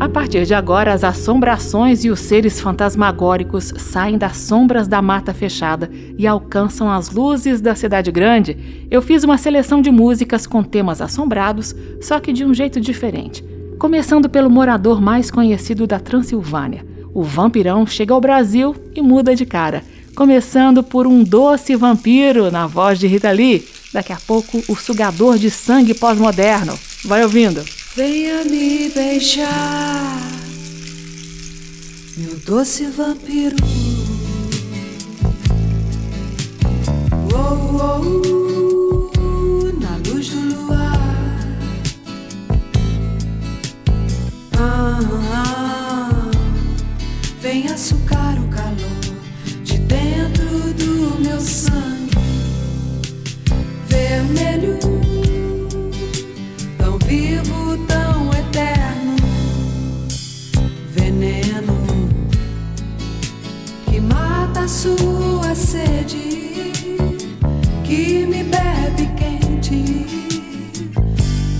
A 0.00 0.08
partir 0.08 0.46
de 0.46 0.52
agora, 0.52 0.92
as 0.92 1.04
assombrações 1.04 2.04
e 2.04 2.10
os 2.10 2.18
seres 2.18 2.60
fantasmagóricos 2.60 3.72
saem 3.78 4.18
das 4.18 4.36
sombras 4.38 4.88
da 4.88 5.00
mata 5.00 5.32
fechada 5.32 5.88
e 6.18 6.26
alcançam 6.26 6.90
as 6.90 7.08
luzes 7.08 7.60
da 7.60 7.76
cidade 7.76 8.10
grande. 8.10 8.88
Eu 8.90 9.00
fiz 9.00 9.22
uma 9.22 9.38
seleção 9.38 9.80
de 9.80 9.92
músicas 9.92 10.44
com 10.44 10.64
temas 10.64 11.00
assombrados, 11.00 11.72
só 12.00 12.18
que 12.18 12.32
de 12.32 12.44
um 12.44 12.52
jeito 12.52 12.80
diferente. 12.80 13.44
Começando 13.78 14.28
pelo 14.28 14.50
morador 14.50 15.00
mais 15.00 15.30
conhecido 15.30 15.86
da 15.86 16.00
Transilvânia 16.00 16.97
o 17.14 17.22
vampirão 17.22 17.86
chega 17.86 18.14
ao 18.14 18.20
Brasil 18.20 18.74
e 18.94 19.02
muda 19.02 19.34
de 19.34 19.44
cara, 19.46 19.82
começando 20.14 20.82
por 20.82 21.06
um 21.06 21.22
doce 21.22 21.74
vampiro 21.76 22.50
na 22.50 22.66
voz 22.66 22.98
de 22.98 23.06
Rita 23.06 23.30
Lee. 23.30 23.66
Daqui 23.92 24.12
a 24.12 24.18
pouco, 24.26 24.62
o 24.68 24.76
sugador 24.76 25.38
de 25.38 25.50
sangue 25.50 25.94
pós-moderno. 25.94 26.78
Vai 27.04 27.22
ouvindo. 27.22 27.64
Venha 27.96 28.44
me 28.44 28.90
beijar, 28.90 30.20
meu 32.16 32.36
doce 32.46 32.84
vampiro. 32.86 33.56
Oh, 37.32 37.78
oh, 37.80 38.22
oh. 38.26 38.38
Ah, 44.60 44.98
ah, 45.00 45.84
ah. 45.84 45.87
Vem 47.58 47.66
açucar 47.66 48.38
o 48.38 48.46
calor 48.50 49.00
de 49.64 49.78
dentro 49.78 50.72
do 50.74 51.20
meu 51.20 51.40
sangue. 51.40 52.14
Vermelho, 53.88 54.78
tão 56.78 56.96
vivo, 57.00 57.76
tão 57.88 58.30
eterno, 58.32 59.16
veneno 60.94 61.74
que 63.86 64.00
mata 64.02 64.60
a 64.60 64.68
sua 64.68 65.52
sede, 65.56 66.70
que 67.82 68.24
me 68.24 68.44
bebe 68.44 69.10
quente 69.16 70.06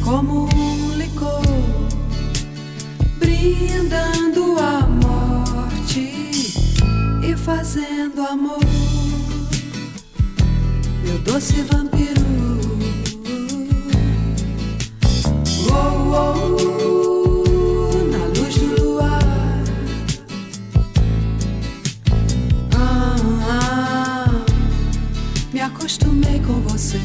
como 0.05 0.49
um 0.55 0.93
licor, 0.97 1.43
brindando 3.19 4.61
a 4.61 4.83
morte 4.83 4.88
e 4.88 4.88
fazendo 7.59 8.23
amor. 8.23 8.61
Meu 11.05 11.19
doce 11.19 11.61
vampiro. 11.63 12.23
Oh, 15.69 16.55
oh, 16.55 18.05
na 18.13 18.25
luz 18.27 18.55
do 18.59 18.81
luar. 18.81 19.65
Ah, 22.77 23.17
ah, 23.51 24.45
me 25.53 25.61
acostumei 25.61 26.41
com 26.47 26.61
você, 26.61 27.01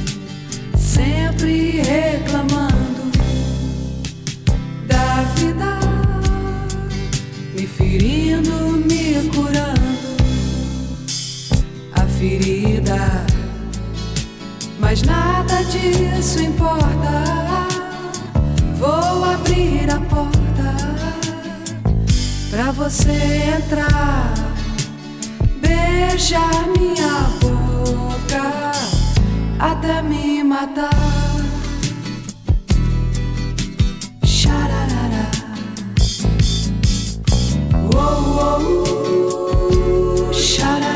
sempre 0.77 1.81
reclamando 1.81 2.12
disso 16.23 16.41
importa. 16.41 17.67
Vou 18.77 19.25
abrir 19.25 19.89
a 19.91 19.99
porta 19.99 20.73
pra 22.49 22.71
você 22.71 23.55
entrar, 23.57 24.33
beijar 25.59 26.67
minha 26.77 27.29
boca 27.41 28.71
até 29.59 30.01
me 30.01 30.43
matar. 30.43 30.89
Oh, 37.95 37.99
oh, 38.39 38.61
oh, 40.29 40.33
xararara. 40.33 40.92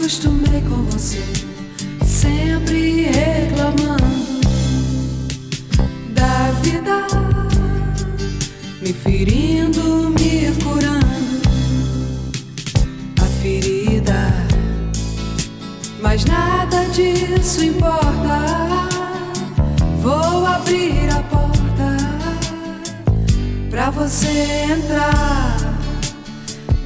Acostumei 0.00 0.62
com 0.62 0.82
você, 0.84 1.22
sempre 2.06 3.02
reclamando 3.02 4.40
da 6.14 6.50
vida, 6.62 7.06
me 8.80 8.94
ferindo, 8.94 10.08
me 10.18 10.52
curando 10.64 11.42
a 13.20 13.26
ferida. 13.42 14.32
Mas 16.00 16.24
nada 16.24 16.86
disso 16.86 17.62
importa. 17.62 18.88
Vou 20.00 20.46
abrir 20.46 21.10
a 21.10 21.22
porta 21.24 21.96
pra 23.68 23.90
você 23.90 24.64
entrar 24.72 25.56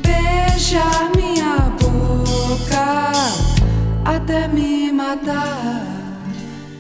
beijar 0.03 1.14
até 4.15 4.47
me 4.49 4.93
matar 4.93 5.83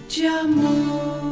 de 0.08 0.26
amor. 0.26 1.23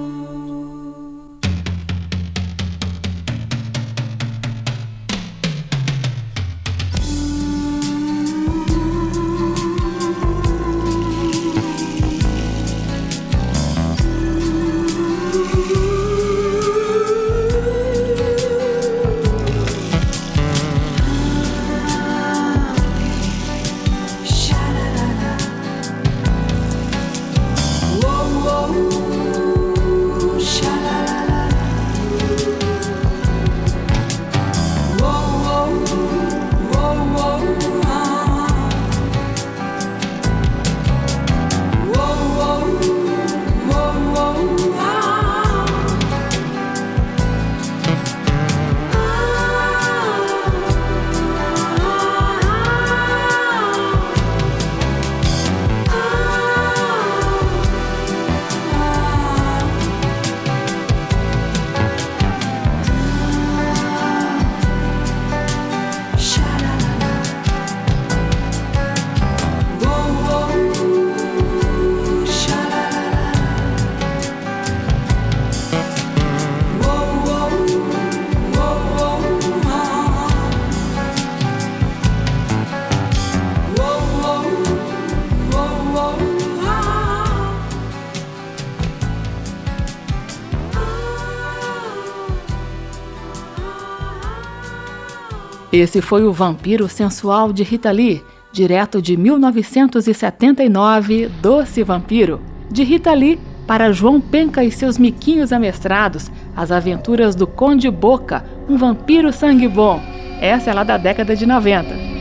Esse 95.83 96.01
foi 96.01 96.23
o 96.23 96.33
Vampiro 96.33 96.89
Sensual 96.89 97.53
de 97.53 97.65
Rita 97.65 97.91
Lee, 97.91 98.23
direto 98.53 99.03
de 99.03 99.17
1979, 99.17 101.29
Doce 101.43 101.83
Vampiro, 101.83 102.41
de 102.71 102.85
Rita 102.85 103.13
Lee 103.13 103.41
para 103.67 103.91
João 103.91 104.21
Penca 104.21 104.63
e 104.63 104.71
seus 104.71 104.97
miquinhos 104.97 105.53
amestrados, 105.53 106.31
As 106.55 106.71
Aventuras 106.71 107.35
do 107.35 107.49
Conde 107.49 107.91
Boca, 107.91 108.45
um 108.69 108.77
vampiro 108.77 109.33
sangue 109.33 109.67
bom. 109.67 110.01
Essa 110.41 110.71
é 110.71 110.73
lá 110.73 110.85
da 110.85 110.97
década 110.97 111.35
de 111.35 111.47
90. 111.47 112.12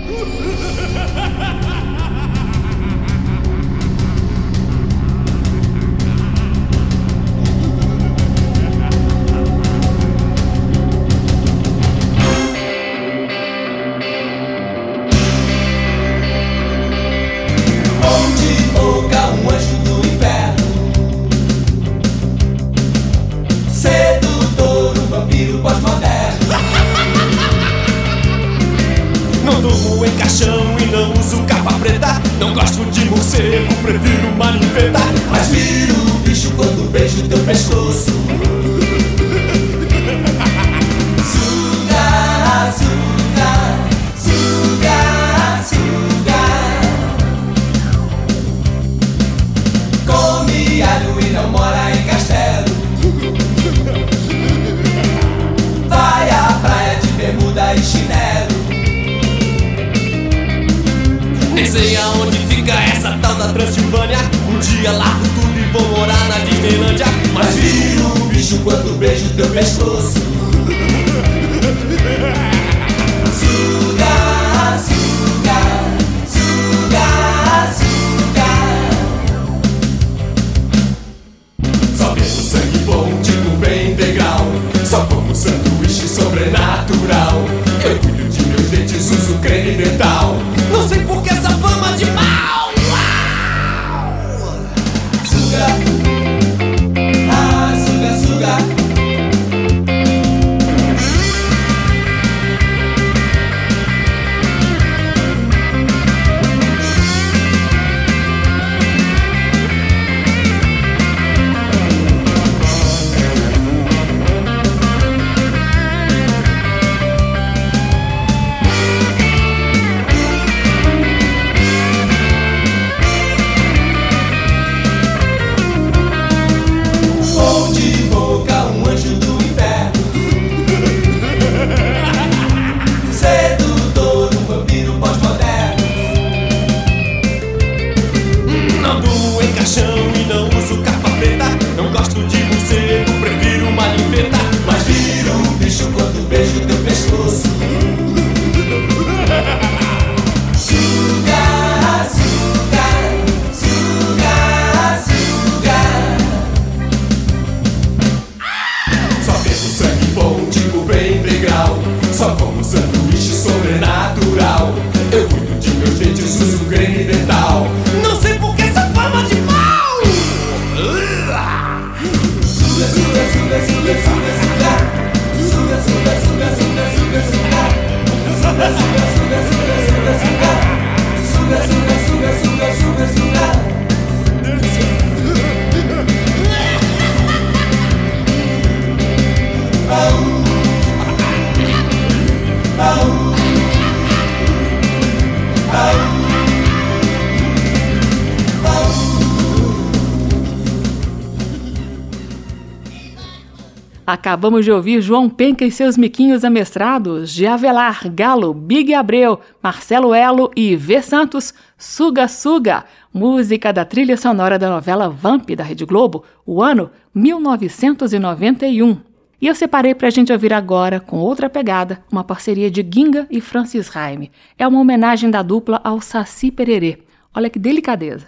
Acabamos 204.05 204.65
de 204.65 204.71
ouvir 204.71 205.01
João 205.01 205.29
Penca 205.29 205.63
e 205.63 205.71
seus 205.71 205.95
miquinhos 205.95 206.43
amestrados, 206.43 207.31
de 207.31 207.45
Avelar, 207.45 208.11
Galo, 208.11 208.53
Big 208.53 208.93
Abreu, 208.93 209.39
Marcelo 209.61 210.13
Elo 210.13 210.51
e 210.55 210.75
V 210.75 211.01
Santos, 211.01 211.53
Suga 211.77 212.27
Suga, 212.27 212.83
música 213.13 213.71
da 213.71 213.85
trilha 213.85 214.17
sonora 214.17 214.57
da 214.57 214.69
novela 214.69 215.07
Vamp 215.07 215.51
da 215.51 215.63
Rede 215.63 215.85
Globo, 215.85 216.23
o 216.45 216.61
ano 216.63 216.89
1991. 217.13 218.97
E 219.39 219.47
eu 219.47 219.55
separei 219.55 219.95
para 219.95 220.07
a 220.07 220.11
gente 220.11 220.31
ouvir 220.31 220.53
agora, 220.53 220.99
com 220.99 221.17
outra 221.17 221.49
pegada, 221.49 222.03
uma 222.11 222.23
parceria 222.23 222.69
de 222.69 222.87
Ginga 222.87 223.27
e 223.29 223.41
Francis 223.41 223.87
Raime. 223.87 224.31
É 224.57 224.67
uma 224.67 224.79
homenagem 224.79 225.31
da 225.31 225.41
dupla 225.41 225.81
ao 225.83 225.99
Saci 225.99 226.51
Pererê. 226.51 226.99
Olha 227.33 227.49
que 227.49 227.57
delicadeza. 227.57 228.25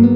Quem 0.00 0.08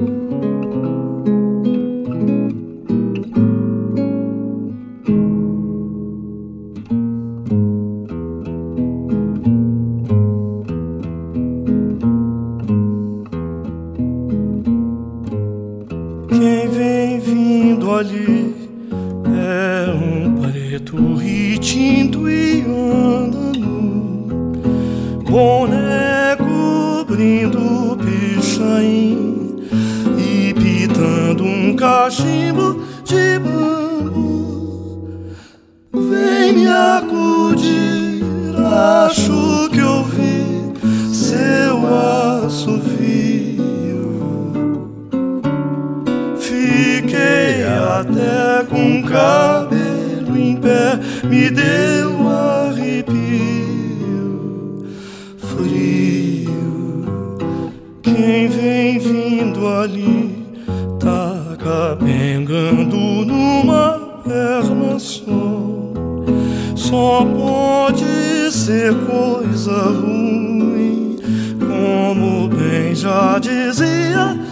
vem 16.69 17.21
vindo 17.21 17.93
ali 17.93 18.34
deu 51.55 52.29
arrepio 52.29 53.15
frio. 55.39 57.37
Quem 58.03 58.49
vem 58.49 58.99
vindo 58.99 59.67
ali 59.67 60.47
tá 60.99 61.57
capengando 61.59 62.97
numa 63.25 63.99
perna 64.25 64.99
só. 64.99 65.93
Só 66.75 67.25
pode 67.25 68.53
ser 68.53 68.95
coisa 69.07 69.73
ruim, 69.73 71.19
como 71.59 72.49
bem 72.49 72.95
já 72.95 73.39
dizia 73.39 74.44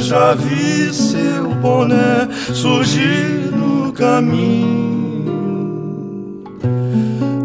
já 0.00 0.34
vi 0.34 0.92
seu 0.92 1.48
boné 1.54 2.28
surgir 2.54 3.50
no 3.52 3.92
caminho. 3.92 5.26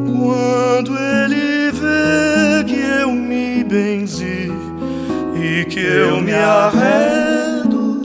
Quando 0.05 0.97
ele 0.97 1.71
vê 1.71 2.63
que 2.65 2.79
eu 3.01 3.11
me 3.11 3.63
benzi 3.63 4.51
e 5.35 5.65
que 5.65 5.79
eu 5.79 6.21
me 6.21 6.33
arredo, 6.33 8.01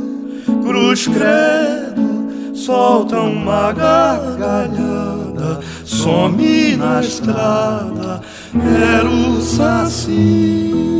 cruz 0.63 1.07
credo, 1.07 2.55
solta 2.55 3.21
uma 3.21 3.73
gargalhada, 3.73 5.61
some 5.85 6.77
na 6.77 7.01
estrada, 7.01 8.21
era 8.55 9.09
o 9.09 9.41
saci. 9.41 10.96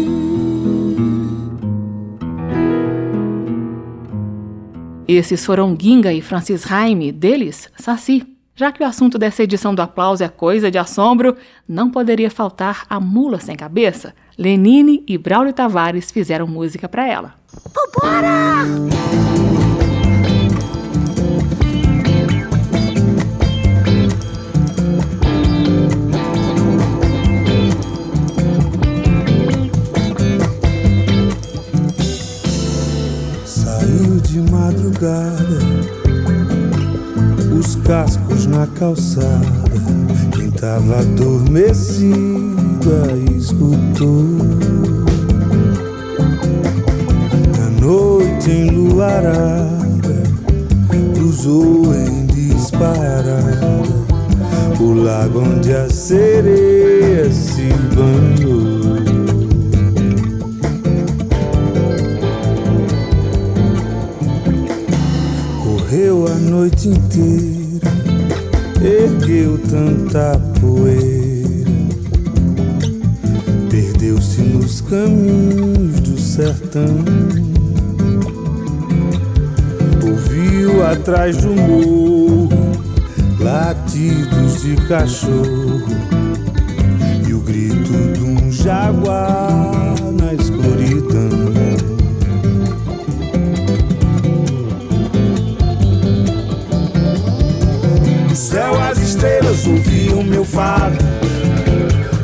Esses 5.09 5.47
foram 5.47 5.77
Ginga 5.81 6.13
e 6.13 6.21
Francis 6.21 6.65
Raime, 6.65 7.13
deles, 7.13 7.71
Saci. 7.77 8.27
Já 8.57 8.73
que 8.73 8.83
o 8.83 8.87
assunto 8.87 9.19
dessa 9.19 9.43
edição 9.43 9.75
do 9.75 9.83
Aplauso 9.83 10.25
é 10.25 10.29
coisa 10.29 10.71
de 10.71 10.79
assombro, 10.79 11.37
não 11.69 11.91
poderia 11.91 12.31
faltar 12.31 12.87
a 12.89 12.99
Mula 12.99 13.39
Sem 13.39 13.55
Cabeça. 13.55 14.15
Lenine 14.37 15.05
e 15.07 15.17
Braulio 15.17 15.53
Tavares 15.53 16.11
fizeram 16.11 16.47
música 16.47 16.89
para 16.89 17.07
ela. 17.07 17.35
Vambora! 17.75 19.46
Madrugada, 34.97 35.59
os 37.59 37.77
cascos 37.77 38.47
na 38.47 38.67
calçada. 38.67 39.47
Quem 40.35 40.51
tava 40.51 41.01
adormecida 41.01 42.27
escutou. 43.37 44.25
A 47.61 47.81
noite 47.81 48.51
enluarada 48.51 50.23
cruzou 51.15 51.95
em 51.95 52.27
disparada 52.27 53.43
o 54.81 54.93
lago 54.93 55.41
onde 55.41 55.73
a 55.73 55.89
sereia 55.91 57.31
se 57.31 57.69
banhou. 57.95 58.76
Noite 66.67 66.89
inteira, 66.89 67.93
ergueu 68.83 69.57
tanta 69.57 70.37
poeira, 70.61 71.71
perdeu-se 73.71 74.41
nos 74.41 74.81
caminhos 74.81 76.01
do 76.01 76.19
sertão. 76.19 77.05
Ouviu 80.05 80.85
atrás 80.85 81.37
do 81.37 81.55
morro 81.55 82.49
latidos 83.39 84.63
de 84.63 84.77
cachorro 84.89 85.87
e 87.29 87.33
o 87.33 87.41
grito 87.43 88.13
de 88.13 88.23
um 88.23 88.51
jaguar 88.51 89.86
ouviam 100.07 100.23
meu 100.23 100.45
fado. 100.45 100.97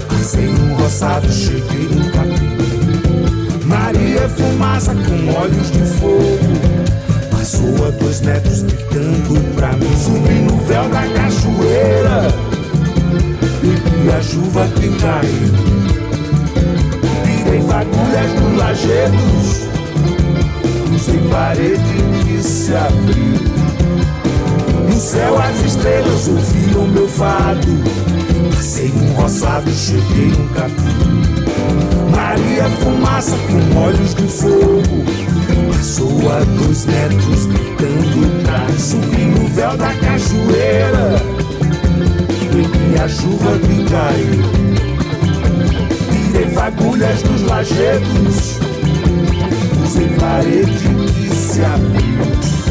Passei 0.09 0.49
um 0.49 0.75
roçado, 0.75 1.31
cheguei 1.33 1.89
no 1.91 2.11
capim. 2.13 3.67
Maria 3.67 4.29
fumaça 4.29 4.95
com 4.95 5.41
olhos 5.41 5.71
de 5.71 5.85
fogo. 5.99 6.39
Passou 7.31 7.87
a 7.87 7.91
dois 7.91 8.21
metros 8.21 8.63
gritando 8.63 9.55
pra 9.55 9.73
mim. 9.73 9.97
Subi 9.97 10.35
no 10.35 10.57
véu 10.65 10.89
da 10.89 11.03
cachoeira. 11.09 12.29
E 14.05 14.11
a 14.11 14.23
chuva 14.23 14.69
que 14.69 14.89
caiu. 15.01 15.53
Tirei 17.25 17.63
fagulhas 17.63 18.33
dos 18.41 18.57
lajedos. 18.59 19.63
Cruzei 20.87 21.19
parede 21.31 21.83
que 22.25 22.43
se 22.43 22.75
abriu 22.75 23.72
céu 24.99 25.39
as 25.39 25.61
estrelas 25.65 26.29
ouviam 26.29 26.87
meu 26.89 27.09
fado. 27.09 27.69
Passei 28.55 28.93
um 28.93 29.13
roçado, 29.15 29.71
cheguei 29.71 30.27
num 30.27 30.49
capim. 30.49 31.33
Maria 32.11 32.65
fumaça 32.81 33.37
com 33.49 33.79
olhos 33.79 34.15
de 34.15 34.27
fogo. 34.27 35.05
Passou 35.69 36.33
a 36.33 36.41
dois 36.63 36.87
metros, 36.87 37.47
gritando 37.47 38.43
pra 38.43 38.69
subir 38.79 39.27
no 39.27 39.49
véu 39.49 39.77
da 39.77 39.93
cachoeira. 39.95 41.23
E 42.93 43.01
a 43.01 43.09
chuva 43.09 43.59
que 43.59 43.85
caiu. 43.91 44.63
Tirei 46.33 46.51
fagulhas 46.51 47.23
dos 47.23 47.43
lajedos. 47.43 48.59
Usei 49.85 50.09
parede 50.19 50.89
que 51.29 51.35
se 51.35 51.65
abriu. 51.65 52.62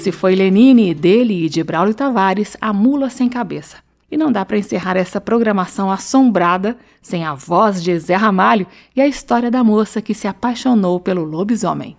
Esse 0.00 0.12
foi 0.12 0.34
Lenine, 0.34 0.94
dele 0.94 1.44
e 1.44 1.48
de 1.50 1.62
Braulio 1.62 1.92
Tavares, 1.92 2.56
A 2.58 2.72
Mula 2.72 3.10
Sem 3.10 3.28
Cabeça. 3.28 3.76
E 4.10 4.16
não 4.16 4.32
dá 4.32 4.46
para 4.46 4.56
encerrar 4.56 4.96
essa 4.96 5.20
programação 5.20 5.90
assombrada 5.90 6.74
sem 7.02 7.22
a 7.22 7.34
voz 7.34 7.82
de 7.82 7.98
Zé 7.98 8.14
Ramalho 8.14 8.66
e 8.96 9.00
a 9.02 9.06
história 9.06 9.50
da 9.50 9.62
moça 9.62 10.00
que 10.00 10.14
se 10.14 10.26
apaixonou 10.26 10.98
pelo 11.00 11.22
lobisomem. 11.22 11.98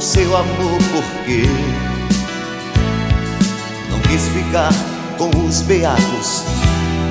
ao 0.00 0.02
seu 0.02 0.34
amor 0.34 0.78
porque 0.92 1.42
não 3.90 4.00
quis 4.00 4.28
ficar 4.28 4.72
com 5.18 5.28
os 5.46 5.60
beatos, 5.60 6.42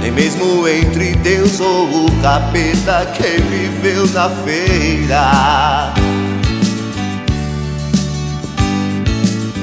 nem 0.01 0.11
mesmo 0.11 0.67
entre 0.67 1.13
Deus 1.17 1.59
ou 1.59 2.07
o 2.07 2.21
capeta 2.23 3.05
que 3.15 3.41
viveu 3.43 4.07
na 4.07 4.27
feira. 4.43 5.93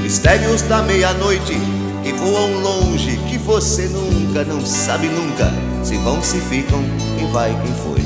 Mistérios 0.02 0.62
da 0.62 0.82
meia-noite 0.82 1.58
que 2.04 2.12
voam 2.12 2.60
longe, 2.60 3.16
que 3.28 3.38
você 3.38 3.88
nunca, 3.88 4.44
não 4.44 4.64
sabe 4.64 5.08
nunca, 5.08 5.52
se 5.82 5.96
vão, 5.96 6.22
se 6.22 6.38
ficam, 6.42 6.80
quem 7.18 7.28
vai, 7.32 7.50
quem 7.60 7.74
foi. 7.74 8.05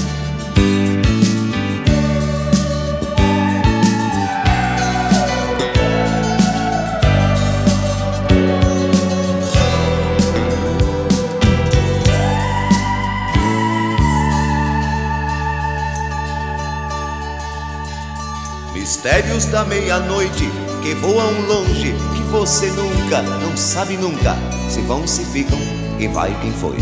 Mistérios 19.03 19.45
da 19.45 19.65
meia-noite 19.65 20.47
que 20.83 20.93
voam 20.93 21.41
longe, 21.47 21.91
que 22.15 22.21
você 22.29 22.67
nunca, 22.67 23.23
não 23.23 23.57
sabe 23.57 23.97
nunca, 23.97 24.37
se 24.69 24.79
vão, 24.81 25.07
se 25.07 25.25
ficam, 25.25 25.57
quem 25.97 26.13
vai, 26.13 26.31
quem 26.39 26.51
foi. 26.51 26.77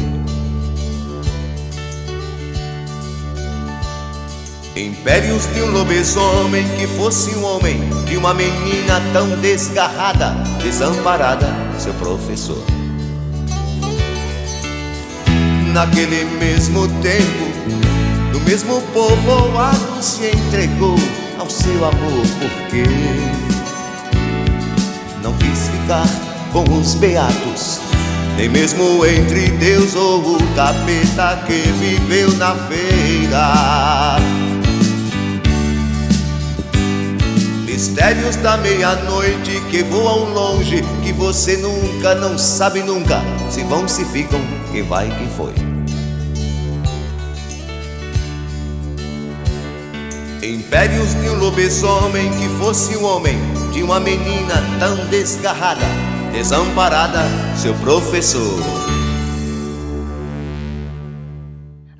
Impérios 4.75 5.45
de 5.53 5.61
um 5.61 5.71
lobisomem 5.71 6.67
que 6.77 6.87
fosse 6.87 7.33
um 7.37 7.45
homem, 7.45 7.79
de 8.05 8.17
uma 8.17 8.33
menina 8.33 9.01
tão 9.13 9.39
desgarrada, 9.39 10.31
desamparada, 10.61 11.47
seu 11.79 11.93
professor. 11.93 12.61
Naquele 15.71 16.25
mesmo 16.37 16.85
tempo, 17.01 17.49
no 18.33 18.41
mesmo 18.41 18.81
povoado 18.91 20.03
se 20.03 20.27
entregou 20.27 20.98
ao 21.39 21.49
seu 21.49 21.85
amor, 21.85 22.25
porque 22.37 22.83
não 25.23 25.33
quis 25.37 25.69
ficar 25.69 26.05
com 26.51 26.63
os 26.77 26.95
beatos, 26.95 27.79
nem 28.35 28.49
mesmo 28.49 29.05
entre 29.05 29.49
Deus 29.51 29.95
ou 29.95 30.19
o 30.19 30.37
capeta 30.55 31.41
que 31.47 31.61
viveu 31.79 32.31
na 32.35 32.53
feira. 32.67 34.17
Mistérios 37.65 38.35
da 38.35 38.57
meia-noite 38.57 39.61
que 39.71 39.81
voam 39.83 40.33
longe, 40.33 40.83
que 41.01 41.13
você 41.13 41.55
nunca, 41.55 42.13
não 42.15 42.37
sabe 42.37 42.83
nunca, 42.83 43.21
se 43.49 43.63
vão, 43.63 43.87
se 43.87 44.03
ficam, 44.03 44.41
quem 44.73 44.83
vai, 44.83 45.07
quem 45.17 45.29
foi. 45.29 45.68
Impérios 50.49 51.13
de 51.13 51.29
um 51.29 51.35
lobisomem 51.35 52.27
que 52.31 52.49
fosse 52.57 52.97
um 52.97 53.05
homem 53.05 53.37
de 53.71 53.83
uma 53.83 53.99
menina 53.99 54.55
tão 54.79 55.05
desgarrada, 55.07 55.85
desamparada, 56.31 57.19
seu 57.55 57.75
professor. 57.75 58.59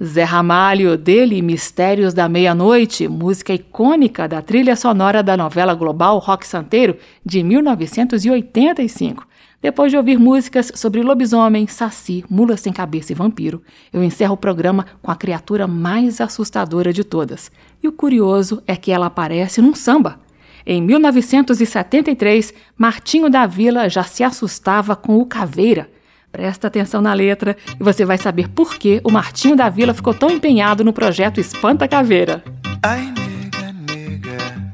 Zé 0.04 0.24
Ramalho, 0.24 0.98
dele 0.98 1.44
Mistérios 1.44 2.12
da 2.12 2.28
Meia-Noite, 2.28 3.08
música 3.08 3.54
icônica 3.54 4.28
da 4.28 4.42
trilha 4.42 4.76
sonora 4.76 5.22
da 5.22 5.38
novela 5.38 5.76
global 5.76 6.18
Rock 6.18 6.48
Santeiro 6.48 6.98
de 7.24 7.44
1985. 7.44 9.29
Depois 9.62 9.92
de 9.92 9.98
ouvir 9.98 10.18
músicas 10.18 10.72
sobre 10.74 11.04
lobisomem, 11.04 11.68
saci, 11.68 12.24
mula 12.30 12.56
sem 12.56 12.72
cabeça 12.72 13.12
e 13.12 13.16
vampiro, 13.16 13.62
eu 13.92 14.02
encerro 14.02 14.36
o 14.36 14.38
programa 14.38 14.86
com 15.02 15.12
a 15.12 15.16
criatura 15.16 15.68
mais 15.68 16.22
assustadora 16.22 16.94
de 16.94 17.04
todas. 17.04 17.52
E 17.84 17.88
o 17.88 17.92
curioso 17.92 18.64
é 18.66 18.78
que 18.78 18.90
ela 18.90 19.08
aparece 19.08 19.62
num 19.62 19.76
samba. 19.76 20.18
Em 20.66 20.82
1973, 20.82 22.54
Martinho 22.78 23.30
da 23.30 23.46
Vila 23.46 23.90
já 23.90 24.04
se 24.04 24.24
assustava 24.24 24.96
com 24.96 25.18
o 25.18 25.26
Caveira. 25.26 25.90
Presta 26.32 26.68
atenção 26.68 27.02
na 27.02 27.14
letra 27.14 27.58
e 27.78 27.84
você 27.84 28.06
vai 28.06 28.18
saber 28.18 28.48
por 28.50 28.76
que 28.76 29.02
o 29.04 29.12
Martinho 29.12 29.58
da 29.58 29.68
Vila 29.68 29.94
ficou 29.94 30.14
tão 30.14 30.30
empenhado 30.30 30.86
no 30.86 30.94
projeto 30.94 31.42
Espanta 31.42 31.88
Caveira. 31.88 32.44
Ai, 32.84 33.12
nega, 33.12 33.74
nega, 33.92 34.74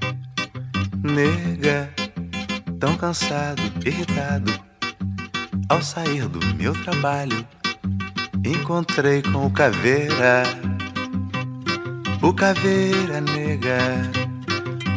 nega, 1.02 1.90
tão 2.78 2.96
cansado, 2.98 3.62
irritado 3.86 4.65
ao 5.70 5.82
sair 5.82 6.28
do 6.28 6.40
meu 6.56 6.74
trabalho, 6.84 7.46
encontrei 8.46 9.22
com 9.22 9.48
o 9.48 9.52
Caveira. 9.52 10.44
O 12.22 12.34
Caveira 12.34 13.22
nega, 13.22 13.78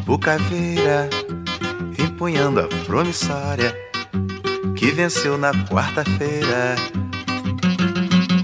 o 0.07 0.19
Caveira 0.19 1.09
empunhando 1.99 2.61
a 2.61 2.69
promissória 2.85 3.75
que 4.77 4.91
venceu 4.91 5.37
na 5.39 5.53
quarta-feira. 5.67 6.77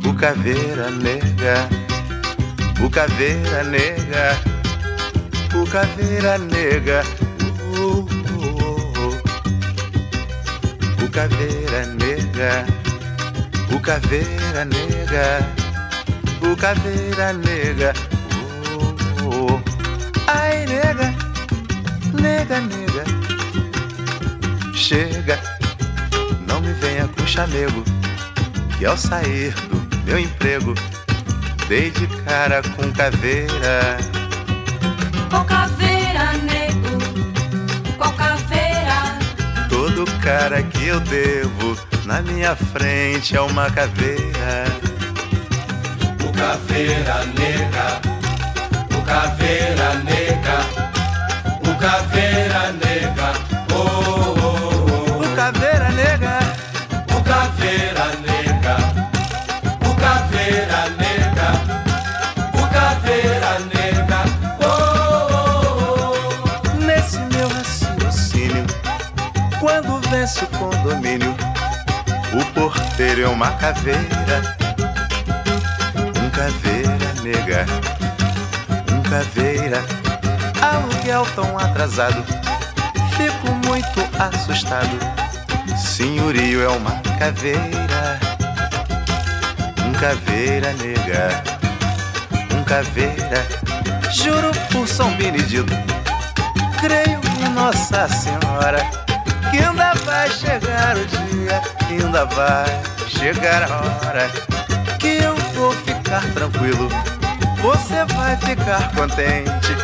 O 0.09 0.15
Caveira 0.15 0.91
nega, 0.91 1.69
o 2.85 2.91
Caveira 2.91 3.65
nega, 3.65 4.39
o 5.55 5.71
Caveira 5.71 6.39
nega. 6.39 7.03
Caveira 11.15 11.87
nega, 11.87 12.67
o 13.73 13.79
caveira 13.79 14.65
nega, 14.65 15.49
o 16.43 16.57
caveira 16.57 17.33
nega. 17.35 17.93
Oh, 19.23 19.53
oh. 19.53 19.61
Ai, 20.27 20.67
nega, 20.67 21.15
nega, 22.21 22.61
nega, 22.61 23.05
chega, 24.75 25.39
não 26.49 26.61
me 26.61 26.73
venha 26.73 27.07
com 27.07 27.25
chamego, 27.29 27.85
que 28.77 28.85
ao 28.85 28.97
sair 28.97 29.55
do 29.71 30.05
meu 30.05 30.19
emprego, 30.19 30.75
dei 31.69 31.93
de 31.93 32.09
cara 32.25 32.61
com 32.75 32.93
caveira. 32.93 34.24
Cara 40.25 40.63
que 40.63 40.87
eu 40.87 40.99
devo. 41.01 41.77
Na 42.07 42.23
minha 42.23 42.57
frente 42.57 43.37
é 43.37 43.41
uma 43.41 43.71
caveira. 43.71 44.65
O 46.27 46.33
caveira 46.33 47.27
nega, 47.27 48.01
o 48.97 49.03
caveira 49.03 49.95
nega, 50.03 50.59
o 51.69 51.75
caveira 51.79 52.73
nega, 52.73 53.33
oh, 53.71 54.31
oh, 54.31 54.34
é 73.25 73.29
uma 73.29 73.51
caveira, 73.53 74.57
um 76.23 76.31
caveira 76.31 77.23
nega, 77.23 77.65
um 78.93 79.03
caveira. 79.03 79.83
Aluguel 80.61 81.27
tão 81.35 81.59
atrasado, 81.59 82.23
fico 83.17 83.51
muito 83.67 84.01
assustado. 84.21 84.99
Senhorio 85.77 86.65
é 86.65 86.69
uma 86.69 87.01
caveira, 87.19 88.21
um 89.87 89.93
caveira 89.95 90.73
nega, 90.75 91.43
um 92.55 92.63
caveira. 92.65 93.47
Juro 94.13 94.53
por 94.71 94.87
São 94.87 95.11
Benedito, 95.17 95.73
creio 96.79 97.21
em 97.41 97.49
Nossa 97.55 98.07
Senhora 98.09 98.85
que 99.51 99.59
ainda 99.59 99.95
vai 100.05 100.31
chegar 100.31 100.97
o 100.97 101.07
dia, 101.07 101.63
ainda 101.89 102.27
vai 102.27 102.94
chegar 103.25 103.63
a 103.63 103.77
hora 103.77 104.29
que 105.01 105.17
eu 105.23 105.35
vou 105.55 105.73
ficar 105.73 106.23
tranquilo. 106.35 106.91
Você 107.63 108.05
vai 108.13 108.37
ficar 108.37 108.95
contente, 108.95 109.75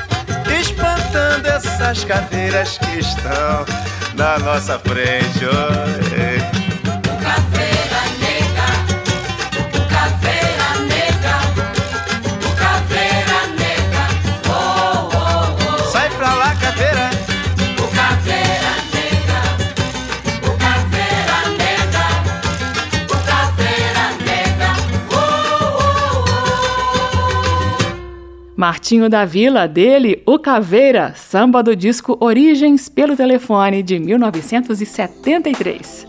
espantando 0.61 1.47
essas 1.47 2.05
caveiras 2.05 2.77
que 2.77 2.99
estão 2.99 3.65
na 4.15 4.39
nossa 4.41 4.79
frente. 4.81 5.47
Oh, 5.47 6.30
Martinho 28.61 29.09
da 29.09 29.25
Vila, 29.25 29.67
dele, 29.67 30.23
O 30.27 30.39
Caveira, 30.39 31.15
samba 31.17 31.63
do 31.63 31.75
disco 31.75 32.19
Origens 32.21 32.91
pelo 32.91 33.17
Telefone, 33.17 33.83
de 33.83 33.99
1973. 33.99 36.07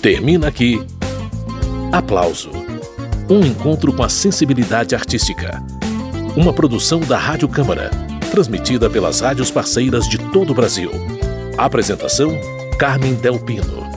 Termina 0.01 0.49
aqui. 0.49 0.86
Aplauso. 1.93 2.51
Um 3.30 3.39
encontro 3.45 3.93
com 3.93 4.03
a 4.03 4.09
sensibilidade 4.09 4.93
artística. 4.93 5.64
Uma 6.36 6.51
produção 6.51 6.99
da 6.99 7.18
Rádio 7.18 7.47
Câmara, 7.47 7.89
transmitida 8.32 8.89
pelas 8.89 9.22
rádios 9.22 9.49
parceiras 9.49 10.09
de 10.09 10.18
todo 10.32 10.51
o 10.51 10.53
Brasil. 10.53 10.91
Apresentação: 11.57 12.38
Carmen 12.78 13.14
Del 13.14 13.39
Pino. 13.39 13.91